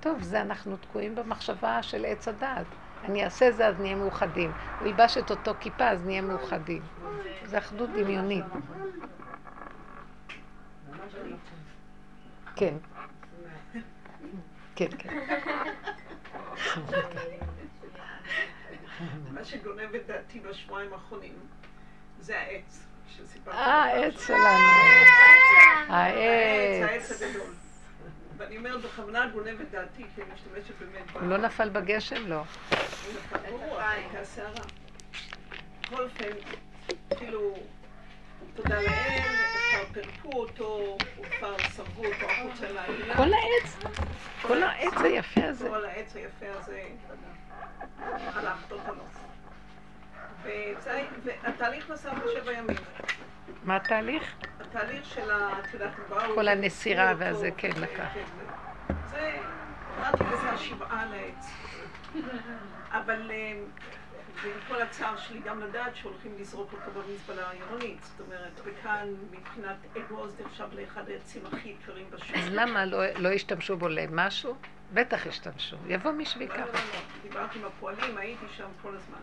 [0.00, 2.66] טוב, זה אנחנו תקועים במחשבה של עץ הדעת.
[3.04, 4.52] אני אעשה זה, אז נהיה מאוחדים.
[4.78, 6.82] הוא ילבש את אותו כיפה, אז נהיה מאוחדים.
[7.44, 8.44] זה אחדות דמיונית.
[12.56, 12.74] כן.
[14.74, 15.18] כן, כן.
[19.32, 21.38] מה שגונב את דעתי בשבועיים האחרונים
[22.20, 22.85] זה העץ.
[23.48, 24.68] אה, העץ שלנו.
[25.88, 26.84] העץ.
[26.88, 27.54] העץ הגדול.
[28.36, 31.10] ואני אומרת, בכוונה גונב את דעתי, כי אני משתמשת באמת...
[31.12, 32.26] הוא לא נפל בגשם?
[32.28, 32.42] לא.
[33.50, 33.76] הוא.
[35.82, 36.30] בכל אופן,
[37.16, 37.56] כאילו...
[38.56, 39.22] תודה לאל,
[39.70, 40.98] כבר פירקו אותו,
[41.38, 43.16] כבר סרגו אותו החוצה לעלילה.
[43.16, 43.96] כל העץ,
[44.42, 45.68] כל העץ היפה הזה.
[45.68, 46.82] כל העץ היפה הזה
[48.08, 49.05] הלך טוטלוס.
[51.24, 52.76] והתהליך נסע בשבע ימים.
[53.64, 54.34] מה התהליך?
[54.60, 55.60] התהליך של ה...
[55.60, 56.34] את יודעת, באו...
[56.34, 58.08] כל הנסירה והזה, כן, לקח.
[59.10, 59.38] זה,
[59.96, 61.50] קראתי לזה השבעה על העץ.
[62.90, 63.30] אבל
[64.42, 68.02] ועם כל הצער שלי גם לדעת שהולכים לזרוק אותו במזבלה העירונית.
[68.02, 72.36] זאת אומרת, וכאן מבחינת אגוז נחשב לאחד העצים הכי יקרים בשוק.
[72.36, 74.54] אז למה לא, לא השתמשו בו למשהו?
[74.92, 75.76] בטח השתמשו.
[75.86, 76.56] יבוא מישהו ויקח.
[76.56, 77.00] לא, לא, לא.
[77.22, 79.20] דיברתי עם הפועלים, הייתי שם כל הזמן.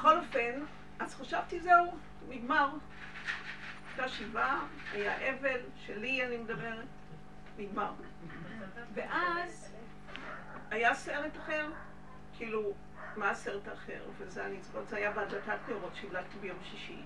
[0.00, 0.60] בכל אופן,
[0.98, 1.94] אז חשבתי זהו,
[2.28, 2.68] נגמר.
[3.88, 6.86] הייתה שבעה, היה אבל, שלי אני מדברת,
[7.58, 7.92] נגמר.
[8.94, 9.74] ואז
[10.70, 11.66] היה סרט אחר,
[12.36, 12.72] כאילו
[13.16, 17.02] מה הסרט האחר, וזה הנצבות, זה היה בהדלקת נרות שהבלטתי ביום שישי.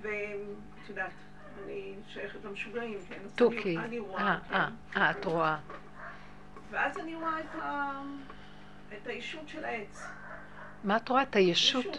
[0.00, 1.12] ואת יודעת,
[1.64, 3.22] אני שייכת למשוגעים, כן?
[3.34, 3.78] תוכי.
[3.78, 4.56] אני רואה, כן.
[4.96, 5.58] אה, את רואה.
[6.70, 8.02] ואז אני רואה את, ה...
[8.96, 10.08] את הישות של העץ.
[10.84, 11.22] מה את רואה?
[11.22, 11.84] את הישות?
[11.84, 11.98] ישות.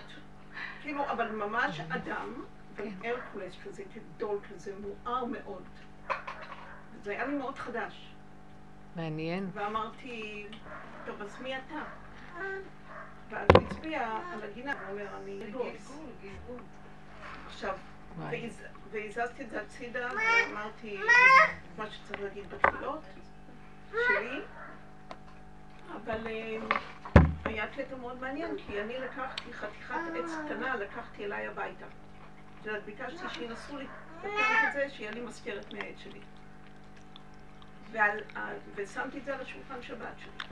[0.81, 2.33] כאילו, אבל ממש אדם,
[2.77, 2.89] כן.
[3.03, 5.63] הרקולס כזה, גדול כזה, מואר מאוד.
[7.03, 8.13] זה היה לי מאוד חדש.
[8.95, 9.49] מעניין.
[9.53, 10.47] ואמרתי,
[11.05, 11.83] טוב, אז מי אתה?
[13.29, 14.01] ואז הוא הצביע
[14.33, 16.01] על הגינה ואומר, אני אגוס.
[17.47, 17.77] עכשיו,
[18.91, 20.99] והזזתי את זה הצידה ואמרתי
[21.77, 23.01] מה שצריך להגיד בתפילות
[23.91, 24.41] שלי,
[25.95, 26.27] אבל
[27.49, 31.85] היה קטע מאוד מעניין, כי אני לקחתי חתיכת עץ קטנה, לקחתי אליי הביתה.
[32.61, 33.87] את יודעת, ביקשתי שינסו לי
[34.23, 36.19] לקחת את זה, שיהיה לי מזכרת מהעט שלי.
[37.91, 38.19] ועל,
[38.75, 40.47] ושמתי את זה על השולחן שבת שלי.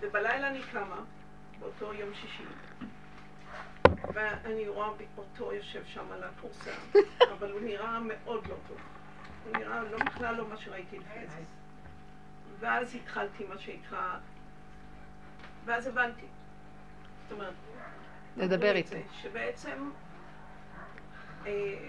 [0.00, 1.00] ובלילה אני קמה,
[1.58, 2.44] באותו יום שישי,
[4.14, 6.70] ואני רואה אותו יושב שם על הכורסה,
[7.38, 8.78] אבל הוא נראה מאוד לא טוב.
[9.44, 11.42] הוא נראה לא בכלל לא מה שראיתי לפני זה.
[12.60, 14.18] ואז התחלתי מה שנקרא,
[15.64, 16.26] ואז הבנתי.
[17.22, 17.54] זאת אומרת,
[18.36, 18.88] לדבר איתו.
[18.88, 19.90] זה, שבעצם
[21.46, 21.88] אה,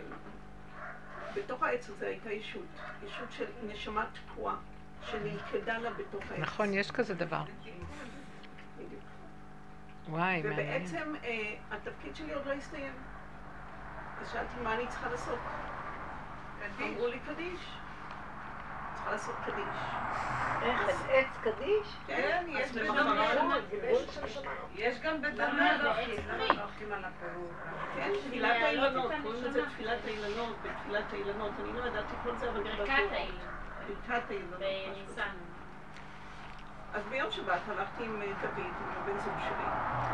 [1.36, 2.66] בתוך העץ הזה הייתה ישות,
[3.06, 4.56] ישות של נשמה תקועה,
[5.12, 6.40] שנלכדה לה בתוך העץ.
[6.40, 7.44] נכון, יש כזה דבר.
[10.10, 10.82] וואי, מעניין.
[10.82, 12.94] ובעצם אה, התפקיד שלי עוד לא הסתיים.
[14.22, 15.40] אז שאלתי מה אני צריכה לעשות.
[16.82, 17.83] אמרו לי קדיש.
[19.04, 19.78] צריכה לעשות קדיש.
[20.62, 21.98] איך, עץ קדיש?
[22.08, 22.72] כן, יש
[24.76, 25.48] יש גם בדמה.
[25.48, 25.90] למה לא
[26.62, 27.54] הולכים על הפירוק?
[27.96, 32.64] כן, תפילת האילנות, קוראים לזה תפילת האילנות, בתפילת האילנות, אני לא ידעתי כל זה, אבל
[32.64, 33.54] ברכת קיבלתי- האילנות.
[34.08, 34.62] ברכת האילנות.
[36.94, 39.66] אז ביום שבת הלכתי עם אה, דוד, עם הבן זוג שלי,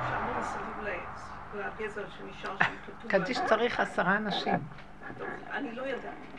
[0.03, 3.11] ישבנו מסביב לעץ, לגזר שנשאר שם כתוב.
[3.11, 3.39] קדיש.
[3.45, 4.53] צריך עשרה אנשים.
[5.51, 6.38] אני לא ידעתי.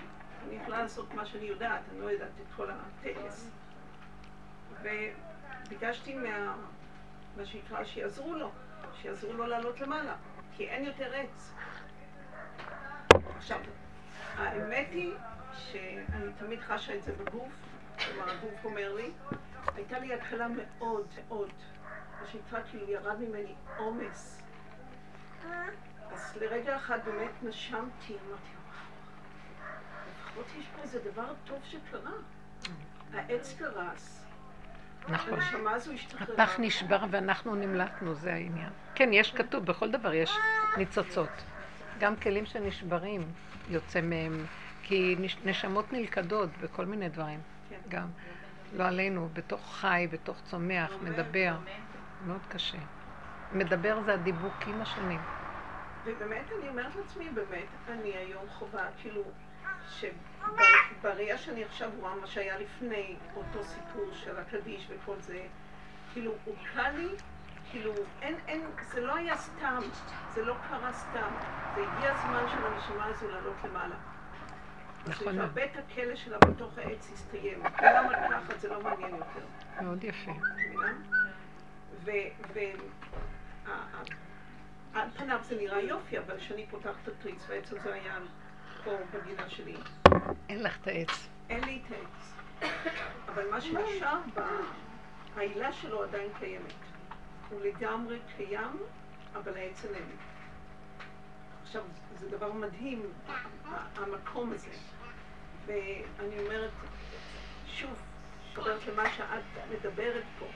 [0.50, 3.50] אני יכולה לעשות מה שאני יודעת, אני לא יודעת את כל הטקס.
[4.82, 6.56] וביקשתי מה...
[7.36, 8.50] מה שנקרא, שיעזרו לו,
[8.94, 10.14] שיעזרו לו לעלות למעלה,
[10.56, 11.52] כי אין יותר עץ.
[13.36, 13.60] עכשיו,
[14.36, 15.14] האמת היא
[15.54, 17.52] שאני תמיד חשה את זה בגוף,
[17.98, 19.10] כלומר הגוף אומר לי,
[19.74, 21.50] הייתה לי הקלה מאוד מאוד,
[22.20, 24.42] מה שנקרא כאילו ירד ממני עומס.
[26.12, 28.59] אז לרגע אחד באמת נשמתי, אמרתי,
[30.58, 32.10] יש פה איזה דבר טוב שקרה.
[33.14, 34.24] העץ קרס,
[35.08, 35.38] נכון.
[36.20, 38.70] הפח נשבר ואנחנו נמלטנו, זה העניין.
[38.94, 40.30] כן, יש כתוב, בכל דבר יש
[40.76, 41.28] ניצוצות.
[41.98, 43.32] גם כלים שנשברים
[43.68, 44.46] יוצא מהם,
[44.82, 47.40] כי נש- נשמות נלכדות בכל מיני דברים.
[47.68, 47.78] כן.
[47.88, 48.08] גם.
[48.76, 51.56] לא עלינו, בתוך חי, בתוך צומח, מדבר.
[52.26, 52.78] מאוד קשה.
[53.52, 55.20] מדבר זה הדיבוקים השונים.
[56.04, 59.22] ובאמת אני אומרת לעצמי, באמת, אני היום חווה, כאילו,
[59.88, 65.46] שבראייה שאני עכשיו רואה מה שהיה לפני אותו סיפור של הקדיש וכל זה,
[66.12, 67.08] כאילו, הוא קל לי,
[67.70, 67.92] כאילו,
[68.22, 68.62] אין, אין,
[68.92, 69.80] זה לא היה סתם,
[70.34, 71.30] זה לא קרה סתם,
[71.74, 73.96] זה הגיע הזמן של הנשמה הזו לעלות למעלה.
[75.06, 75.34] נכון.
[75.34, 77.62] שבית הכלא שלה בתוך העץ הסתיים.
[77.78, 79.46] כולם על ככה, זה לא מעניין יותר.
[79.80, 80.30] מאוד יפה.
[80.30, 80.92] מבינה?
[82.04, 82.10] ו...
[82.54, 82.58] ו...
[83.66, 84.02] ה- ה-
[84.94, 88.18] על פניו זה נראה יופי, אבל כשאני פותחת את התריס, והעץ הזה היה
[88.84, 89.74] פה בגינה שלי,
[90.48, 91.28] אין לך את העץ.
[91.50, 92.34] אין לי את העץ.
[93.26, 94.48] אבל מה שנשאר בה,
[95.36, 96.72] העילה שלו עדיין קיימת.
[97.50, 98.76] הוא לגמרי קיים,
[99.34, 100.14] אבל העץ איננו.
[101.62, 101.82] עכשיו,
[102.18, 103.02] זה דבר מדהים,
[103.96, 104.70] המקום הזה.
[105.66, 106.70] ואני אומרת,
[107.66, 107.90] שוב,
[108.54, 110.46] חוזרת למה שאת מדברת פה.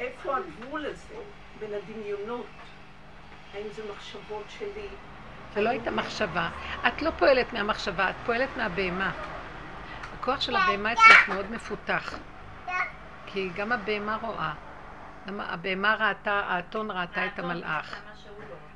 [0.00, 1.14] איפה הגבול הזה
[1.58, 2.46] בין הדמיונות?
[3.54, 4.88] האם זה מחשבות שלי?
[5.54, 6.48] זה לא הייתה מחשבה.
[6.88, 9.12] את לא פועלת מהמחשבה, את פועלת מהבהמה.
[10.12, 12.14] הכוח של הבהמה אצלך מאוד מפותח.
[13.26, 14.54] כי גם הבהמה רואה.
[15.26, 18.02] הבהמה ראתה, האתון ראתה את המלאך.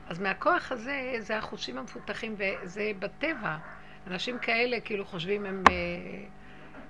[0.09, 3.57] אז מהכוח הזה, זה החושים המפותחים, וזה בטבע.
[4.07, 5.62] אנשים כאלה כאילו חושבים הם...
[5.70, 5.74] אה,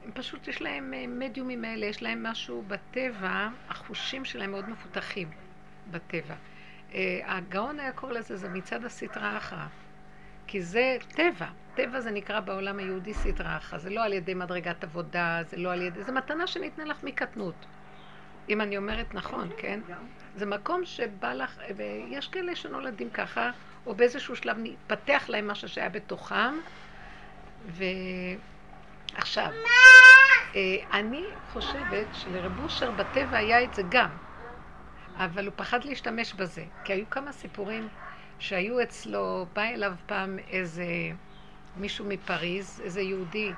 [0.05, 5.31] הם פשוט, יש להם אה, מדיומים האלה, יש להם משהו בטבע, החושים שלהם מאוד מפותחים
[5.91, 6.35] בטבע.
[6.95, 9.67] אה, הגאון היה קורא לזה, זה מצד הסטרא אחרא.
[10.47, 11.47] כי זה טבע.
[11.75, 13.79] טבע זה נקרא בעולם היהודי סטרא אחרא.
[13.79, 16.03] זה לא על ידי מדרגת עבודה, זה לא על ידי...
[16.03, 17.67] זה מתנה שניתנה לך מקטנות.
[18.49, 19.81] אם אני אומרת נכון, כן?
[20.37, 23.51] זה מקום שבא לך, ויש כאלה שנולדים ככה,
[23.87, 26.55] או באיזשהו שלב מתפתח להם משהו שהיה בתוכם.
[29.15, 29.51] ועכשיו,
[30.55, 34.09] אה, אני חושבת שלרב אושר בטבע היה את זה גם,
[35.16, 37.88] אבל הוא פחד להשתמש בזה, כי היו כמה סיפורים
[38.38, 40.86] שהיו אצלו, בא אליו פעם איזה
[41.76, 43.52] מישהו מפריז, איזה יהודי,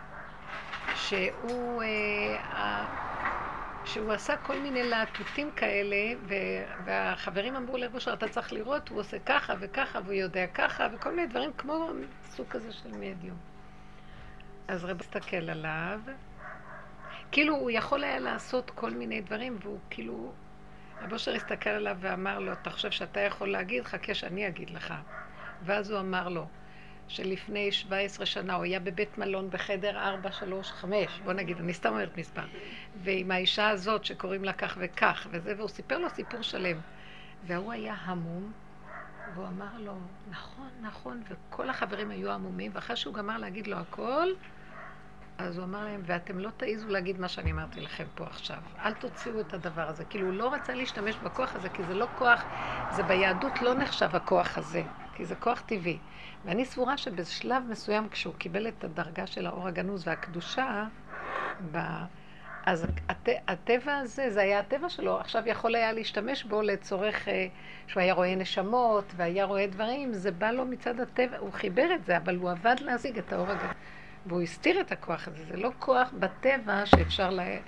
[0.95, 2.87] שהוא, אה,
[3.85, 5.97] שהוא עשה כל מיני להטוטים כאלה,
[6.85, 11.15] והחברים אמרו לרב אושר, אתה צריך לראות, הוא עושה ככה וככה, והוא יודע ככה, וכל
[11.15, 11.91] מיני דברים כמו
[12.31, 13.37] סוג כזה של מדיום.
[14.69, 16.01] אז רב הסתכל עליו,
[17.33, 20.33] כאילו הוא יכול היה לעשות כל מיני דברים, והוא כאילו...
[21.01, 23.85] רב אושר הסתכל עליו ואמר לו, אתה חושב שאתה יכול להגיד?
[23.85, 24.95] חכה שאני אגיד לך.
[25.63, 26.47] ואז הוא אמר לו,
[27.09, 32.45] שלפני 17 שנה הוא היה בבית מלון בחדר 435, בוא נגיד, אני סתם אומרת מספר,
[33.03, 36.81] ועם האישה הזאת שקוראים לה כך וכך, וזה, והוא סיפר לו סיפור שלם.
[37.47, 38.53] והוא היה המום,
[39.35, 39.95] והוא אמר לו,
[40.31, 44.29] נכון, נכון, וכל החברים היו עמומים, ואחרי שהוא גמר להגיד לו הכל,
[45.39, 48.59] אז הוא אמר להם, ואתם לא תעיזו להגיד מה שאני אמרתי לכם פה עכשיו.
[48.85, 50.05] אל תוציאו את הדבר הזה.
[50.05, 52.45] כאילו, הוא לא רצה להשתמש בכוח הזה, כי זה לא כוח,
[52.91, 54.83] זה ביהדות לא נחשב הכוח הזה,
[55.15, 55.99] כי זה כוח טבעי.
[56.45, 60.85] ואני סבורה שבשלב מסוים, כשהוא קיבל את הדרגה של האור הגנוז והקדושה,
[61.73, 61.79] ב...
[62.67, 63.29] אז הט...
[63.49, 67.47] הטבע הזה, זה היה הטבע שלו, עכשיו יכול היה להשתמש בו לצורך אה,
[67.87, 72.05] שהוא היה רואה נשמות והיה רואה דברים, זה בא לו מצד הטבע, הוא חיבר את
[72.05, 73.75] זה, אבל הוא עבד להשיג את האור הגנוז.
[74.29, 75.45] והוא הסתיר את הכוח הזה.
[75.45, 77.59] זה לא כוח בטבע שאפשר לה,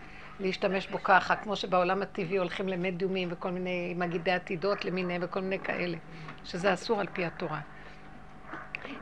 [0.40, 5.58] להשתמש בו ככה, כמו שבעולם הטבעי הולכים למדיומים וכל מיני מגידי עתידות למיניהם וכל מיני
[5.58, 5.96] כאלה,
[6.44, 7.60] שזה אסור על פי התורה.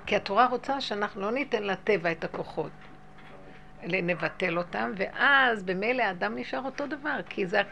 [0.07, 2.88] כי התורה רוצה שאנחנו לא ניתן לטבע את הכוחות.
[3.83, 7.63] נבטל אותם, ואז במילא האדם נשאר אותו דבר, כי זה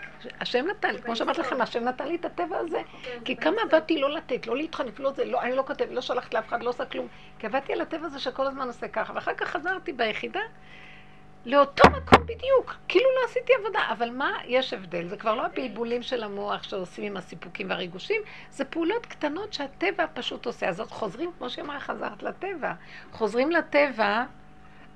[0.41, 2.79] השם נתן לי, כמו שאמרתי לכם, השם נתן לי את הטבע הזה,
[3.25, 6.35] כי כמה עבדתי לא לתת, לא להתחנף, לא זה, לא, אני לא כותב, לא שלחת
[6.35, 7.07] לאף אחד, לא עושה כלום,
[7.39, 10.41] כי עבדתי על הטבע הזה שכל הזמן עושה ככה, ואחר כך חזרתי ביחידה
[11.47, 16.03] לאותו מקום בדיוק, כאילו לא עשיתי עבודה, אבל מה, יש הבדל, זה כבר לא הבלבולים
[16.03, 21.51] של המוח שעושים עם הסיפוקים והריגושים, זה פעולות קטנות שהטבע פשוט עושה, אז חוזרים, כמו
[21.51, 22.73] שהיא אמרה, חזרת לטבע,
[23.13, 24.25] חוזרים לטבע,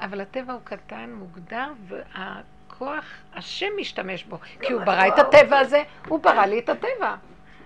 [0.01, 3.05] אבל הטבע הוא קטן, מוגדר, והכוח,
[3.35, 4.39] השם משתמש בו.
[4.61, 7.17] כי הוא ברא את הטבע הזה, הוא ברא לי את הטבע.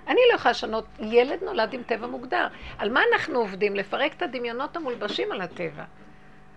[0.07, 2.47] אני לא יכולה לשנות, ילד נולד עם טבע מוגדר.
[2.79, 3.77] על מה אנחנו עובדים?
[3.77, 5.85] לפרק את הדמיונות המולבשים על הטבע.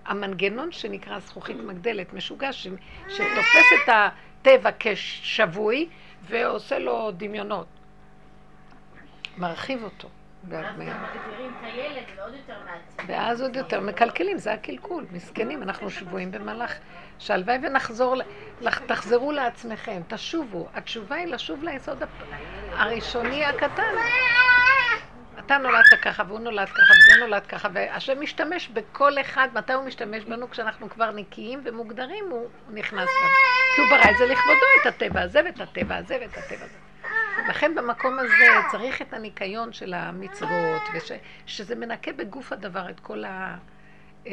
[0.05, 2.67] המנגנון שנקרא זכוכית מגדלת, משוגע, ש...
[3.09, 5.89] שתופס את הטבע כשבוי
[6.25, 7.67] ועושה לו דמיונות.
[9.37, 10.09] מרחיב אותו.
[13.07, 16.73] ואז עוד יותר מקלקלים, זה הקלקול, מסכנים, אנחנו שבויים במהלך
[17.19, 18.15] שהלוואי ונחזור,
[18.85, 20.67] תחזרו לעצמכם, תשובו.
[20.73, 22.03] התשובה היא לשוב ליסוד
[22.71, 23.93] הראשוני הקטן.
[25.39, 29.85] אתה נולדת ככה, והוא נולד ככה, וזה נולד ככה, והשם משתמש בכל אחד, מתי הוא
[29.85, 30.49] משתמש בנו?
[30.49, 33.29] כשאנחנו כבר נקיים ומוגדרים, הוא נכנס בנו.
[33.75, 36.86] כי הוא ברא את זה לכבודו, את הטבע הזה, ואת הטבע הזה, ואת הטבע הזה.
[37.49, 43.57] לכן במקום הזה צריך את הניקיון של המצוות, ושזה מנקה בגוף הדבר את כל, ה,
[44.27, 44.31] אה,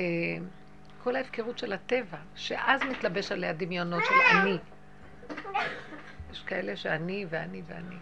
[1.02, 4.58] כל ההפקרות של הטבע, שאז מתלבש עליה דמיונות של אני.
[6.32, 7.96] יש כאלה שאני ואני ואני.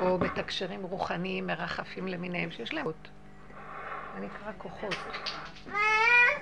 [0.00, 3.08] או מתקשרים רוחניים מרחפים למיניהם, שיש להם עוד.
[4.14, 4.96] זה נקרא כוחות.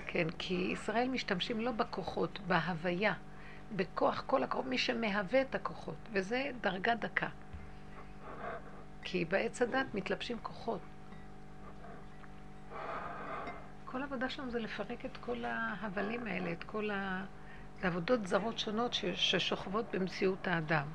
[0.06, 3.12] כן, כי ישראל משתמשים לא בכוחות, בהוויה,
[3.76, 7.28] בכוח כל הכוחות, מי שמהווה את הכוחות, וזה דרגה דקה.
[9.04, 10.80] כי בעץ הדת מתלבשים כוחות.
[13.84, 17.24] כל העבודה שלנו זה לפרק את כל ההבלים האלה, את כל ה...
[17.80, 19.04] זה עבודות זרות שונות ש...
[19.04, 20.86] ששוכבות במציאות האדם.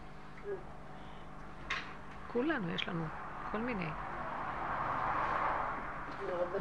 [2.27, 3.05] כולנו, יש לנו
[3.51, 3.89] כל מיני.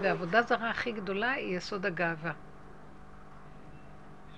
[0.01, 2.33] והעבודה זרה הכי גדולה היא יסוד הגאווה.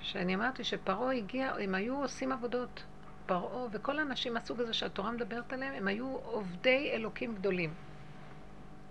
[0.02, 2.84] שאני אמרתי שפרעה הגיע, הם היו עושים עבודות.
[3.30, 7.74] פרעה וכל האנשים מהסוג הזה שהתורה מדברת עליהם, הם היו עובדי אלוקים גדולים.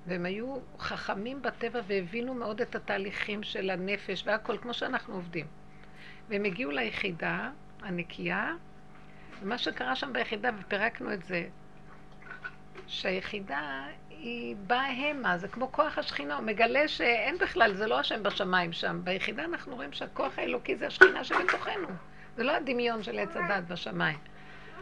[0.07, 5.45] והם היו חכמים בטבע והבינו מאוד את התהליכים של הנפש והכל, כמו שאנחנו עובדים.
[6.29, 7.49] והם הגיעו ליחידה
[7.81, 8.53] הנקייה,
[9.41, 11.47] ומה שקרה שם ביחידה, ופירקנו את זה,
[12.87, 18.23] שהיחידה היא באה המה, זה כמו כוח השכינה, הוא מגלה שאין בכלל, זה לא השם
[18.23, 19.01] בשמיים שם.
[19.03, 21.87] ביחידה אנחנו רואים שהכוח האלוקי זה השכינה שבתוכנו.
[22.37, 24.28] זה לא הדמיון של עץ הדת בשמיים.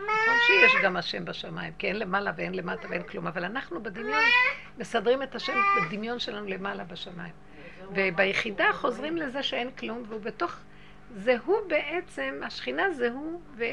[0.04, 4.24] נכון שיש גם השם בשמיים, כי אין למעלה ואין למטה ואין כלום, אבל אנחנו בדמיון
[4.78, 7.34] מסדרים את השם בדמיון שלנו למעלה בשמיים.
[7.96, 10.56] וביחידה חוזרים לזה שאין כלום, והוא בתוך...
[11.16, 13.64] זה הוא בעצם, השכינה זה הוא, ו...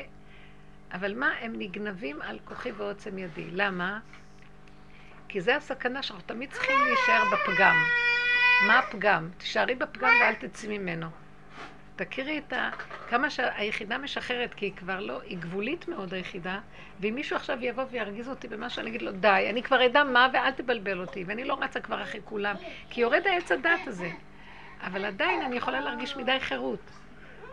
[0.92, 3.50] אבל מה, הם נגנבים על כוחי ועוצם ידי.
[3.50, 4.00] למה?
[5.28, 7.76] כי זה הסכנה שאנחנו תמיד צריכים להישאר בפגם.
[8.66, 9.28] מה הפגם?
[9.38, 11.06] תישארי בפגם ואל תצאי ממנו.
[11.96, 12.70] תכירי את ה...
[13.08, 16.58] כמה שהיחידה משחררת, כי היא כבר לא, היא גבולית מאוד היחידה,
[17.00, 20.28] ואם מישהו עכשיו יבוא וירגיז אותי במה שאני אגיד לו, די, אני כבר אדע מה
[20.32, 22.56] ואל תבלבל אותי, ואני לא רצה כבר אחרי כולם,
[22.90, 24.10] כי יורד העץ הדת הזה.
[24.80, 26.90] אבל עדיין אני יכולה להרגיש מדי חירות,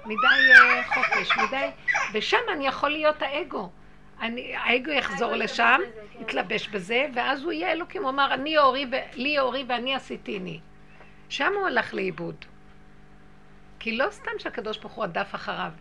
[0.05, 1.69] מדי uh, חופש, מדי...
[2.13, 3.69] ושם אני יכול להיות האגו.
[4.21, 5.81] אני, האגו יחזור לשם.
[6.19, 10.59] יתלבש בזה, ואז הוא יהיה אלוקים, הוא אמר, אני אורי, לי אורי ואני עשיתיני.
[11.29, 12.45] שם הוא הלך לאיבוד.
[13.83, 15.71] כי לא סתם שהקדוש ברוך הוא הדף אחריו,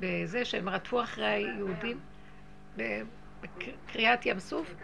[0.00, 2.00] בזה שהם רדפו אחרי היהודים
[3.40, 4.74] בקריאת ים סוף,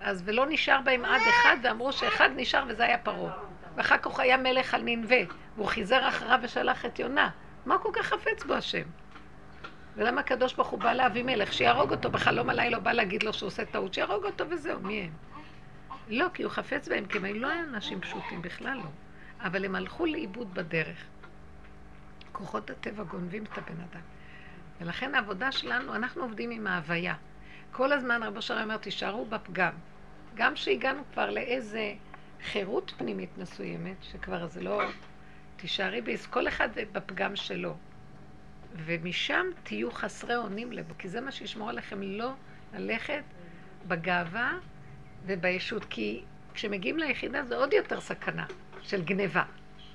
[0.00, 3.38] אז ולא נשאר בהם עד אחד, ואמרו שאחד נשאר וזה היה פרעה.
[3.76, 5.16] ואחר כך היה מלך על ננבה,
[5.56, 7.30] והוא חיזר אחריו ושלח את יונה.
[7.66, 8.84] מה כל כך חפץ בו השם?
[9.96, 11.52] ולמה הקדוש ברוך הוא בא לאבי מלך?
[11.52, 15.10] שיהרוג אותו בחלום הלילה, בא להגיד לו שהוא עושה טעות, שיהרוג אותו וזהו, מי הם?
[16.08, 19.05] לא, כי הוא חפץ בהם, כי הם לא היו אנשים פשוטים, בכלל לא.
[19.46, 21.04] אבל הם הלכו לאיבוד בדרך.
[22.32, 24.00] כוחות הטבע גונבים את הבן אדם.
[24.80, 27.14] ולכן העבודה שלנו, אנחנו עובדים עם ההוויה.
[27.72, 29.72] כל הזמן רבו שרי אומר, תישארו בפגם.
[30.34, 31.94] גם שהגענו כבר לאיזה
[32.44, 34.82] חירות פנימית מסוימת, שכבר זה לא...
[35.56, 37.76] תישארי ביס, כל אחד בפגם שלו.
[38.76, 42.32] ומשם תהיו חסרי אונים לבו, כי זה מה שישמור עליכם לא
[42.74, 43.22] ללכת
[43.88, 44.58] בגאווה
[45.26, 45.84] ובישות.
[45.84, 46.22] כי
[46.54, 48.46] כשמגיעים ליחידה זה עוד יותר סכנה
[48.86, 49.42] של גניבה.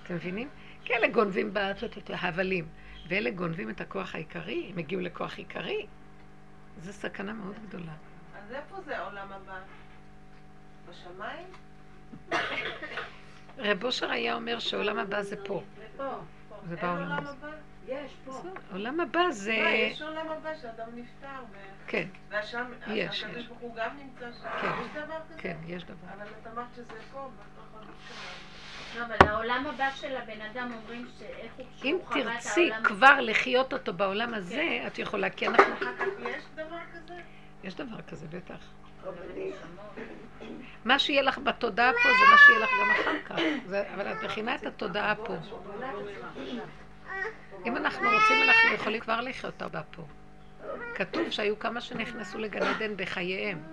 [0.03, 0.49] אתם מבינים?
[0.85, 2.67] כי אלה גונבים בהבלים,
[3.07, 5.87] ואלה גונבים את הכוח העיקרי, הם הגיעו לכוח עיקרי.
[6.81, 7.91] זו סכנה מאוד גדולה.
[8.35, 9.59] אז איפה זה העולם הבא?
[10.89, 11.47] בשמיים?
[13.57, 15.63] רב אושר היה אומר שעולם הבא זה פה.
[15.97, 16.19] פה.
[16.69, 17.27] זה בעולם.
[17.27, 17.51] הבא?
[17.87, 18.41] יש פה.
[18.71, 19.57] עולם הבא זה...
[19.63, 21.27] לא, יש עולם הבא שאדם נפטר,
[21.87, 23.47] כן, והשם, יש, הקדוש יש.
[23.47, 24.49] ברוך הוא גם נמצא שם.
[24.61, 24.71] כן.
[24.81, 25.41] יש דבר כזה?
[25.41, 26.13] כן, יש דבר.
[26.17, 28.60] אבל את אמרת שזה פה, בתוך שלנו.
[28.95, 33.93] לא, אבל העולם הבא של הבן אדם אומרים שאיך הוא אם תרצי כבר לחיות אותו
[33.93, 35.73] בעולם הזה, את יכולה, כי אנחנו...
[36.29, 37.13] יש דבר כזה?
[37.63, 38.55] יש דבר כזה, בטח.
[40.85, 43.41] מה שיהיה לך בתודעה פה זה מה שיהיה לך גם אחר כך.
[43.95, 45.35] אבל את מכינה את התודעה פה.
[47.65, 50.03] אם אנחנו רוצים, אנחנו יכולים כבר לחיות אותה פה.
[50.95, 53.63] כתוב שהיו כמה שנכנסו לגן עדן בחייהם.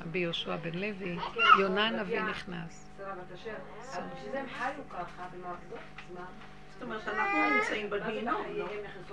[0.00, 1.16] רבי יהושע בן לוי,
[1.60, 2.91] יונה הנביא נכנס.
[3.02, 3.54] שרה בת אשר.
[3.94, 6.24] אבל בשביל זה הם חיו ככה במערכות עצמם.
[6.72, 8.66] זאת אומרת, אנחנו נמצאים בגיהינום, לא?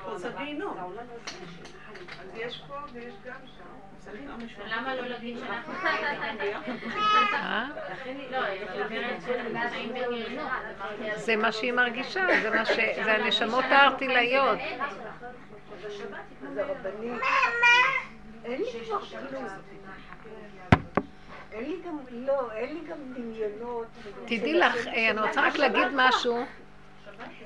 [0.03, 0.77] פה זה גיהינום.
[2.21, 3.63] אז יש פה ויש גם שם.
[4.67, 5.73] למה לא להגיד שאנחנו
[7.33, 7.67] אה?
[8.31, 8.37] לא,
[11.13, 12.71] אז זה מה שהיא מרגישה, זה מה ש...
[13.03, 14.59] זה הנשמות הארטילאיות.
[16.47, 17.21] אז הרבנית,
[18.45, 19.39] אין לי כבר כאילו,
[21.51, 23.87] אין לי גם, לא, אין לי גם דמיונות.
[24.25, 26.45] תדעי לך, אה, אני רוצה רק להגיד משהו.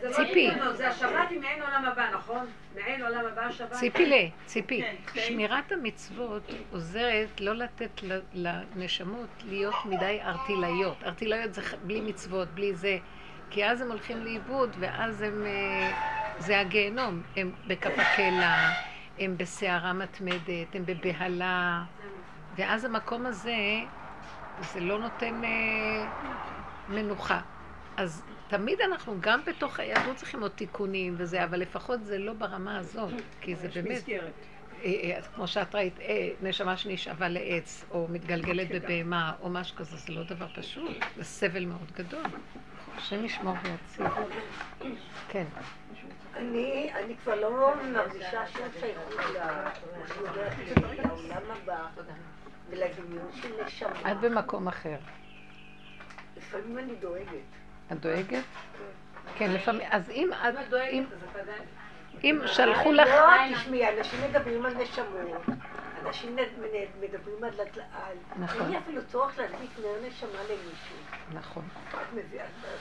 [0.03, 0.49] לא ציפי.
[0.73, 2.45] זה השבת היא מעין עולם הבא, נכון?
[2.75, 3.71] מעין עולם הבא השבת.
[3.71, 4.13] ציפי ל...
[4.45, 4.81] ציפי.
[4.81, 5.21] כן, כן.
[5.21, 8.01] שמירת המצוות עוזרת לא לתת
[8.33, 11.03] לנשמות להיות מדי ארטילאיות.
[11.03, 12.97] ארטילאיות זה בלי מצוות, בלי זה.
[13.49, 15.45] כי אז הם הולכים לאיבוד, ואז הם...
[15.45, 15.91] אה,
[16.37, 17.21] זה הגיהנום.
[17.35, 18.55] הם בכף הקלע,
[19.19, 21.83] הם בסערה מתמדת, הם בבהלה.
[22.55, 23.55] ואז המקום הזה,
[24.73, 25.49] זה לא נותן אה,
[26.89, 27.41] מנוחה.
[27.97, 32.77] אז תמיד אנחנו גם בתוך היהדות צריכים עוד תיקונים וזה, אבל לפחות זה לא ברמה
[32.77, 34.33] הזאת, כי זה יש באמת, מסגרת.
[34.83, 39.97] אה, אה, כמו שאת ראית, אה, נשמה שנשאבה לעץ, או מתגלגלת בבהמה, או משהו כזה,
[39.97, 42.23] זה לא דבר פשוט, זה סבל מאוד גדול.
[42.97, 44.05] השם ישמור ויציל.
[45.29, 45.45] כן.
[46.35, 49.13] אני, אני כבר לא מרגישה שום שייכות
[50.97, 51.87] לעולם הבא
[52.73, 54.11] ולדמיון של נשמה.
[54.11, 54.95] את במקום אחר.
[56.37, 57.27] לפעמים אני דואגת.
[57.91, 58.43] את דואגת?
[59.35, 61.61] כן, לפעמים, אז אם את, אם את דואגת, אם- אז את עדיין...
[62.23, 63.07] אם שלחו לך...
[63.09, 65.57] לא, תשמעי, אנשים מדברים על נשמות,
[66.05, 66.35] אנשים
[67.01, 67.49] מדברים על...
[67.93, 68.61] על- נכון.
[68.61, 70.95] אין לי אפילו צורך להדליק נר נשמה למישהו.
[71.33, 71.63] נכון.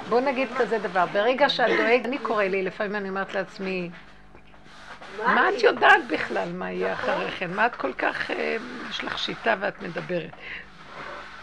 [0.09, 3.91] בוא נגיד כזה דבר, ברגע שאת דואגת, אני קורא לי, לפעמים אני אומרת לעצמי,
[5.19, 7.51] מה את יודעת בכלל מה יהיה אחרי כן?
[7.51, 8.57] מה את כל כך, אה,
[8.91, 10.31] יש לך שיטה ואת מדברת?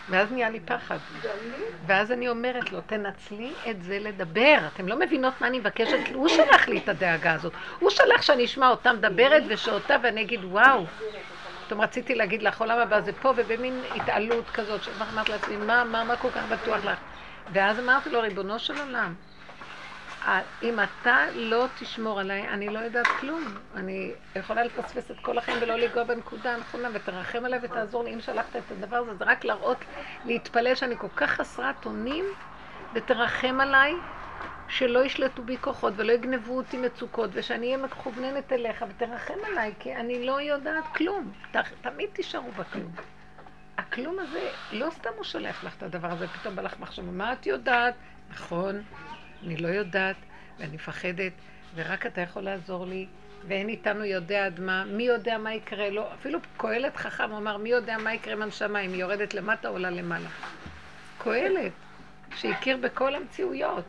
[0.10, 0.98] ואז נהיה לי פחד.
[1.86, 4.58] ואז אני אומרת לו, תנצלי את זה לדבר.
[4.74, 5.98] אתם לא מבינות מה אני מבקשת?
[6.14, 7.54] הוא שלח לי את הדאגה הזאת.
[7.80, 10.86] הוא שלח שאני אשמע אותה מדברת ושאותה ואני אגיד, וואו.
[11.66, 16.04] פתאום רציתי להגיד לך, עולם הבא זה פה, ובמין התעלות כזאת, שאמרת לעצמי, מה, מה,
[16.04, 17.00] מה כל כך בטוח לך?
[17.54, 19.14] ואז אמרתי לו, ריבונו של עולם,
[20.64, 23.44] אם אתה לא תשמור עליי, אני לא יודעת כלום.
[23.76, 28.14] אני יכולה לפספס את כל החיים ולא לנגוע בנקודה הנכונה, ותרחם עליי ותעזור לי.
[28.14, 29.78] אם שלחת את הדבר הזה, זה רק להראות,
[30.26, 32.26] להתפלל שאני כל כך חסרת אונים,
[32.94, 33.94] ותרחם עליי,
[34.68, 39.96] שלא ישלטו בי כוחות ולא יגנבו אותי מצוקות, ושאני אהיה מכווננת אליך, ותרחם עליי, כי
[39.96, 41.32] אני לא יודעת כלום.
[41.52, 42.92] ת, תמיד תישארו בכלום.
[43.78, 47.34] הכלום הזה, לא סתם הוא שולח לך את הדבר הזה, פתאום בא לך מחשבה, מה
[47.34, 47.96] את יודעת?
[48.30, 48.84] נכון,
[49.46, 50.16] אני לא יודעת,
[50.60, 51.34] ואני מפחדת,
[51.76, 53.08] ורק אתה יכול לעזור לי,
[53.48, 57.70] ואין איתנו יודע עד מה, מי יודע מה יקרה לו, אפילו קהלת חכם אמר, מי
[57.70, 60.30] יודע מה יקרה עם הנשמה, אם היא יורדת למטה או עולה למעלה.
[61.18, 61.72] קהלת,
[62.36, 63.86] שהכיר בכל המציאויות.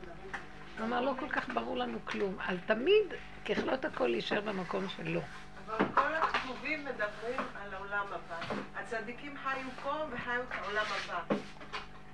[0.79, 2.37] הוא אמר, לא כל כך ברור לנו כלום.
[2.49, 3.05] אז תמיד,
[3.45, 5.21] ככלות הכל להישאר במקום שלו.
[5.67, 8.55] אבל כל הכתובים מדברים על העולם הבא.
[8.77, 11.35] הצדיקים חיו פה וחיו את העולם הבא.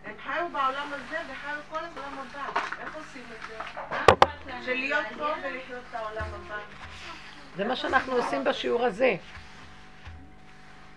[0.06, 2.60] הם חיו בעולם הזה וחיו כל העולם הבא.
[2.80, 3.58] איך עושים את זה?
[4.66, 6.58] של להיות פה ולחיות את העולם הבא.
[7.56, 9.16] זה מה שאנחנו עושים בשיעור הזה.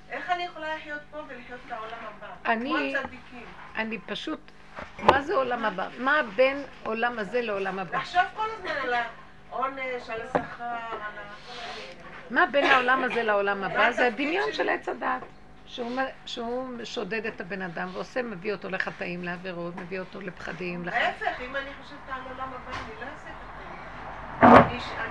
[0.10, 2.52] איך אני יכולה לחיות פה ולחיות את העולם הבא?
[2.52, 2.96] אני-.
[3.76, 4.40] אני פשוט,
[5.00, 5.88] מה זה עולם הבא?
[5.98, 7.98] מה בין עולם הזה לעולם הבא?
[7.98, 8.94] לחשוב כל הזמן על
[9.52, 11.34] העונש, על השכר, על ה...
[12.30, 13.92] מה בין העולם הזה לעולם הבא?
[13.92, 15.39] זה הדמיון של עץ הדת.
[16.26, 20.86] שהוא, שודד את הבן אדם ועושה, מביא אותו לחטאים, לעבירות, מביא אותו לפחדים.
[20.86, 23.30] להפך, אם אני חושבת על עולם הבא, אני לא אעשה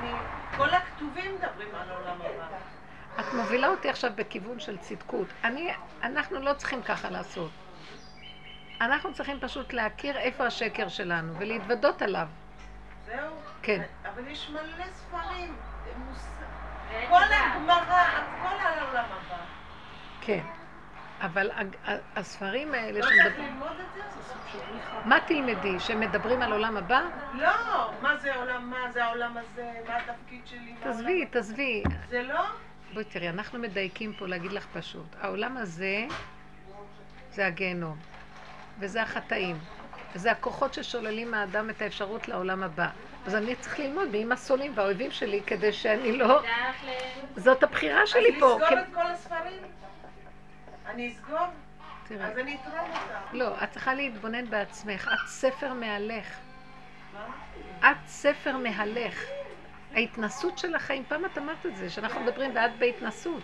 [0.01, 0.11] אני,
[0.57, 2.59] כל הכתובים מדברים על עולם הבא.
[3.21, 5.27] את מובילה אותי עכשיו בכיוון של צדקות.
[5.45, 5.73] אני,
[6.03, 7.51] אנחנו לא צריכים ככה לעשות.
[8.81, 12.29] אנחנו צריכים פשוט להכיר איפה השקר שלנו ולהתוודות עליו.
[13.07, 13.33] זהו.
[13.63, 13.83] כן.
[14.15, 15.57] אבל יש מלא ספרים.
[15.97, 16.43] מוס-
[17.09, 17.15] כל.
[17.55, 19.58] הגמרא, הכל על העולם הבא.
[20.29, 20.41] כן.
[21.21, 21.51] אבל
[22.17, 23.47] הספרים האלה לא צריך שמדברים...
[23.53, 24.01] ללמוד את זה?
[24.21, 25.01] זה סוג של בריחה.
[25.05, 25.81] מה תלמדי?
[25.81, 27.01] שמדברים על עולם הבא?
[27.35, 27.51] לא,
[28.03, 31.83] מה זה עולם, מה זה העולם הזה, מה התפקיד שלי, מה העולם תעזבי, תעזבי.
[32.09, 32.41] זה לא?
[32.95, 35.17] בואי תראי, אנחנו מדייקים פה להגיד לך פשוט.
[35.21, 36.07] העולם הזה
[37.33, 37.97] זה הגיהנום,
[38.79, 39.59] וזה החטאים,
[40.15, 42.89] וזה הכוחות ששוללים מהאדם את האפשרות לעולם הבא.
[43.27, 46.43] אז אני צריך ללמוד מי השונאים והאויבים שלי כדי שאני לא...
[47.37, 48.47] זאת הבחירה אז שלי פה.
[48.55, 49.63] לסגור כ- את כל הספרים?
[50.89, 51.47] אני אסגור?
[52.11, 53.37] אז אני אתרום אותם.
[53.37, 55.11] לא, את צריכה להתבונן בעצמך.
[55.15, 56.39] את ספר מהלך.
[57.13, 57.27] מה?
[57.91, 59.25] את ספר מהלך.
[59.95, 63.43] ההתנסות של החיים, פעם את אמרת את זה, שאנחנו מדברים ואת בהתנסות.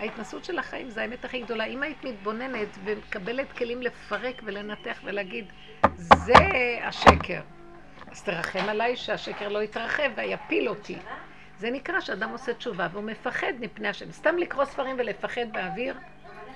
[0.00, 1.64] ההתנסות של החיים זה האמת הכי גדולה.
[1.64, 5.52] אם היית מתבוננת ומקבלת כלים לפרק ולנתח ולהגיד,
[5.96, 6.34] זה
[6.82, 7.40] השקר.
[8.10, 10.98] אז תרחם עליי שהשקר לא יתרחב ויפיל אותי.
[11.58, 14.12] זה נקרא שאדם עושה תשובה והוא מפחד מפני השם.
[14.12, 15.96] סתם לקרוא ספרים ולפחד באוויר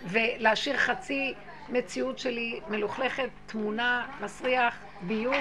[0.05, 1.35] ולהשאיר חצי
[1.69, 5.35] מציאות שלי מלוכלכת, תמונה, מסריח, ביוב.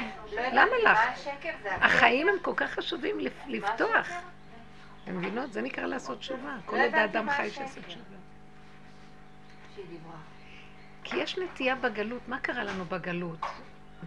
[0.54, 1.00] למה לך?
[1.66, 4.08] החיים הם כל כך חשובים לפ- לפתוח.
[5.04, 5.54] אתם מבינות?
[5.54, 6.56] זה נקרא לעשות תשובה.
[6.66, 8.04] כל עוד האדם חי שיעשה תשובה.
[11.04, 13.40] כי יש נטייה בגלות, מה קרה לנו בגלות?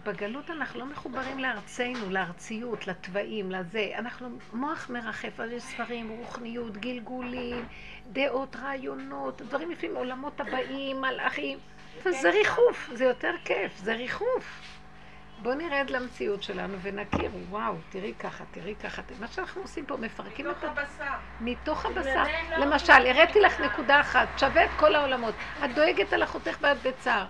[0.03, 3.91] בגלות אנחנו לא מחוברים לארצנו, לארציות, לתוואים, לזה.
[3.97, 7.65] אנחנו, מוח מרחף, אז יש ספרים, רוחניות, גלגולים,
[8.11, 11.57] דעות, רעיונות, דברים יפים, עולמות הבאים, מלאכים.
[12.05, 14.61] וזה ריחוף, זה יותר כיף, זה ריחוף.
[15.41, 19.01] בואו נרד למציאות שלנו ונכיר, וואו, תראי ככה, תראי ככה.
[19.19, 20.81] מה שאנחנו עושים פה, מפרקים את מתוך ה...
[20.81, 21.13] הבשר.
[21.41, 22.23] מתוך הבשר.
[22.23, 25.35] זה לא למשל, הראיתי לך נקודה אחת, שווה את כל העולמות.
[25.65, 27.25] את דואגת על אחותך ואת בצער.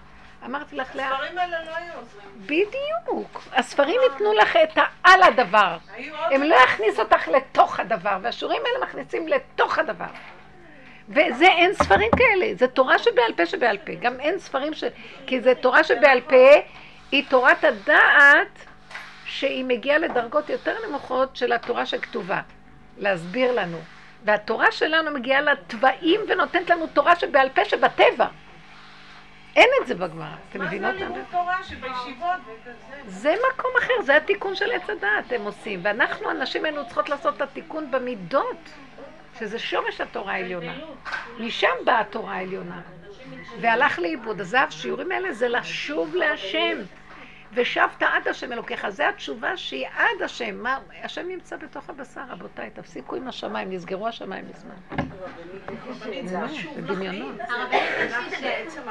[0.45, 2.27] אמרתי לך, לאה, הספרים האלה לא היו עוזרים.
[2.45, 3.43] בדיוק.
[3.53, 5.77] הספרים ייתנו לך את העל הדבר.
[6.31, 10.05] הם לא יכניסו אותך לתוך הדבר, והשיעורים האלה מכניסים לתוך הדבר.
[11.09, 13.93] וזה אין ספרים כאלה, זה תורה שבעל פה שבעל פה.
[13.93, 14.83] גם אין ספרים ש...
[15.27, 16.51] כי זה תורה שבעל פה,
[17.11, 18.65] היא תורת הדעת
[19.25, 22.41] שהיא מגיעה לדרגות יותר נמוכות של התורה שכתובה.
[22.97, 23.77] להסביר לנו.
[24.25, 28.27] והתורה שלנו מגיעה לתוואים ונותנת לנו תורה שבעל פה שבטבע.
[29.55, 30.27] אין את זה בגמרא.
[30.49, 30.95] אתם מה זה מבינות?
[30.95, 32.39] הלימוד תורה שבישיבות?
[33.07, 35.79] זה מקום אחר, זה התיקון של עץ הדעת הם עושים.
[35.83, 38.69] ואנחנו, הנשים היינו צריכות לעשות את התיקון במידות,
[39.39, 40.73] שזה שורש התורה העליונה.
[41.39, 42.81] משם באה התורה העליונה.
[43.61, 44.41] והלך לאיבוד.
[44.41, 46.77] אז השיעורים האלה זה לשוב להשם.
[47.53, 48.89] ושבת עד השם אלוקיך.
[48.89, 50.63] זה התשובה שהיא עד השם.
[50.63, 52.69] מה, השם נמצא בתוך הבשר, רבותיי.
[52.69, 55.05] תפסיקו עם השמיים, נסגרו השמיים מזמן.
[56.25, 56.39] זה.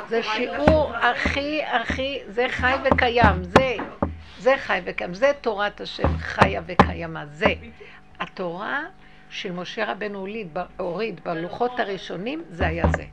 [0.08, 3.76] זה שיעור הכי הכי, זה חי וקיים, זה,
[4.38, 7.54] זה חי וקיים, זה תורת השם חיה וקיימה, זה.
[8.20, 8.82] התורה
[9.30, 13.04] שמשה רבנו הוליד, הוריד בלוחות הראשונים, זה היה זה.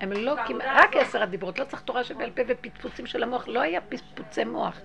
[0.00, 3.60] הם לא כמעט, רק עשר הדיברות, לא צריך תורה שבעל פה ופטפוצים של המוח, לא
[3.60, 4.80] היה פצפוצי מוח,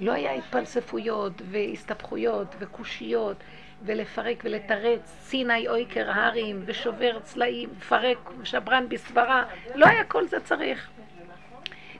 [0.00, 3.36] לא היה התפלספויות והסתבכויות וקושיות
[3.84, 9.44] ולפרק ולתרץ, סיני אויקר הרים ושובר צלעים, מפרק שברן בסברה,
[9.74, 10.90] לא היה כל זה צריך.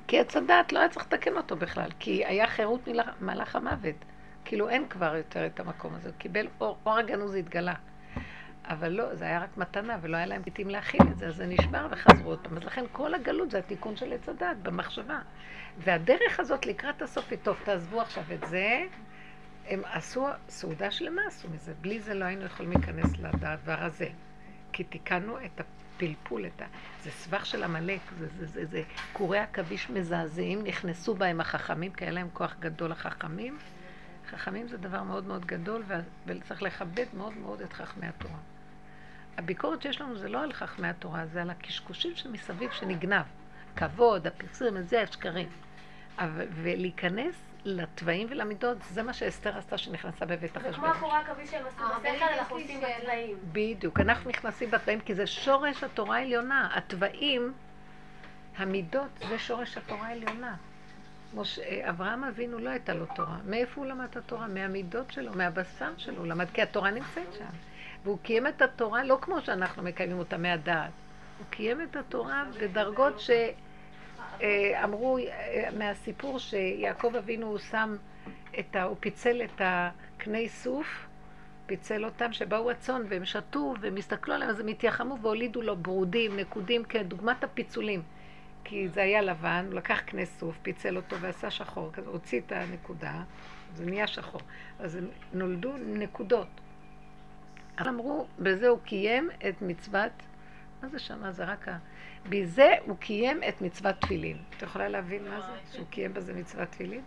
[0.06, 2.88] כי עץ הדעת לא היה צריך לתקן אותו בכלל, כי היה חירות
[3.20, 3.94] ממלאך המוות.
[4.44, 7.74] כאילו אין כבר יותר את המקום הזה, הוא קיבל אור, אור הגנוז התגלה.
[8.72, 11.46] אבל לא, זה היה רק מתנה, ולא היה להם פתאים להכיל את זה, אז זה
[11.46, 12.56] נשבר וחזרו עוד פעם.
[12.56, 15.18] אז לכן כל הגלות זה התיקון של עץ הדת במחשבה.
[15.78, 18.86] והדרך הזאת לקראת הסוף היא, טוב, תעזבו עכשיו את זה.
[19.68, 21.72] הם עשו סעודה שלמה, עשו מזה.
[21.80, 24.08] בלי זה לא היינו יכולים להיכנס לדבר הזה.
[24.72, 26.64] כי תיקנו את הפלפול, את ה...
[27.02, 28.82] זה סבך של עמלק, זה, זה, זה, זה
[29.12, 33.58] קורי עכביש מזעזעים, נכנסו בהם החכמים, כי היה להם כוח גדול החכמים.
[34.30, 35.84] חכמים זה דבר מאוד מאוד גדול,
[36.26, 38.51] וצריך לכבד מאוד מאוד את חכמי התורה.
[39.38, 43.24] הביקורת שיש לנו זה לא על חכמי התורה, זה על הקשקושים שמסביב שנגנב.
[43.76, 45.48] כבוד, הפרסום, זה השקרים.
[46.18, 47.34] אבל- ולהיכנס
[47.64, 50.90] לתוואים ולמידות, זה מה שאסתר עשתה שנכנסה בבית זה כמו החשבון.
[50.90, 52.80] הקורה עכביש שהם עשו בשכל, אנחנו עושים.
[52.80, 53.36] בצבעים.
[53.52, 56.70] בדיוק, אנחנו נכנסים בתוואים כי זה שורש התורה העליונה.
[56.74, 57.52] התוואים,
[58.56, 60.54] המידות, זה שורש התורה העליונה.
[61.34, 61.58] מש...
[61.58, 63.36] אה, אברהם אבינו לא הייתה לו תורה.
[63.46, 64.46] מאיפה הוא למד את התורה?
[64.48, 66.16] מהמידות שלו, מהבשר שלו.
[66.18, 67.44] הוא למד כי התורה נמצאת שם.
[68.04, 70.90] והוא קיים את התורה לא כמו שאנחנו מקיימים אותה מהדעת.
[71.38, 73.20] הוא קיים את התורה בדרגות
[74.40, 75.18] שאמרו
[75.78, 77.96] מהסיפור שיעקב אבינו הוא שם
[78.58, 78.82] את ה...
[78.82, 81.06] הוא פיצל את הקני סוף,
[81.66, 86.36] פיצל אותם שבאו הצאן והם שתו והם הסתכלו עליהם אז הם התייחמו והולידו לו ברודים,
[86.36, 88.02] נקודים, כדוגמת הפיצולים.
[88.64, 93.22] כי זה היה לבן, הוא לקח קנה סוף, פיצל אותו ועשה שחור, הוציא את הנקודה,
[93.74, 94.40] זה נהיה שחור.
[94.78, 94.98] אז
[95.32, 96.48] נולדו נקודות.
[97.76, 100.12] אז אמרו, בזה הוא קיים את מצוות,
[100.82, 101.32] מה זה שמה?
[101.32, 101.78] זה רק ה...
[102.28, 104.36] בזה הוא קיים את מצוות תפילין.
[104.56, 105.52] את יכולה להבין מה זה?
[105.72, 107.02] שהוא קיים בזה מצוות תפילין?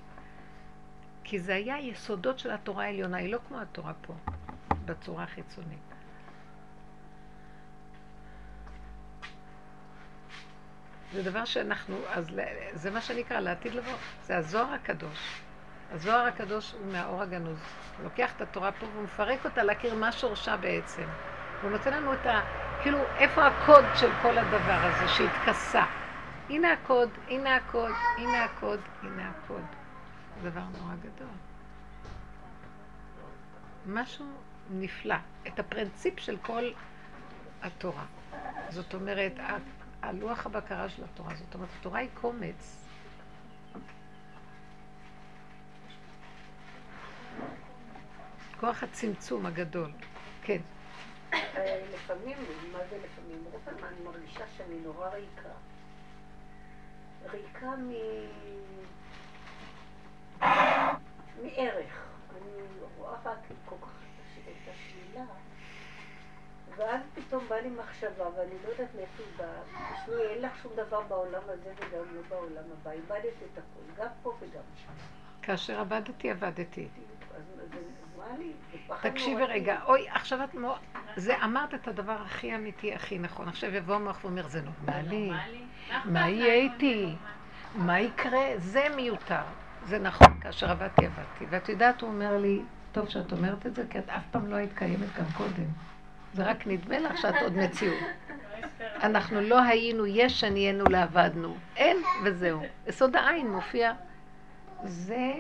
[1.24, 4.14] כי זה היה יסודות של התורה העליונה, היא לא כמו התורה פה,
[4.86, 5.80] בצורה החיצונית.
[11.14, 12.28] זה דבר שאנחנו, אז
[12.74, 13.94] זה מה שנקרא לעתיד לבוא,
[14.24, 15.45] זה הזוהר הקדוש.
[15.96, 17.58] הזוהר הקדוש הוא מהאור הגנוז.
[17.98, 21.04] הוא לוקח את התורה פה והוא מפרק אותה להכיר מה שורשה בעצם.
[21.62, 22.42] הוא נותן לנו את ה...
[22.82, 25.86] כאילו, איפה הקוד של כל הדבר הזה שהתכסה.
[26.50, 29.64] הנה הקוד, הנה הקוד, הנה הקוד, הנה הקוד.
[30.42, 31.28] זה דבר נורא גדול.
[33.88, 34.26] משהו
[34.72, 35.16] נפלא.
[35.48, 36.64] את הפרינציפ של כל
[37.62, 38.06] התורה.
[38.70, 39.34] זאת אומרת,
[40.02, 41.36] הלוח הבקרה של התורה.
[41.36, 42.85] זאת אומרת, התורה היא קומץ.
[48.60, 49.92] כוח הצמצום הגדול.
[50.42, 50.62] כן.
[51.34, 52.38] אה, לפעמים,
[52.72, 53.44] מה זה לפעמים?
[53.52, 55.50] רוב הזמן אני מרגישה שאני נורא ריקה.
[57.32, 57.92] ריקה מ...
[61.44, 62.06] מערך.
[62.32, 62.64] אני
[62.98, 63.90] רואה רק כל כך
[64.48, 65.26] את השלילה,
[66.78, 69.62] ואז פתאום באה לי מחשבה, ואני לא יודעת מאיפה היא באה.
[70.04, 72.92] תשמעי, אין לך שום דבר בעולם הזה וגם לא בעולם הבא.
[72.92, 74.92] איבדת את הכול, גם פה וגם שם.
[75.42, 76.88] כאשר עבדתי, עבדתי.
[79.02, 79.54] תקשיבי נורא.
[79.54, 80.78] רגע, אוי, עכשיו את מאוד...
[81.16, 83.48] זה אמרת את הדבר הכי אמיתי, הכי נכון.
[83.48, 85.32] עכשיו יבוא המוח ואומר, זה נורמלי.
[86.06, 87.16] מה יהיה איתי?
[87.76, 88.46] מה יקרה?
[88.58, 89.42] זה מיותר.
[89.86, 91.46] זה נכון, כאשר עבדתי, עבדתי.
[91.50, 92.62] ואת יודעת, הוא אומר לי,
[92.92, 95.68] טוב שאת אומרת את זה, כי את אף פעם לא היית קיימת גם קודם.
[96.34, 98.00] זה רק נדמה לך שאת עוד מציאות.
[99.08, 101.56] אנחנו לא היינו יש, שנהיינו לעבדנו.
[101.76, 102.62] אין, וזהו.
[102.88, 103.94] יסוד העין מופיע.
[104.88, 105.34] זה,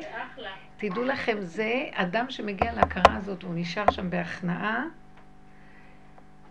[0.77, 4.83] תדעו לכם, זה אדם שמגיע להכרה הזאת, הוא נשאר שם בהכנעה.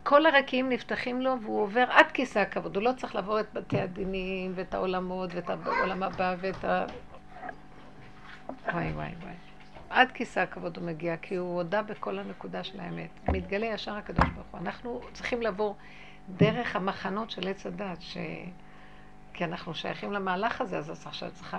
[0.03, 2.77] כל הרקיעים נפתחים לו והוא עובר עד כיסא הכבוד.
[2.77, 6.87] הוא לא צריך לעבור את בתי הדינים ואת העולמות ואת העולם הבא ואת ה...
[8.73, 9.35] וואי וואי וואי.
[9.91, 13.09] עד כיסא הכבוד הוא מגיע, כי הוא הודה בכל הנקודה של האמת.
[13.29, 14.61] מתגלה ישר הקדוש ברוך הוא.
[14.61, 15.77] אנחנו צריכים לעבור
[16.37, 18.17] דרך המחנות של עץ הדת, ש...
[19.33, 21.59] כי אנחנו שייכים למהלך הזה, אז עכשיו צריכה...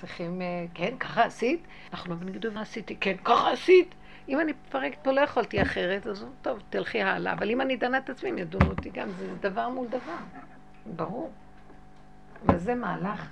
[0.00, 1.66] צריכים, אה, כן, ככה עשית?
[1.92, 3.94] אנחנו לא בנגידו מה עשיתי, כן, ככה עשית.
[4.28, 7.32] אם אני מפרקת פה לא יכולתי אחרת, אז טוב, תלכי הלאה.
[7.32, 10.16] אבל אם אני דנה את עצמי, הם ידונו אותי גם, זה דבר מול דבר.
[10.86, 11.32] ברור.
[12.48, 13.28] וזה מהלך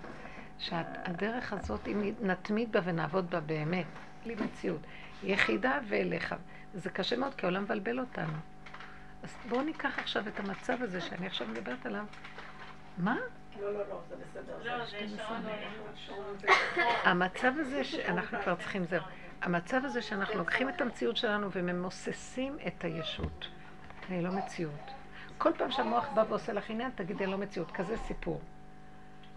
[0.58, 3.86] שהדרך הזאת, אם נתמיד בה ונעבוד בה באמת,
[4.24, 4.80] בלי מציאות,
[5.22, 6.34] יחידה ואליך.
[6.74, 8.32] זה קשה מאוד, כי העולם מבלבל אותנו.
[9.22, 12.04] אז בואו ניקח עכשיו את המצב הזה שאני עכשיו מדברת עליו.
[12.98, 13.16] מה?
[13.60, 14.58] לא, לא, לא, זה בסדר.
[17.04, 19.02] המצב הזה שאנחנו כבר צריכים, זהו.
[19.42, 23.48] המצב הזה שאנחנו לוקחים את המציאות שלנו וממוססים את הישות.
[24.08, 24.90] אני לא מציאות.
[25.38, 27.70] כל פעם שהמוח בא ועושה לך עניין, תגידי, אני לא מציאות.
[27.70, 28.40] כזה סיפור.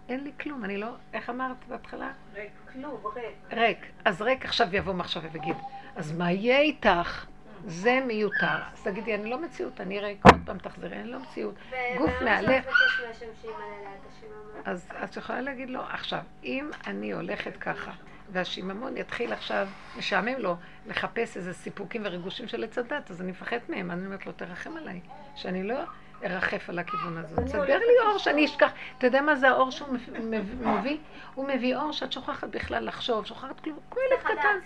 [0.08, 0.88] אין לי כלום, אני לא...
[1.12, 2.12] איך אמרת בהתחלה?
[2.34, 3.52] ריק, כלום, ריק.
[3.52, 3.78] ריק.
[4.04, 5.56] אז ריק עכשיו יבוא מחשבה ויגיד,
[5.96, 7.26] אז מה יהיה איתך?
[7.66, 8.58] זה מיותר.
[8.72, 10.24] אז תגידי, אני לא מציאות, אני ריק.
[10.24, 11.54] עוד פעם תחזרי, אני לא מציאות.
[11.98, 12.66] גוף מהלך.
[12.66, 14.62] מבקש מהשם שימלא לה את השיממון.
[14.64, 17.92] אז את יכולה להגיד לו, עכשיו, אם אני הולכת ככה,
[18.32, 20.56] והשיממון יתחיל עכשיו, משעמם לו,
[20.86, 24.76] לחפש איזה סיפוקים וריגושים של עץ הדת, אז אני מפחד מהם, אני אומרת לו, תרחם
[24.76, 25.00] עליי,
[25.34, 25.74] שאני לא
[26.32, 27.44] ארחף על הכיוון הזה.
[27.44, 28.18] תסדר לי אור.
[28.18, 28.70] שאני אשכח.
[28.98, 29.88] אתה יודע מה זה האור שהוא
[30.20, 30.98] מביא-?
[31.34, 34.58] הוא מביא אור שאת שוכחת בכלל לחשוב, שוכחת כלום, כמו ילד קטן.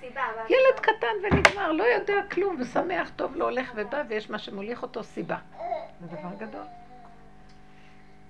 [0.49, 0.81] ילד לא.
[0.81, 5.37] קטן ונגמר, לא יודע כלום, ושמח, טוב לו, הולך ובא, ויש מה שמוליך אותו סיבה.
[6.01, 6.65] זה דבר גדול.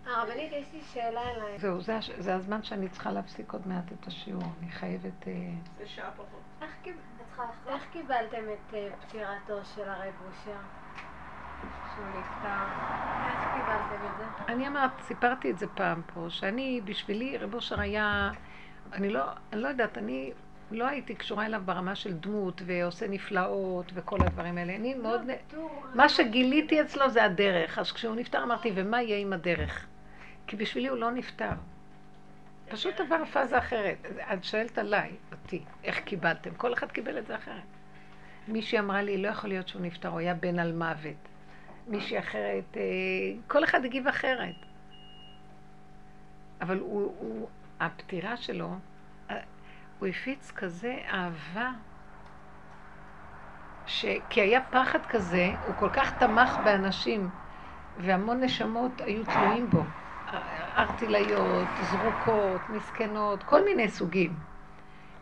[0.07, 1.61] הרבנית, יש לי שאלה אלייך.
[1.61, 1.81] זהו,
[2.19, 4.43] זה, הזמן שאני צריכה להפסיק עוד מעט את השיעור.
[4.63, 5.29] אני חייבת...
[5.29, 5.33] אה,
[5.79, 6.71] זה שעה פחות.
[6.83, 6.97] קיב-?
[7.69, 10.59] איך קיבלתם את אה, פטירתו של הרב אושר?
[11.95, 12.65] שהוא נפטר?
[13.27, 14.53] איך קיבלתם את זה?
[14.53, 18.31] אני אמרת, סיפרתי את זה פעם פה, שאני, בשבילי, רב אושר היה
[18.93, 19.23] אני לא,
[19.53, 20.33] אני לא יודעת, אני
[20.71, 24.77] לא הייתי קשורה אליו ברמה של דמות ועושה נפלאות וכל הדברים האלה.
[24.77, 25.23] אני מאוד...
[25.95, 27.79] מה שגיליתי אצלו זה הדרך.
[27.79, 29.87] אז כשהוא נפטר אמרתי, ומה יהיה עם הדרך?
[30.47, 31.53] כי בשבילי הוא לא נפטר.
[32.69, 34.07] פשוט עבר פאזה אחרת.
[34.33, 36.55] את שואלת עליי, אותי, איך קיבלתם?
[36.55, 37.63] כל אחד קיבל את זה אחרת.
[38.49, 41.29] מישהי אמרה לי, לא יכול להיות שהוא נפטר, הוא היה בן על מוות.
[41.87, 42.83] מישהי אחרת, אה,
[43.49, 44.55] כל אחד הגיב אחרת.
[46.61, 47.49] אבל הוא, הוא,
[47.81, 48.75] הפטירה שלו,
[49.31, 49.41] אה,
[49.99, 51.71] הוא הפיץ כזה אהבה,
[53.87, 54.07] ש...
[54.31, 57.31] כי היה פחד כזה, הוא כל כך תמך באנשים,
[57.99, 59.83] והמון נשמות היו תלויים בו.
[60.77, 64.35] ארטילאיות, זרוקות, מסכנות, כל מיני סוגים.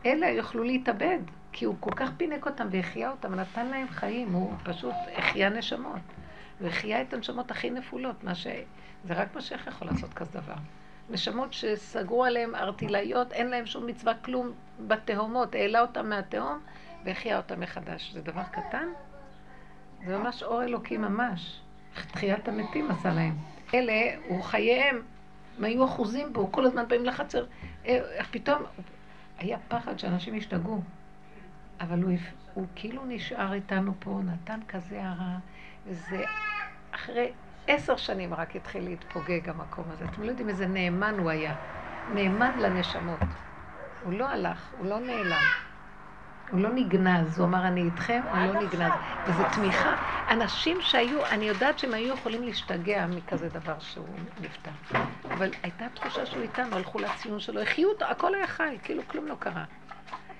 [0.06, 1.18] אלה יוכלו להתאבד,
[1.52, 6.17] כי הוא כל כך פינק אותם והחיה אותם, נתן להם חיים, הוא פשוט החיה נשמות.
[6.60, 8.46] והחיה את הנשמות הכי נפולות, מה ש...
[9.04, 10.54] זה רק משיח יכול לעשות כזה דבר.
[11.10, 14.52] נשמות שסגרו עליהם ארטילאיות, אין להם שום מצווה כלום
[14.86, 16.58] בתהומות, העלה אותם מהתהום
[17.04, 18.12] והחיה אותם מחדש.
[18.12, 18.88] זה דבר קטן?
[20.06, 21.60] זה ממש אור אלוקי ממש.
[22.12, 23.36] תחיית המתים עשה להם.
[23.74, 23.92] אלה,
[24.28, 25.02] הוא חייהם,
[25.58, 27.46] הם היו אחוזים בו, כל הזמן באים לחצר.
[27.86, 28.62] אה, פתאום,
[29.38, 30.80] היה פחד שאנשים ישתגעו.
[31.80, 32.12] אבל הוא,
[32.54, 35.38] הוא כאילו נשאר איתנו פה, נתן כזה הרע,
[35.88, 36.24] וזה
[36.90, 37.32] אחרי
[37.66, 40.04] עשר שנים רק התחיל להתפוגג המקום הזה.
[40.04, 41.54] אתם לא יודעים איזה נאמן הוא היה.
[42.14, 43.20] נאמן לנשמות.
[44.04, 45.42] הוא לא הלך, הוא לא נעלם.
[46.50, 48.92] הוא לא נגנז, הוא אמר אני איתכם, הוא לא נגנז.
[49.26, 49.96] וזו תמיכה.
[50.30, 54.08] אנשים שהיו, אני יודעת שהם היו יכולים להשתגע מכזה דבר שהוא
[54.40, 54.70] נפטר.
[55.30, 59.26] אבל הייתה תחושה שהוא איתנו, הלכו לציון שלו, החיו אותו, הכל היה חי, כאילו כלום
[59.26, 59.64] לא קרה.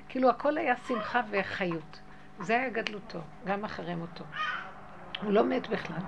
[0.09, 2.01] כאילו הכל היה שמחה וחיות.
[2.41, 4.25] זה היה גדלותו, גם אחרי מותו.
[5.23, 6.03] הוא לא מת בכלל.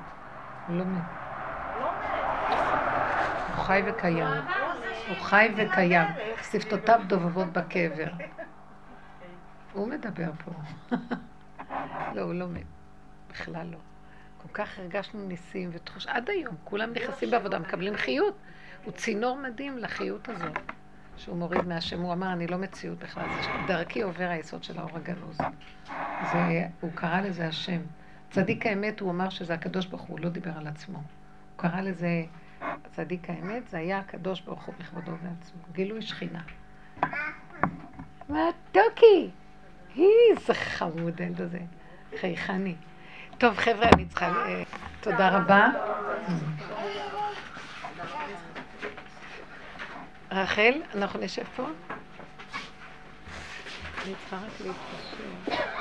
[0.66, 1.02] הוא לא מת.
[3.48, 4.26] הוא חי וקיים.
[5.08, 6.08] הוא חי וקיים.
[6.42, 8.08] שפתותיו דובבות בקבר.
[9.72, 10.50] הוא מדבר פה.
[12.14, 12.66] לא, הוא לא מת.
[13.30, 13.78] בכלל לא.
[14.42, 16.06] כל כך הרגשנו ניסים ותחוש...
[16.06, 18.34] עד היום, כולם נכנסים בעבודה, מקבלים חיות.
[18.84, 20.58] הוא צינור מדהים לחיות הזאת,
[21.16, 22.00] שהוא מוריד מהשם.
[22.00, 23.26] הוא אמר, אני לא מציאות בכלל,
[23.66, 25.38] דרכי עובר היסוד של האור הגנוז.
[26.32, 27.80] זה, הוא קרא לזה השם.
[28.30, 30.98] צדיק האמת, הוא אמר שזה הקדוש ברוך הוא, לא דיבר על עצמו.
[30.98, 31.04] הוא
[31.56, 32.24] קרא לזה
[32.92, 35.62] צדיק האמת, זה היה הקדוש ברוך הוא בכבודו ועצמו.
[35.72, 36.40] גילוי שכינה.
[38.28, 39.30] מתוקי!
[39.96, 41.60] איזה חמוד הילד הזה.
[42.20, 42.74] חייכני.
[43.38, 44.44] טוב, חבר'ה, אני צריכה...
[45.00, 45.68] תודה רבה.
[50.30, 51.66] רחל, אנחנו נשב פה?
[54.04, 55.79] אני צריכה רק להתקשר.